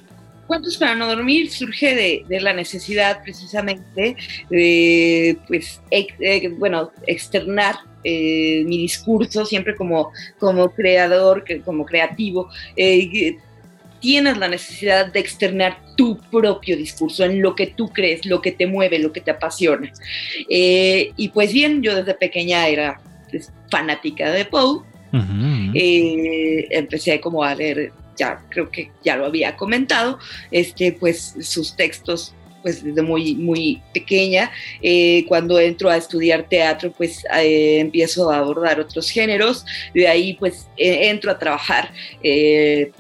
Cuentos 0.47 0.77
para 0.77 0.95
no 0.95 1.07
dormir 1.07 1.51
surge 1.51 1.95
de, 1.95 2.27
de 2.29 2.41
la 2.43 2.53
necesidad 2.53 3.23
precisamente 3.23 4.15
de, 4.51 5.39
pues, 5.49 5.81
eh, 5.91 6.51
bueno, 6.59 6.93
externar 7.07 7.77
eh, 8.05 8.63
mi 8.67 8.77
discurso 8.77 9.47
siempre 9.47 9.75
como, 9.75 10.13
como 10.39 10.69
creador, 10.71 11.45
como 11.65 11.87
creativo. 11.87 12.51
eh, 12.77 13.39
tienes 14.01 14.37
la 14.39 14.49
necesidad 14.49 15.13
de 15.13 15.21
externar 15.21 15.79
tu 15.97 16.19
propio 16.19 16.77
discurso 16.77 17.25
en 17.25 17.43
lo 17.43 17.55
que 17.55 17.69
tú 17.69 17.89
crees, 17.89 18.27
lo 18.27 18.41
que 18.41 18.53
te 18.53 18.67
mueve, 18.67 18.99
lo 18.99 19.13
que 19.13 19.21
te 19.21 19.31
apasiona. 19.31 19.93
Eh, 20.49 21.13
y 21.17 21.29
pues 21.29 21.53
bien, 21.53 21.83
yo 21.83 21.95
desde 21.95 22.15
pequeña 22.15 22.69
era 22.69 23.01
pues, 23.31 23.53
fanática 23.71 24.31
de 24.31 24.45
Poe. 24.45 24.83
Ujú. 25.13 25.73
Eh, 25.75 26.67
empecé 26.71 27.21
como 27.21 27.43
a 27.43 27.55
leer, 27.55 27.93
ya 28.17 28.43
creo 28.51 28.71
que 28.71 28.91
ya 29.05 29.17
lo 29.17 29.27
había 29.27 29.57
comentado, 29.57 30.19
este, 30.51 30.93
pues 30.93 31.35
sus 31.41 31.77
textos 31.77 32.35
pues 32.67 32.83
desde 32.83 33.01
muy, 33.01 33.37
muy 33.37 33.81
pequeña. 33.95 34.51
Eh, 34.83 35.25
cuando 35.29 35.61
entro 35.61 35.89
a 35.89 35.97
estudiar 35.97 36.49
teatro, 36.49 36.91
pues 36.91 37.25
eh, 37.39 37.79
empiezo 37.79 38.29
a 38.29 38.39
abordar 38.39 38.81
otros 38.81 39.09
géneros. 39.09 39.65
De 39.95 40.09
ahí, 40.09 40.35
pues 40.35 40.67
eh, 40.77 41.09
entro 41.09 41.31
a 41.31 41.39
trabajar 41.39 41.93
eh, 42.25 42.91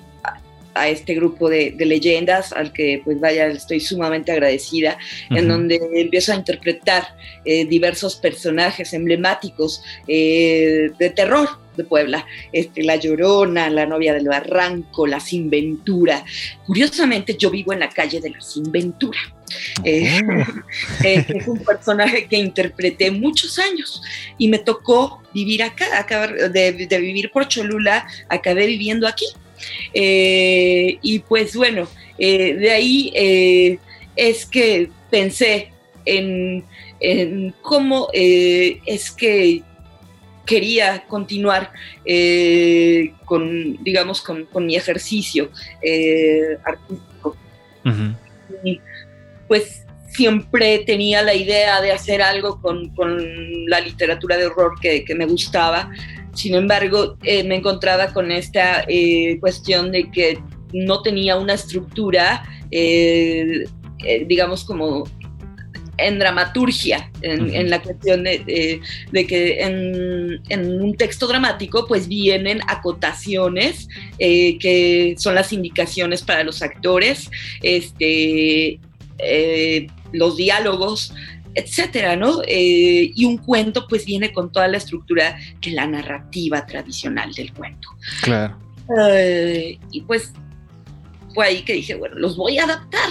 a, 0.76 0.88
este 0.88 1.14
grupo 1.14 1.48
de, 1.48 1.72
de 1.72 1.86
leyendas, 1.86 2.52
al 2.52 2.72
que, 2.72 3.00
pues 3.04 3.20
vaya, 3.20 3.46
estoy 3.46 3.80
sumamente 3.80 4.32
agradecida, 4.32 4.98
en 5.30 5.48
donde 5.48 5.80
empiezo 5.94 6.32
a 6.32 6.36
interpretar 6.36 7.16
eh, 7.44 7.64
diversos 7.64 8.16
personajes 8.16 8.92
emblemáticos 8.92 9.82
eh, 10.08 10.90
de 10.98 11.10
terror 11.10 11.48
de 11.76 11.84
Puebla, 11.84 12.26
este, 12.52 12.82
La 12.82 12.96
Llorona, 12.96 13.70
la 13.70 13.86
novia 13.86 14.14
del 14.14 14.26
barranco, 14.26 15.06
la 15.06 15.20
Sinventura. 15.20 16.24
Curiosamente, 16.66 17.36
yo 17.36 17.50
vivo 17.50 17.72
en 17.72 17.80
la 17.80 17.90
calle 17.90 18.20
de 18.20 18.30
la 18.30 18.40
Sinventura. 18.40 19.18
Eh, 19.84 20.20
eh, 21.04 21.24
es 21.28 21.46
un 21.46 21.58
personaje 21.58 22.26
que 22.26 22.36
interpreté 22.36 23.10
muchos 23.10 23.58
años 23.58 24.02
y 24.38 24.48
me 24.48 24.58
tocó 24.58 25.22
vivir 25.32 25.62
acá, 25.62 25.98
acabar 25.98 26.50
de, 26.50 26.72
de 26.72 26.98
vivir 26.98 27.30
por 27.30 27.46
Cholula, 27.46 28.06
acabé 28.28 28.66
viviendo 28.66 29.06
aquí. 29.06 29.26
Eh, 29.92 30.98
y 31.02 31.18
pues 31.20 31.56
bueno, 31.56 31.88
eh, 32.18 32.54
de 32.54 32.70
ahí 32.70 33.12
eh, 33.14 33.78
es 34.14 34.46
que 34.46 34.90
pensé 35.10 35.70
en, 36.04 36.64
en 37.00 37.54
cómo 37.62 38.08
es 38.12 39.10
que 39.10 39.62
quería 40.44 41.04
continuar 41.08 41.72
con, 43.24 43.82
digamos, 43.82 44.22
con, 44.22 44.44
con 44.46 44.66
mi 44.66 44.76
ejercicio 44.76 45.50
artístico 46.64 47.36
y 48.62 48.80
pues 49.48 49.86
siempre 50.08 50.78
tenía 50.80 51.22
la 51.22 51.34
idea 51.34 51.80
de 51.80 51.92
hacer 51.92 52.22
algo 52.22 52.60
con, 52.60 52.88
con 52.90 53.68
la 53.68 53.80
literatura 53.80 54.36
de 54.36 54.46
horror 54.46 54.80
que, 54.80 55.04
que 55.04 55.14
me 55.14 55.26
gustaba. 55.26 55.90
Sin 56.36 56.54
embargo, 56.54 57.16
eh, 57.22 57.42
me 57.44 57.56
encontraba 57.56 58.12
con 58.12 58.30
esta 58.30 58.84
eh, 58.88 59.38
cuestión 59.40 59.90
de 59.90 60.10
que 60.10 60.38
no 60.72 61.02
tenía 61.02 61.36
una 61.36 61.54
estructura, 61.54 62.44
eh, 62.70 63.64
digamos, 64.26 64.64
como 64.64 65.04
en 65.98 66.18
dramaturgia, 66.18 67.10
en, 67.22 67.70
la 67.70 67.80
cuestión 67.80 68.22
de, 68.24 68.40
de- 68.40 68.80
de 69.12 69.26
que 69.26 69.62
en, 69.62 70.42
en 70.50 70.82
un 70.82 70.94
texto 70.94 71.26
dramático 71.26 71.86
pues 71.86 72.06
vienen 72.06 72.60
acotaciones 72.68 73.88
eh, 74.18 74.58
que 74.58 75.14
son 75.16 75.34
las 75.34 75.54
indicaciones 75.54 76.20
para 76.22 76.44
los 76.44 76.60
actores, 76.60 77.30
este, 77.62 78.78
eh, 79.18 79.86
los 80.12 80.36
diálogos, 80.36 81.14
etcétera, 81.56 82.16
¿no? 82.16 82.42
Eh, 82.46 83.12
y 83.14 83.24
un 83.24 83.38
cuento 83.38 83.88
pues 83.88 84.04
viene 84.04 84.30
con 84.32 84.52
toda 84.52 84.68
la 84.68 84.76
estructura 84.76 85.38
de 85.60 85.70
la 85.70 85.86
narrativa 85.86 86.64
tradicional 86.66 87.32
del 87.32 87.52
cuento. 87.54 87.88
Claro. 88.22 88.58
Eh, 89.10 89.78
y 89.90 90.02
pues 90.02 90.32
fue 91.34 91.46
ahí 91.46 91.62
que 91.62 91.72
dije, 91.72 91.94
bueno, 91.94 92.16
los 92.16 92.36
voy 92.36 92.58
a 92.58 92.64
adaptar, 92.64 93.08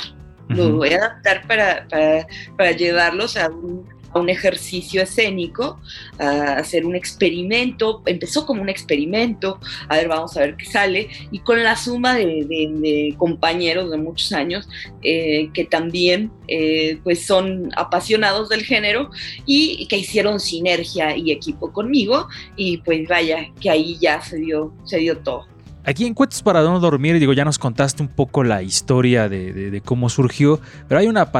los 0.47 0.71
voy 0.71 0.93
a 0.93 0.97
adaptar 0.97 1.47
para, 1.47 1.87
para, 1.87 2.27
para 2.55 2.71
llevarlos 2.71 3.35
a 3.35 3.49
un, 3.49 3.89
un 4.19 4.29
ejercicio 4.29 5.01
escénico, 5.01 5.79
a 6.19 6.53
hacer 6.53 6.85
un 6.85 6.95
experimento. 6.95 8.01
Empezó 8.05 8.45
como 8.45 8.61
un 8.61 8.69
experimento, 8.69 9.59
a 9.89 9.97
ver, 9.97 10.07
vamos 10.07 10.35
a 10.37 10.41
ver 10.41 10.55
qué 10.55 10.65
sale, 10.65 11.09
y 11.31 11.39
con 11.39 11.63
la 11.63 11.75
suma 11.75 12.15
de, 12.15 13.15
compañeros 13.17 13.91
de 13.91 13.97
muchos 13.97 14.31
años 14.33 14.67
eh, 15.01 15.49
que 15.53 15.65
también 15.65 16.31
eh, 16.47 16.99
pues 17.03 17.25
son 17.25 17.71
apasionados 17.75 18.49
del 18.49 18.63
género 18.63 19.09
y 19.45 19.87
que 19.87 19.97
hicieron 19.97 20.39
sinergia 20.39 21.15
y 21.15 21.31
equipo 21.31 21.71
conmigo, 21.71 22.27
y 22.55 22.77
pues 22.77 23.07
vaya, 23.07 23.51
que 23.59 23.69
ahí 23.69 23.97
ya 23.99 24.21
se 24.21 24.37
dio, 24.37 24.73
se 24.85 24.97
dio 24.97 25.17
todo. 25.17 25.55
Aquí 25.87 26.07
en 26.07 26.15
Cuentos 26.15 26.41
para 26.41 26.63
no 26.63 26.79
dormir, 26.79 27.19
digo, 27.19 27.33
ya 27.33 27.45
nos 27.45 27.59
contaste 27.59 28.01
un 28.01 28.09
poco 28.09 28.43
la 28.43 28.63
historia 28.63 29.29
de, 29.29 29.81
cómo 29.85 30.09
surgió, 30.09 30.59
pero 30.87 30.99
hay 30.99 31.05
una, 31.05 31.31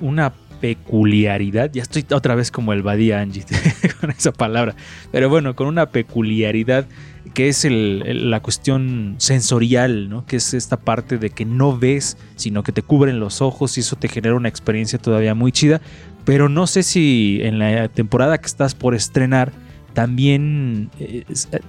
una 0.00 0.34
peculiaridad, 0.62 1.70
ya 1.72 1.82
estoy 1.82 2.06
otra 2.12 2.34
vez 2.36 2.50
como 2.50 2.72
el 2.72 2.82
Badía 2.82 3.20
Angie 3.20 3.44
con 4.00 4.10
esa 4.10 4.32
palabra, 4.32 4.74
pero 5.10 5.28
bueno, 5.28 5.54
con 5.56 5.66
una 5.66 5.86
peculiaridad 5.90 6.86
que 7.34 7.48
es 7.48 7.64
el- 7.64 8.30
la 8.30 8.40
cuestión 8.40 9.16
sensorial, 9.18 10.08
¿no? 10.08 10.24
que 10.24 10.36
es 10.36 10.54
esta 10.54 10.76
parte 10.78 11.18
de 11.18 11.30
que 11.30 11.44
no 11.44 11.76
ves, 11.76 12.16
sino 12.36 12.62
que 12.62 12.72
te 12.72 12.82
cubren 12.82 13.20
los 13.20 13.42
ojos 13.42 13.76
y 13.76 13.80
eso 13.80 13.96
te 13.96 14.08
genera 14.08 14.34
una 14.36 14.48
experiencia 14.48 14.98
todavía 14.98 15.34
muy 15.34 15.50
chida, 15.52 15.80
pero 16.24 16.48
no 16.48 16.66
sé 16.66 16.82
si 16.84 17.40
en 17.42 17.58
la 17.58 17.88
temporada 17.88 18.38
que 18.38 18.46
estás 18.46 18.74
por 18.74 18.94
estrenar, 18.94 19.52
también 19.94 20.88
eh, 21.00 21.24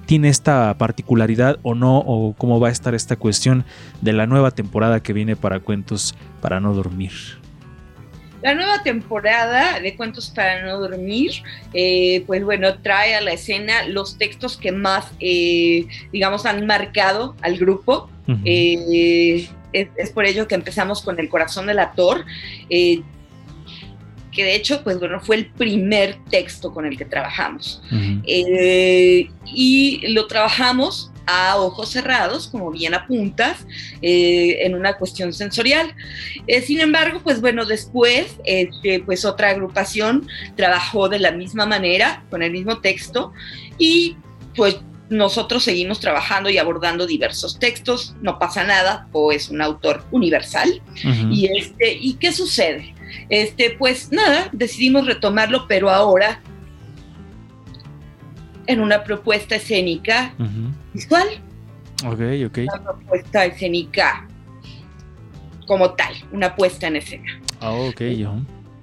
tiene 0.06 0.28
esta 0.30 0.78
particularidad 0.78 1.58
o 1.62 1.74
no, 1.74 1.98
o 1.98 2.32
cómo 2.38 2.58
va 2.58 2.68
a 2.68 2.70
estar 2.72 2.94
esta 2.94 3.16
cuestión 3.16 3.64
de 4.00 4.14
la 4.14 4.26
nueva 4.26 4.50
temporada 4.52 5.02
que 5.02 5.12
viene 5.12 5.36
para 5.36 5.60
Cuentos 5.60 6.14
para 6.40 6.58
no 6.58 6.72
dormir. 6.72 7.12
La 8.44 8.54
nueva 8.54 8.82
temporada 8.82 9.80
de 9.80 9.96
Cuentos 9.96 10.28
para 10.28 10.62
no 10.62 10.78
dormir, 10.78 11.30
eh, 11.72 12.24
pues 12.26 12.44
bueno, 12.44 12.78
trae 12.82 13.14
a 13.14 13.22
la 13.22 13.32
escena 13.32 13.88
los 13.88 14.18
textos 14.18 14.58
que 14.58 14.70
más, 14.70 15.06
eh, 15.18 15.86
digamos, 16.12 16.44
han 16.44 16.66
marcado 16.66 17.34
al 17.40 17.56
grupo. 17.56 18.10
Eh, 18.44 19.48
es, 19.72 19.88
es 19.96 20.10
por 20.10 20.26
ello 20.26 20.46
que 20.46 20.56
empezamos 20.56 21.00
con 21.00 21.18
El 21.18 21.30
corazón 21.30 21.66
del 21.68 21.78
actor, 21.78 22.26
que 22.68 23.02
de 24.36 24.54
hecho, 24.54 24.84
pues 24.84 24.98
bueno, 24.98 25.20
fue 25.20 25.36
el 25.36 25.46
primer 25.46 26.18
texto 26.28 26.74
con 26.74 26.84
el 26.84 26.98
que 26.98 27.06
trabajamos. 27.06 27.82
Y 28.26 30.06
lo 30.08 30.26
trabajamos 30.26 31.13
a 31.26 31.56
ojos 31.58 31.90
cerrados, 31.90 32.48
como 32.48 32.70
bien 32.70 32.94
apuntas, 32.94 33.66
eh, 34.02 34.58
en 34.60 34.74
una 34.74 34.96
cuestión 34.96 35.32
sensorial. 35.32 35.94
Eh, 36.46 36.60
sin 36.60 36.80
embargo, 36.80 37.20
pues 37.22 37.40
bueno, 37.40 37.64
después, 37.64 38.36
este, 38.44 39.00
pues 39.00 39.24
otra 39.24 39.50
agrupación 39.50 40.26
trabajó 40.56 41.08
de 41.08 41.18
la 41.18 41.32
misma 41.32 41.66
manera, 41.66 42.24
con 42.30 42.42
el 42.42 42.52
mismo 42.52 42.80
texto, 42.80 43.32
y 43.78 44.16
pues 44.54 44.78
nosotros 45.10 45.62
seguimos 45.64 46.00
trabajando 46.00 46.50
y 46.50 46.58
abordando 46.58 47.06
diversos 47.06 47.58
textos, 47.58 48.14
no 48.22 48.38
pasa 48.38 48.64
nada, 48.64 49.08
o 49.12 49.32
es 49.32 49.48
un 49.48 49.60
autor 49.60 50.04
universal. 50.10 50.80
Y, 51.30 51.46
este, 51.56 51.94
¿Y 51.94 52.14
qué 52.14 52.32
sucede? 52.32 52.94
Este, 53.28 53.76
pues 53.78 54.10
nada, 54.12 54.48
decidimos 54.52 55.06
retomarlo, 55.06 55.66
pero 55.68 55.90
ahora 55.90 56.42
en 58.66 58.80
una 58.80 59.04
propuesta 59.04 59.56
escénica 59.56 60.34
visual, 60.92 61.26
Ok, 62.04 62.20
ok. 62.46 62.58
una 62.58 62.82
propuesta 62.82 63.44
escénica 63.44 64.26
como 65.66 65.92
tal, 65.94 66.14
una 66.32 66.54
puesta 66.54 66.86
en 66.88 66.96
escena. 66.96 67.40
Ah, 67.60 67.72
ok, 67.72 68.00
yo. 68.16 68.34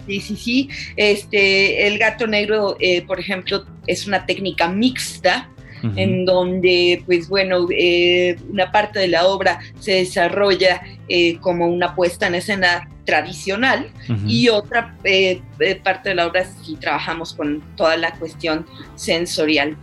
Sí, 0.07 0.19
sí, 0.19 0.35
sí. 0.35 0.69
Este, 0.95 1.85
el 1.87 1.99
gato 1.99 2.25
negro, 2.25 2.75
eh, 2.79 3.03
por 3.03 3.19
ejemplo, 3.19 3.65
es 3.85 4.07
una 4.07 4.25
técnica 4.25 4.67
mixta 4.67 5.49
En 5.95 6.25
donde, 6.25 7.03
pues 7.05 7.27
bueno, 7.27 7.67
eh, 7.75 8.37
una 8.49 8.71
parte 8.71 8.99
de 8.99 9.07
la 9.07 9.25
obra 9.25 9.59
se 9.79 9.93
desarrolla 9.93 10.81
eh, 11.07 11.37
como 11.37 11.67
una 11.67 11.95
puesta 11.95 12.27
en 12.27 12.35
escena 12.35 12.89
tradicional 13.05 13.89
y 14.27 14.47
otra 14.49 14.95
eh, 15.03 15.41
parte 15.83 16.09
de 16.09 16.15
la 16.15 16.27
obra 16.27 16.45
sí 16.45 16.77
trabajamos 16.79 17.33
con 17.33 17.61
toda 17.75 17.97
la 17.97 18.13
cuestión 18.13 18.65
sensorial. 18.95 19.75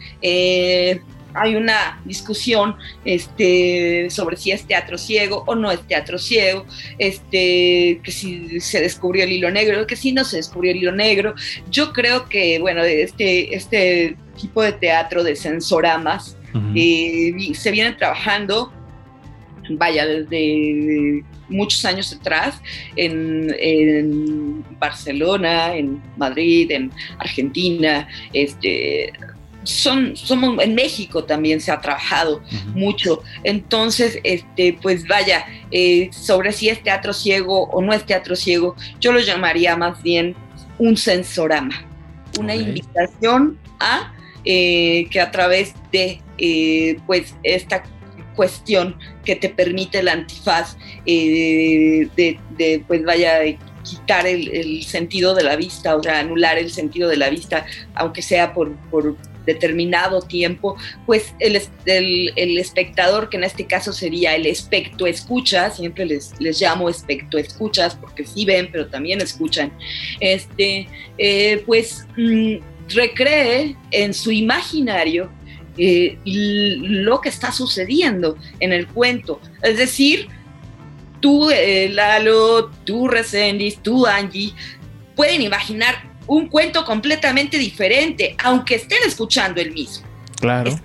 Hay 1.34 1.57
una 1.57 2.01
discusión 2.05 2.76
este, 3.05 4.09
sobre 4.11 4.36
si 4.36 4.51
es 4.51 4.66
teatro 4.66 4.96
ciego 4.96 5.44
o 5.46 5.55
no 5.55 5.70
es 5.70 5.80
teatro 5.86 6.18
ciego, 6.18 6.64
este, 6.99 8.01
que 8.03 8.11
si 8.11 8.61
se 8.61 8.80
descubrió 8.80 9.24
el 9.24 9.32
hilo 9.32 9.51
negro, 9.51 9.86
que 9.86 9.96
si 9.96 10.12
no 10.12 10.24
se 10.24 10.38
descubrió 10.38 10.72
el 10.72 10.78
hilo 10.78 10.92
negro. 10.92 11.34
Yo 11.70 11.92
creo 11.92 12.28
que, 12.28 12.59
bueno, 12.59 12.82
este, 12.82 13.55
este 13.55 14.16
tipo 14.39 14.62
de 14.62 14.72
teatro 14.72 15.22
de 15.22 15.36
sensoramas 15.36 16.36
eh, 16.74 17.53
se 17.55 17.70
vienen 17.70 17.97
trabajando, 17.97 18.72
vaya, 19.70 20.07
desde 20.07 21.24
muchos 21.49 21.84
años 21.84 22.12
atrás, 22.12 22.61
en, 22.97 23.55
en 23.59 24.64
Barcelona, 24.78 25.74
en 25.76 26.03
Madrid, 26.16 26.70
en 26.70 26.91
Argentina, 27.18 28.09
este, 28.32 29.12
son, 29.62 30.16
somos, 30.16 30.62
en 30.62 30.74
México 30.74 31.24
también 31.24 31.61
se 31.61 31.70
ha 31.70 31.80
trabajado 31.80 32.43
mucho. 32.74 33.22
Entonces, 33.45 34.18
este, 34.24 34.78
pues 34.80 35.07
vaya, 35.07 35.45
eh, 35.70 36.09
sobre 36.12 36.53
si 36.53 36.68
es 36.68 36.82
teatro 36.82 37.12
ciego 37.12 37.64
o 37.64 37.82
no 37.82 37.93
es 37.93 38.05
teatro 38.05 38.34
ciego, 38.34 38.74
yo 39.01 39.12
lo 39.12 39.20
llamaría 39.20 39.76
más 39.76 40.03
bien 40.03 40.34
un 40.78 40.97
sensorama, 40.97 41.84
una 42.39 42.55
invitación 42.55 43.59
a 43.80 44.14
eh, 44.45 45.07
que 45.11 45.20
a 45.20 45.30
través 45.30 45.74
de 45.93 46.20
eh, 46.39 46.97
pues 47.07 47.34
esta 47.43 47.82
cuestión 48.36 48.97
que 49.24 49.34
te 49.34 49.49
permite 49.49 49.99
el 49.99 50.09
antifaz 50.09 50.76
eh, 51.07 52.09
de, 52.16 52.84
pues 52.86 53.05
vaya 53.05 53.41
quitar 53.82 54.26
el, 54.26 54.82
sentido 54.84 55.34
de 55.34 55.43
la 55.45 55.57
vista, 55.57 55.97
o 55.97 56.03
sea, 56.03 56.20
anular 56.20 56.59
el 56.59 56.70
sentido 56.70 57.09
de 57.09 57.16
la 57.16 57.30
vista, 57.30 57.64
aunque 57.95 58.22
sea 58.22 58.53
por, 58.53 58.76
por 58.91 59.16
determinado 59.47 60.20
tiempo, 60.20 60.76
pues 61.07 61.34
el, 61.41 61.61
el- 61.86 62.32
el 62.36 62.59
espectador, 62.59 63.30
que 63.30 63.39
en 63.39 63.45
este 63.45 63.66
caso 63.66 63.93
sería 63.93 64.36
el 64.36 64.45
especto 64.47 65.07
escucha, 65.07 65.70
siempre 65.70 66.05
les, 66.05 66.39
les 66.39 66.61
llamo 66.61 66.89
especto 66.91 67.39
escuchas 67.39 67.95
porque 67.97 68.26
sí 68.26 68.45
ven, 68.45 68.68
pero 68.70 68.89
también 68.89 69.20
escuchan, 69.22 69.72
este, 70.20 70.86
eh, 71.16 71.62
pues 71.66 72.07
mm, 72.16 72.57
recree 72.89 73.76
en 73.91 74.14
su 74.14 74.30
imaginario 74.30 75.30
eh, 75.76 76.18
lo 76.24 77.20
que 77.20 77.28
está 77.28 77.53
sucediendo 77.53 78.36
en 78.61 78.72
el 78.72 78.86
cuento. 78.89 79.41
Es 79.62 79.78
decir, 79.78 80.28
tú, 81.20 81.51
eh, 81.51 81.89
Lalo, 81.91 82.70
tú, 82.84 83.09
Resendiz, 83.09 83.78
tú, 83.82 84.07
Angie, 84.07 84.53
pueden 85.14 85.43
imaginar 85.43 85.95
un 86.26 86.49
cuento 86.49 86.84
completamente 86.84 87.59
diferente, 87.59 88.36
aunque 88.43 88.76
estén 88.76 88.99
escuchando 89.07 89.61
el 89.61 89.72
mismo. 89.72 90.07
Claro. 90.41 90.78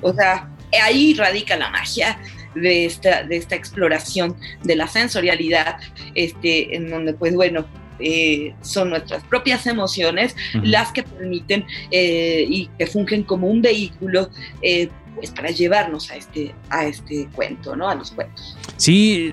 O 0.00 0.12
sea, 0.12 0.50
ahí 0.82 1.14
radica 1.14 1.56
la 1.56 1.70
magia 1.70 2.20
de 2.54 2.84
esta, 2.84 3.24
de 3.24 3.36
esta 3.36 3.54
exploración 3.54 4.36
de 4.62 4.76
la 4.76 4.86
sensorialidad, 4.86 5.78
este, 6.14 6.76
en 6.76 6.90
donde, 6.90 7.14
pues 7.14 7.34
bueno, 7.34 7.66
eh, 8.00 8.54
son 8.62 8.90
nuestras 8.90 9.22
propias 9.24 9.66
emociones 9.66 10.34
las 10.62 10.92
que 10.92 11.02
permiten 11.02 11.64
eh, 11.90 12.44
y 12.48 12.68
que 12.78 12.86
fungen 12.86 13.22
como 13.22 13.48
un 13.48 13.60
vehículo 13.62 14.30
eh, 14.62 14.88
pues 15.14 15.30
para 15.32 15.50
llevarnos 15.50 16.10
a 16.12 16.16
este, 16.16 16.54
a 16.70 16.86
este 16.86 17.28
cuento, 17.34 17.74
¿no? 17.74 17.88
A 17.88 17.94
los 17.96 18.12
cuentos. 18.12 18.56
Sí, 18.76 19.32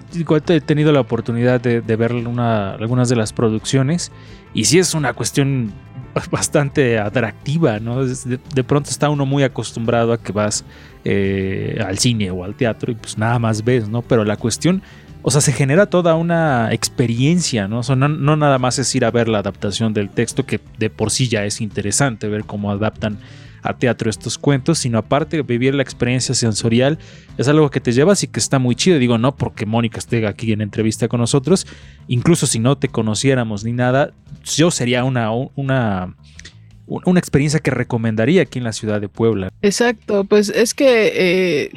he 0.50 0.62
tenido 0.62 0.92
la 0.92 1.00
oportunidad 1.02 1.62
de, 1.62 1.82
de 1.82 1.96
ver 1.96 2.14
una- 2.14 2.74
algunas 2.74 3.08
de 3.10 3.16
las 3.16 3.32
producciones 3.34 4.12
y 4.54 4.66
sí 4.66 4.80
es 4.80 4.96
una 4.96 5.14
cuestión 5.14 5.72
bastante 6.32 6.98
atractiva, 6.98 7.80
¿no? 7.80 8.04
De, 8.06 8.40
de 8.54 8.64
pronto 8.64 8.90
está 8.90 9.10
uno 9.10 9.26
muy 9.28 9.44
acostumbrado 9.44 10.12
a 10.14 10.18
que 10.22 10.32
vas 10.32 10.66
eh, 11.04 11.78
al 11.86 12.00
cine 12.00 12.32
o 12.32 12.44
al 12.44 12.56
teatro 12.56 12.92
y 12.92 12.96
pues 12.96 13.18
nada 13.18 13.38
más 13.38 13.64
ves, 13.64 13.88
¿no? 13.88 14.02
Pero 14.02 14.24
la 14.26 14.38
cuestión, 14.38 14.82
o 15.28 15.32
sea, 15.32 15.42
se 15.42 15.54
genera 15.54 15.88
toda 15.88 16.14
una 16.14 16.72
experiencia, 16.72 17.68
¿no? 17.68 17.80
O 17.80 17.84
sea, 17.84 17.96
no, 17.96 18.36
nada 18.38 18.60
más 18.60 18.78
es 18.78 18.94
ir 18.94 19.06
a 19.06 19.10
ver 19.10 19.28
la 19.28 19.40
adaptación 19.40 19.92
del 19.92 20.12
texto, 20.12 20.46
que 20.46 20.60
de 20.78 20.92
por 20.92 21.10
sí 21.10 21.28
ya 21.28 21.46
es 21.46 21.62
interesante 21.62 22.28
ver 22.28 22.44
cómo 22.44 22.70
adaptan 22.70 23.18
a 23.64 23.76
teatro 23.76 24.12
estos 24.12 24.38
cuentos, 24.38 24.78
sino 24.78 25.00
aparte 25.00 25.42
vivir 25.42 25.74
la 25.74 25.82
experiencia 25.82 26.36
sensorial 26.36 27.00
es 27.40 27.48
algo 27.48 27.72
que 27.72 27.80
te 27.80 27.92
llevas 27.92 28.22
y 28.22 28.28
que 28.28 28.40
está 28.40 28.60
muy 28.60 28.76
chido. 28.76 29.00
Digo, 29.00 29.18
no 29.18 29.36
porque 29.36 29.66
Mónica 29.66 29.98
esté 29.98 30.28
aquí 30.28 30.52
en 30.52 30.62
entrevista 30.62 31.08
con 31.08 31.22
nosotros, 31.22 31.66
incluso 32.08 32.46
si 32.46 32.60
no 32.60 32.78
te 32.78 32.90
conociéramos 32.90 33.64
ni 33.64 33.72
nada, 33.72 34.12
yo 34.44 34.70
sería 34.70 35.04
una, 35.06 35.32
una, 35.32 36.16
una 36.86 37.20
experiencia 37.20 37.60
que 37.62 37.72
recomendaría 37.72 38.44
aquí 38.44 38.60
en 38.60 38.66
la 38.66 38.74
ciudad 38.74 39.02
de 39.02 39.10
Puebla. 39.10 39.52
Exacto, 39.64 40.24
pues 40.26 40.50
es 40.50 40.76
que, 40.76 41.14
eh, 41.16 41.72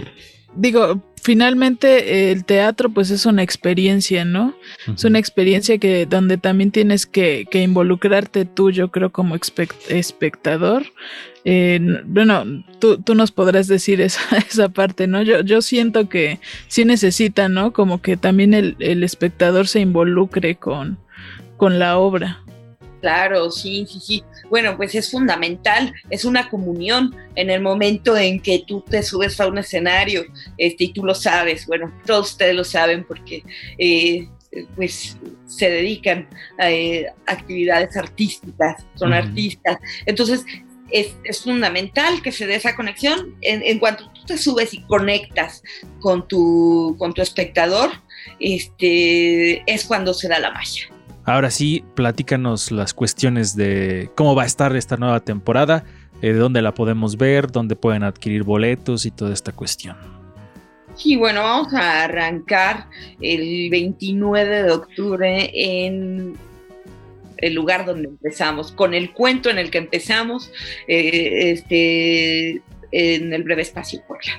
digo, 0.54 1.02
finalmente 1.22 2.28
eh, 2.28 2.32
el 2.32 2.44
teatro 2.44 2.90
pues 2.90 3.10
es 3.10 3.26
una 3.26 3.42
experiencia, 3.42 4.24
¿no? 4.24 4.54
Es 4.94 5.04
una 5.04 5.18
experiencia 5.18 5.78
que 5.78 6.06
donde 6.06 6.36
también 6.38 6.70
tienes 6.70 7.06
que, 7.06 7.46
que 7.50 7.62
involucrarte 7.62 8.44
tú, 8.44 8.70
yo 8.70 8.90
creo, 8.90 9.10
como 9.10 9.34
expect- 9.36 9.88
espectador. 9.88 10.84
Eh, 11.44 11.80
bueno, 12.04 12.44
tú, 12.78 12.98
tú 12.98 13.14
nos 13.14 13.32
podrás 13.32 13.68
decir 13.68 14.00
esa, 14.00 14.20
esa 14.50 14.68
parte, 14.68 15.06
¿no? 15.06 15.22
Yo, 15.22 15.40
yo 15.40 15.62
siento 15.62 16.08
que 16.08 16.40
sí 16.66 16.84
necesita, 16.84 17.48
¿no? 17.48 17.72
Como 17.72 18.02
que 18.02 18.16
también 18.16 18.54
el, 18.54 18.76
el 18.80 19.02
espectador 19.04 19.68
se 19.68 19.80
involucre 19.80 20.56
con, 20.56 20.98
con 21.56 21.78
la 21.78 21.98
obra. 21.98 22.42
Claro, 23.00 23.50
sí, 23.50 23.86
sí, 23.88 24.00
sí. 24.00 24.24
Bueno, 24.50 24.76
pues 24.76 24.94
es 24.94 25.10
fundamental, 25.10 25.92
es 26.10 26.24
una 26.24 26.48
comunión 26.48 27.14
en 27.36 27.50
el 27.50 27.60
momento 27.60 28.16
en 28.16 28.40
que 28.40 28.64
tú 28.66 28.80
te 28.80 29.02
subes 29.02 29.40
a 29.40 29.46
un 29.46 29.58
escenario, 29.58 30.24
este, 30.56 30.84
y 30.84 30.92
tú 30.92 31.04
lo 31.04 31.14
sabes, 31.14 31.66
bueno, 31.66 31.92
todos 32.04 32.32
ustedes 32.32 32.54
lo 32.54 32.64
saben 32.64 33.04
porque 33.04 33.44
eh, 33.78 34.28
pues 34.74 35.16
se 35.46 35.70
dedican 35.70 36.28
a 36.58 36.70
eh, 36.70 37.06
actividades 37.26 37.96
artísticas, 37.96 38.84
son 38.94 39.12
artistas. 39.12 39.78
Entonces, 40.06 40.44
es, 40.90 41.14
es 41.24 41.42
fundamental 41.42 42.22
que 42.22 42.32
se 42.32 42.46
dé 42.46 42.56
esa 42.56 42.74
conexión. 42.74 43.36
En, 43.42 43.62
en 43.62 43.78
cuanto 43.78 44.10
tú 44.10 44.24
te 44.26 44.38
subes 44.38 44.74
y 44.74 44.82
conectas 44.82 45.62
con 46.00 46.26
tu, 46.26 46.96
con 46.98 47.12
tu 47.12 47.22
espectador, 47.22 47.90
este, 48.40 49.62
es 49.70 49.84
cuando 49.84 50.14
se 50.14 50.28
da 50.28 50.38
la 50.38 50.50
magia. 50.50 50.88
Ahora 51.28 51.50
sí, 51.50 51.84
platícanos 51.94 52.72
las 52.72 52.94
cuestiones 52.94 53.54
de 53.54 54.08
cómo 54.14 54.34
va 54.34 54.44
a 54.44 54.46
estar 54.46 54.74
esta 54.74 54.96
nueva 54.96 55.20
temporada, 55.20 55.84
eh, 56.22 56.32
de 56.32 56.38
dónde 56.38 56.62
la 56.62 56.72
podemos 56.72 57.18
ver, 57.18 57.52
dónde 57.52 57.76
pueden 57.76 58.02
adquirir 58.02 58.44
boletos 58.44 59.04
y 59.04 59.10
toda 59.10 59.34
esta 59.34 59.52
cuestión. 59.52 59.94
Sí, 60.96 61.16
bueno, 61.16 61.42
vamos 61.42 61.74
a 61.74 62.04
arrancar 62.04 62.86
el 63.20 63.68
29 63.68 64.62
de 64.62 64.70
octubre 64.70 65.50
en 65.52 66.32
el 67.36 67.54
lugar 67.54 67.84
donde 67.84 68.08
empezamos, 68.08 68.72
con 68.72 68.94
el 68.94 69.12
cuento 69.12 69.50
en 69.50 69.58
el 69.58 69.70
que 69.70 69.78
empezamos, 69.78 70.50
eh, 70.86 71.50
este, 71.52 72.62
en 72.90 73.32
el 73.32 73.42
breve 73.42 73.62
espacio 73.62 74.02
Puebla. 74.06 74.32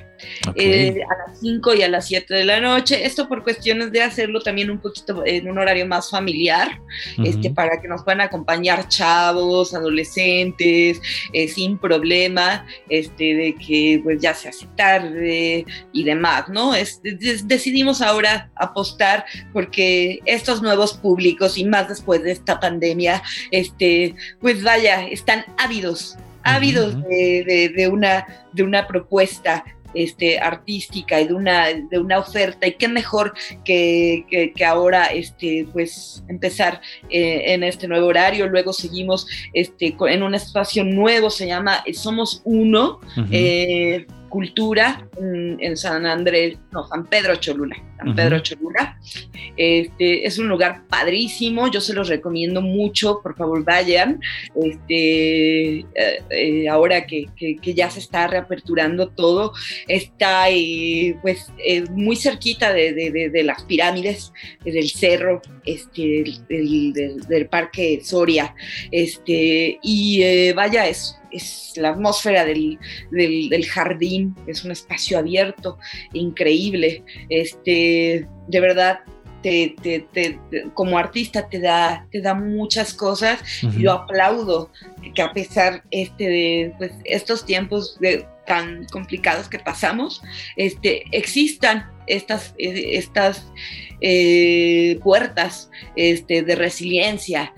Ok. 0.47 0.56
Eh, 0.58 1.00
a 1.04 1.30
las 1.30 1.39
5 1.39 1.74
y 1.76 1.84
a 1.84 1.88
las 1.89 2.08
7 2.08 2.34
de 2.34 2.43
la 2.45 2.60
noche. 2.60 3.06
Esto 3.06 3.28
por 3.30 3.43
cuestiones 3.43 3.91
de 3.91 4.02
hacerlo 4.02 4.41
también 4.41 4.70
un 4.70 4.80
poquito 4.80 5.24
en 5.26 5.50
un 5.50 5.58
horario 5.58 5.86
más 5.88 6.10
familiar, 6.10 6.80
este, 7.24 7.47
Ujú. 7.47 7.54
para 7.54 7.80
que 7.82 7.88
nos 7.88 8.04
puedan 8.04 8.22
acompañar 8.22 8.88
chavos, 8.89 9.74
adolescentes, 9.74 11.02
eh, 11.34 11.47
sin 11.47 11.78
problema, 11.78 12.66
este, 12.89 13.36
de 13.36 13.56
que 13.56 14.02
pues 14.04 14.20
ya 14.22 14.34
se 14.34 14.50
hace 14.50 14.68
tarde 14.76 15.66
y 15.93 16.04
demás, 16.04 16.50
¿no? 16.50 16.76
Es- 16.76 17.02
des- 17.02 17.47
decidimos 17.47 18.02
ahora 18.02 18.50
apostar 18.56 19.26
porque 19.54 20.20
estos 20.26 20.62
nuevos 20.62 20.93
públicos 20.93 21.58
y 21.58 21.66
más 21.66 21.88
después 21.89 22.24
de 22.24 22.32
esta 22.32 22.60
pandemia, 22.60 23.22
este, 23.52 24.16
pues 24.41 24.64
vaya, 24.64 25.08
están 25.08 25.45
ávidos, 25.58 26.18
ávidos 26.43 27.01
de, 27.03 27.43
de- 27.45 27.69
de 27.75 27.87
una, 27.87 28.25
de 28.53 28.63
una 28.63 28.87
propuesta 28.87 29.63
este, 29.95 30.37
artística 30.39 31.19
y 31.19 31.27
de 31.27 31.33
una, 31.33 31.65
de 31.73 31.97
una 31.97 32.19
oferta 32.19 32.67
y 32.67 32.73
qué 32.73 32.87
mejor 32.87 33.33
que, 33.65 34.23
que- 34.29 34.53
que 34.53 34.63
ahora 34.63 35.05
este, 35.07 35.67
pues 35.73 36.23
empezar 36.27 36.79
eh, 37.09 37.53
en 37.53 37.63
este 37.63 37.87
nuevo 37.87 38.05
horario, 38.05 38.47
luego 38.47 38.71
seguimos 38.71 39.25
este, 39.53 39.95
en 40.09 40.21
un 40.21 40.35
espacio 40.35 40.83
nuevo, 40.83 41.31
se 41.31 41.47
llama 41.47 41.81
eh, 41.87 41.93
Somos 41.95 42.41
Uno, 42.45 42.99
eh, 43.31 44.05
Cultura 44.30 45.07
en 45.19 45.75
San 45.75 46.05
Andrés, 46.05 46.57
no, 46.71 46.88
San 46.88 47.05
Pedro 47.07 47.36
Cholula, 47.36 47.75
San. 47.97 48.15
Pedro 48.15 48.39
Cholula. 48.39 48.97
Este, 49.57 50.25
es 50.25 50.38
un 50.39 50.47
lugar 50.47 50.84
padrísimo, 50.88 51.69
yo 51.69 51.82
se 51.82 51.93
los 51.93 52.07
recomiendo 52.07 52.61
mucho, 52.61 53.19
por 53.21 53.36
favor 53.36 53.63
vayan. 53.63 54.21
Este, 54.55 55.80
eh, 55.80 55.86
eh, 56.30 56.69
ahora 56.69 57.05
que, 57.05 57.25
que- 57.36 57.57
que 57.57 57.73
ya 57.73 57.89
se 57.89 57.99
está 57.99 58.27
reaperturando 58.27 59.09
todo, 59.09 59.53
está 59.88 60.49
eh, 60.49 61.15
pues 61.21 61.51
muy 61.91 62.15
cerquita 62.15 62.71
de, 62.73 62.93
de- 62.93 63.11
de- 63.11 63.30
de 63.30 63.43
las 63.43 63.63
pirámides, 63.63 64.32
del 64.63 64.89
cerro, 64.89 65.41
este, 65.65 66.23
del, 66.47 66.93
del- 66.93 67.19
del 67.27 67.47
parque 67.47 67.99
Soria. 68.03 68.55
Este, 68.91 69.80
y 69.84 70.51
vaya, 70.53 70.88
es, 70.88 71.15
es 71.32 71.73
la 71.75 71.89
atmósfera 71.89 72.45
del, 72.45 72.77
del, 73.11 73.49
del 73.49 73.65
jardín, 73.65 74.36
es 74.47 74.63
un 74.63 74.71
espacio 74.71 75.17
abierto, 75.19 75.77
increíble. 76.13 77.03
Este, 77.30 78.27
de 78.47 78.59
verdad, 78.59 78.99
te, 79.41 79.75
te- 80.11 80.38
como 80.73 80.97
artista 80.97 81.47
te 81.47 81.59
da, 81.59 82.05
te 82.11 82.19
da 82.21 82.34
muchas 82.34 82.93
cosas. 82.93 83.39
Yo 83.77 83.93
aplaudo 83.93 84.69
que 85.15 85.21
a 85.21 85.32
pesar 85.32 85.84
este 85.91 86.27
de 86.27 86.73
pues, 86.77 86.91
estos 87.05 87.45
tiempos 87.45 87.97
de- 87.99 88.25
tan 88.45 88.86
complicados 88.91 89.47
que 89.47 89.59
pasamos, 89.59 90.21
este, 90.57 91.03
existan 91.11 91.89
estas, 92.07 92.55
eh, 92.57 92.97
estas 92.97 93.45
eh, 94.01 94.97
puertas 95.03 95.69
este, 95.95 96.41
de 96.41 96.55
resiliencia 96.55 97.53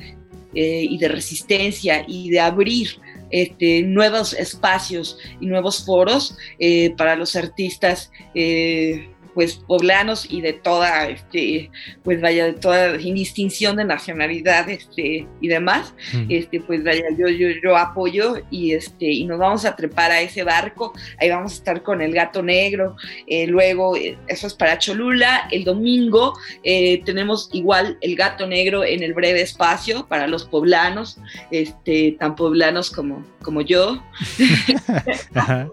eh, 0.54 0.86
y 0.90 0.98
de 0.98 1.08
resistencia 1.08 2.04
y 2.08 2.30
de 2.30 2.42
abrir 2.42 3.00
este, 3.32 3.84
nuevos 3.84 4.34
espacios 4.34 5.18
y 5.40 5.46
nuevos 5.46 5.86
foros 5.86 6.38
eh, 6.60 6.94
para 6.98 7.16
los 7.16 7.36
artistas 7.36 8.12
eh, 8.36 9.11
pues 9.34 9.56
poblanos 9.56 10.26
y 10.30 10.42
de 10.42 10.54
toda 10.54 11.08
este 11.10 11.70
pues 12.04 12.22
vaya 12.22 12.46
de 12.46 12.54
toda 12.54 13.00
sin 13.00 13.16
distinción 13.16 13.76
de 13.76 13.86
nacionalidad 13.86 14.70
este 14.70 15.28
y 15.40 15.48
demás 15.48 15.94
Ujú. 16.14 16.26
este 16.30 16.60
pues 16.62 16.84
vaya 16.84 17.04
yo 17.18 17.28
yo 17.28 17.50
yo 17.64 17.78
apoyo 17.78 18.36
y 18.50 18.74
este 18.74 19.06
y 19.06 19.26
nos 19.26 19.40
vamos 19.40 19.66
a 19.66 19.76
trepar 19.76 20.12
a 20.12 20.22
ese 20.22 20.44
barco. 20.44 20.94
Ahí 21.20 21.30
vamos 21.30 21.54
a 21.54 21.56
estar 21.56 21.84
con 21.84 22.02
el 22.02 22.14
gato 22.14 22.42
negro 22.44 22.96
eh, 23.28 23.48
luego 23.48 23.96
eh, 23.96 24.18
eso 24.28 24.48
es 24.48 24.54
para 24.54 24.78
Cholula. 24.78 25.48
El 25.52 25.64
domingo 25.64 26.34
eh, 26.64 27.02
tenemos 27.04 27.50
igual 27.54 27.98
el 28.02 28.16
gato 28.16 28.48
negro 28.48 28.84
en 28.84 29.04
el 29.04 29.14
breve 29.14 29.42
espacio 29.42 30.08
para 30.08 30.28
los 30.28 30.46
poblanos 30.46 31.18
este 31.52 32.16
tan 32.20 32.36
poblanos 32.36 32.92
como 32.92 33.26
como 33.42 33.62
yo. 33.62 34.02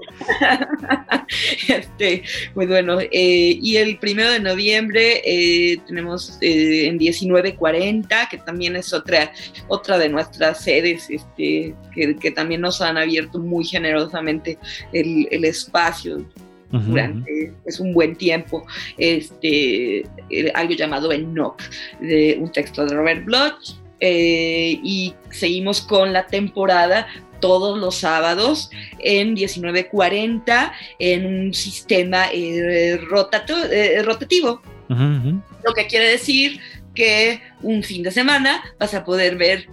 Este, 1.68 2.22
pues 2.54 2.68
bueno, 2.68 2.98
eh, 3.00 3.47
y 3.60 3.76
el 3.76 3.98
primero 3.98 4.30
de 4.30 4.40
noviembre 4.40 5.22
eh, 5.24 5.78
tenemos 5.86 6.38
eh, 6.40 6.86
en 6.86 6.96
1940, 6.96 8.28
que 8.30 8.38
también 8.38 8.76
es 8.76 8.92
otra, 8.92 9.32
otra 9.68 9.98
de 9.98 10.08
nuestras 10.08 10.62
sedes, 10.62 11.08
este, 11.08 11.74
que, 11.94 12.16
que 12.16 12.30
también 12.30 12.60
nos 12.60 12.80
han 12.80 12.96
abierto 12.98 13.38
muy 13.38 13.64
generosamente 13.64 14.58
el, 14.92 15.28
el 15.30 15.44
espacio 15.44 16.24
durante 16.70 17.54
es 17.64 17.80
un 17.80 17.94
buen 17.94 18.16
tiempo, 18.16 18.66
este, 18.96 20.00
eh, 20.00 20.52
algo 20.54 20.74
llamado 20.74 21.12
Enoch, 21.12 21.62
de 22.00 22.36
un 22.40 22.52
texto 22.52 22.84
de 22.84 22.94
Robert 22.94 23.24
Bloch, 23.24 23.76
eh, 24.00 24.78
y 24.82 25.14
seguimos 25.30 25.80
con 25.80 26.12
la 26.12 26.26
temporada 26.26 27.08
todos 27.40 27.78
los 27.78 27.96
sábados 27.96 28.70
en 28.98 29.34
1940 29.34 30.72
en 30.98 31.26
un 31.26 31.54
sistema 31.54 32.26
eh, 32.32 32.98
rotato- 33.08 33.64
eh, 33.70 34.02
rotativo, 34.02 34.60
lo 34.88 35.74
que 35.74 35.86
quiere 35.86 36.08
decir 36.08 36.60
que 36.94 37.40
un 37.62 37.82
fin 37.82 38.02
de 38.02 38.10
semana 38.10 38.62
vas 38.78 38.94
a 38.94 39.04
poder 39.04 39.36
ver 39.36 39.66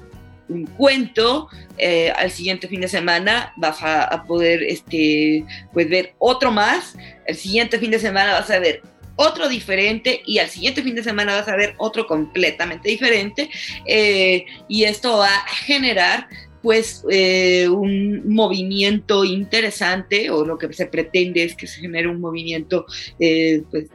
un 0.48 0.66
cuento, 0.66 1.48
eh, 1.78 2.12
al 2.16 2.30
siguiente 2.30 2.68
fin 2.68 2.82
de 2.82 2.88
semana 2.88 3.52
vas 3.58 3.82
a, 3.82 4.04
a 4.04 4.24
poder 4.26 4.62
este, 4.62 5.44
pues, 5.74 5.90
ver 5.90 6.14
otro 6.20 6.52
más, 6.52 6.96
al 7.28 7.36
siguiente 7.36 7.80
fin 7.80 7.92
de 7.92 8.00
semana 8.00 8.34
vas 8.34 8.50
a 8.52 8.60
ver 8.60 8.82
otro 9.16 9.48
diferente 9.48 10.22
y 10.26 10.40
al 10.40 10.50
siguiente 10.50 10.84
fin 10.84 10.96
de 10.96 11.04
semana 11.04 11.36
vas 11.36 11.48
a 11.48 11.56
ver 11.56 11.74
otro 11.78 12.06
completamente 12.06 12.90
diferente 12.90 13.50
eh, 13.86 14.46
y 14.68 14.84
esto 14.84 15.18
va 15.18 15.34
a 15.34 15.48
generar 15.48 16.28
pues 16.66 17.06
eh, 17.12 17.70
un 17.70 18.28
movimiento 18.28 19.24
interesante 19.24 20.32
o 20.32 20.44
lo 20.44 20.58
que 20.58 20.74
se 20.74 20.88
pretende 20.88 21.44
es 21.44 21.56
que 21.56 21.68
se 21.68 21.80
genere 21.80 22.08
un 22.08 22.20
movimiento 22.20 22.88
eh, 23.20 23.62
pues, 23.70 23.86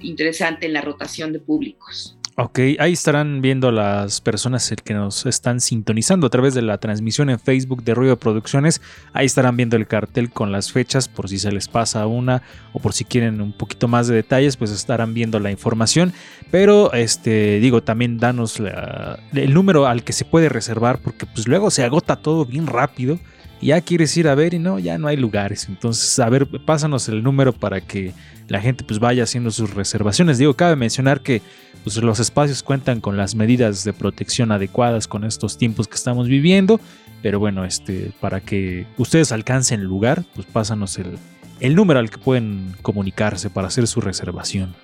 interesante 0.00 0.66
en 0.66 0.72
la 0.72 0.80
rotación 0.80 1.32
de 1.32 1.38
públicos. 1.38 2.18
Ok, 2.34 2.60
ahí 2.78 2.94
estarán 2.94 3.42
viendo 3.42 3.70
las 3.70 4.22
personas 4.22 4.74
que 4.82 4.94
nos 4.94 5.26
están 5.26 5.60
sintonizando 5.60 6.26
a 6.26 6.30
través 6.30 6.54
de 6.54 6.62
la 6.62 6.78
transmisión 6.78 7.28
en 7.28 7.38
Facebook 7.38 7.84
de 7.84 7.94
Ruido 7.94 8.16
Producciones. 8.16 8.80
Ahí 9.12 9.26
estarán 9.26 9.58
viendo 9.58 9.76
el 9.76 9.86
cartel 9.86 10.30
con 10.30 10.50
las 10.50 10.72
fechas 10.72 11.08
por 11.08 11.28
si 11.28 11.38
se 11.38 11.52
les 11.52 11.68
pasa 11.68 12.06
una 12.06 12.42
o 12.72 12.78
por 12.78 12.94
si 12.94 13.04
quieren 13.04 13.42
un 13.42 13.52
poquito 13.52 13.86
más 13.86 14.08
de 14.08 14.14
detalles, 14.14 14.56
pues 14.56 14.70
estarán 14.70 15.12
viendo 15.12 15.40
la 15.40 15.50
información. 15.50 16.14
Pero 16.50 16.94
este 16.94 17.60
digo, 17.60 17.82
también 17.82 18.16
danos 18.16 18.58
el 18.60 19.52
número 19.52 19.86
al 19.86 20.02
que 20.02 20.14
se 20.14 20.24
puede 20.24 20.48
reservar 20.48 21.00
porque 21.00 21.26
pues 21.26 21.46
luego 21.46 21.70
se 21.70 21.84
agota 21.84 22.16
todo 22.16 22.46
bien 22.46 22.66
rápido. 22.66 23.18
Ya 23.62 23.80
quieres 23.80 24.16
ir 24.16 24.26
a 24.26 24.34
ver 24.34 24.54
y 24.54 24.58
no, 24.58 24.80
ya 24.80 24.98
no 24.98 25.06
hay 25.06 25.16
lugares. 25.16 25.68
Entonces, 25.68 26.18
a 26.18 26.28
ver, 26.28 26.48
pásanos 26.66 27.08
el 27.08 27.22
número 27.22 27.52
para 27.52 27.80
que 27.80 28.12
la 28.48 28.60
gente 28.60 28.82
pues 28.84 28.98
vaya 28.98 29.22
haciendo 29.22 29.52
sus 29.52 29.72
reservaciones. 29.72 30.36
Digo, 30.38 30.54
cabe 30.54 30.74
mencionar 30.74 31.20
que 31.20 31.40
pues 31.84 31.96
los 31.96 32.18
espacios 32.18 32.62
cuentan 32.62 33.00
con 33.00 33.16
las 33.16 33.34
medidas 33.36 33.84
de 33.84 33.92
protección 33.92 34.50
adecuadas 34.50 35.06
con 35.06 35.24
estos 35.24 35.58
tiempos 35.58 35.86
que 35.86 35.94
estamos 35.94 36.26
viviendo. 36.26 36.80
Pero 37.22 37.38
bueno, 37.38 37.64
este, 37.64 38.10
para 38.20 38.40
que 38.40 38.84
ustedes 38.98 39.30
alcancen 39.30 39.80
el 39.80 39.86
lugar, 39.86 40.24
pues 40.34 40.46
pásanos 40.46 40.98
el, 40.98 41.16
el 41.60 41.76
número 41.76 42.00
al 42.00 42.10
que 42.10 42.18
pueden 42.18 42.74
comunicarse 42.82 43.48
para 43.48 43.68
hacer 43.68 43.86
su 43.86 44.00
reservación. 44.00 44.74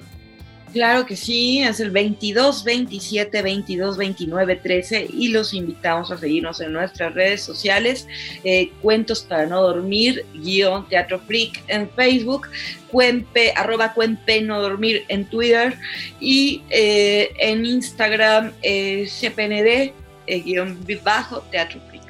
Claro 0.78 1.06
que 1.06 1.16
sí, 1.16 1.60
es 1.60 1.80
el 1.80 1.90
22 1.90 2.62
27 2.62 3.42
22 3.42 3.96
29 3.96 4.56
13 4.62 5.08
y 5.12 5.26
los 5.26 5.52
invitamos 5.52 6.12
a 6.12 6.16
seguirnos 6.16 6.60
en 6.60 6.72
nuestras 6.72 7.14
redes 7.14 7.42
sociales, 7.42 8.06
eh, 8.44 8.70
Cuentos 8.80 9.22
para 9.22 9.46
no 9.46 9.60
dormir, 9.60 10.24
guion 10.34 10.88
Teatro 10.88 11.18
Freak 11.18 11.64
en 11.66 11.90
Facebook, 11.90 12.46
cuempe, 12.92 13.52
arroba 13.56 13.92
cuempe 13.92 14.40
no 14.40 14.62
dormir 14.62 15.04
en 15.08 15.24
Twitter 15.24 15.76
y 16.20 16.62
eh, 16.70 17.32
en 17.40 17.66
Instagram 17.66 18.52
eh, 18.62 19.08
CPND, 19.08 19.92
guion 20.44 20.78
bajo 21.02 21.40
Teatro 21.50 21.80
Freak. 21.88 22.07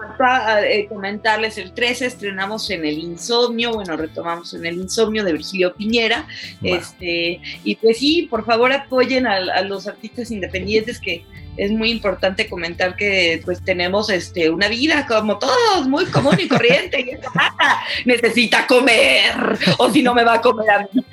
Falta 0.00 0.66
eh, 0.66 0.86
comentarles, 0.88 1.58
el 1.58 1.72
13 1.72 2.06
estrenamos 2.06 2.68
en 2.70 2.84
El 2.84 2.98
Insomnio, 2.98 3.72
bueno, 3.74 3.96
retomamos 3.96 4.54
en 4.54 4.66
El 4.66 4.76
Insomnio 4.76 5.24
de 5.24 5.32
Virgilio 5.32 5.74
Piñera, 5.74 6.26
Wow. 6.60 6.74
este, 6.74 7.40
y 7.64 7.76
pues 7.76 7.98
sí, 7.98 8.26
por 8.30 8.44
favor 8.44 8.72
apoyen 8.72 9.26
a, 9.26 9.36
a 9.36 9.62
los 9.62 9.86
artistas 9.86 10.30
independientes 10.30 11.00
que 11.00 11.24
es 11.56 11.70
muy 11.70 11.90
importante 11.90 12.48
comentar 12.48 12.96
que 12.96 13.42
pues 13.44 13.62
tenemos 13.62 14.08
este 14.08 14.48
una 14.50 14.68
vida 14.68 15.06
como 15.06 15.38
todos, 15.38 15.88
muy 15.88 16.06
común 16.06 16.36
y 16.38 16.48
corriente, 16.48 17.00
y 17.00 17.10
esta 17.10 17.30
necesita 18.04 18.66
comer, 18.66 19.58
o 19.78 19.90
si 19.90 20.02
no 20.02 20.14
me 20.14 20.24
va 20.24 20.34
a 20.34 20.40
comer 20.40 20.70
a 20.70 20.78
mí. 20.92 21.04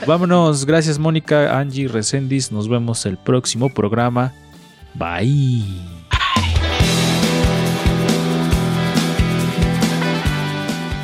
Vámonos, 0.06 0.64
gracias 0.64 0.98
Mónica, 0.98 1.58
Angie, 1.58 1.88
Recendis, 1.88 2.52
nos 2.52 2.68
vemos 2.68 3.04
el 3.06 3.16
próximo 3.16 3.68
programa. 3.72 4.32
Bye. 4.94 5.93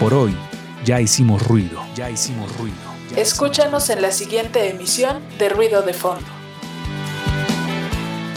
Por 0.00 0.14
hoy, 0.14 0.34
ya 0.82 0.98
hicimos 0.98 1.46
ruido, 1.46 1.84
ya 1.94 2.08
hicimos 2.08 2.56
ruido. 2.56 2.74
ya 3.14 3.20
Escúchanos 3.20 3.90
en 3.90 4.00
la 4.00 4.10
siguiente 4.12 4.70
emisión 4.70 5.20
de 5.38 5.50
Ruido 5.50 5.82
de 5.82 5.92
Fondo. 5.92 6.24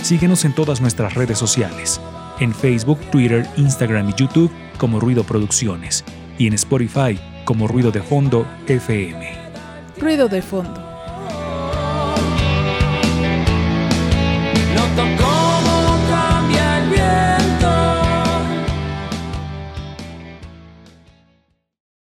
Síguenos 0.01 0.43
en 0.43 0.53
todas 0.53 0.81
nuestras 0.81 1.13
redes 1.13 1.37
sociales, 1.37 2.01
en 2.41 2.53
Facebook, 2.53 2.99
Twitter, 3.11 3.47
Instagram 3.55 4.09
y 4.09 4.13
YouTube 4.13 4.51
como 4.77 4.99
Ruido 4.99 5.23
Producciones 5.23 6.03
y 6.37 6.47
en 6.47 6.53
Spotify 6.55 7.17
como 7.45 7.69
Ruido 7.69 7.91
de 7.91 8.01
Fondo 8.01 8.45
FM. 8.67 9.25
Ruido 9.99 10.27
de 10.27 10.41
Fondo. 10.41 10.81
No 14.75 14.83
tocó 14.97 15.42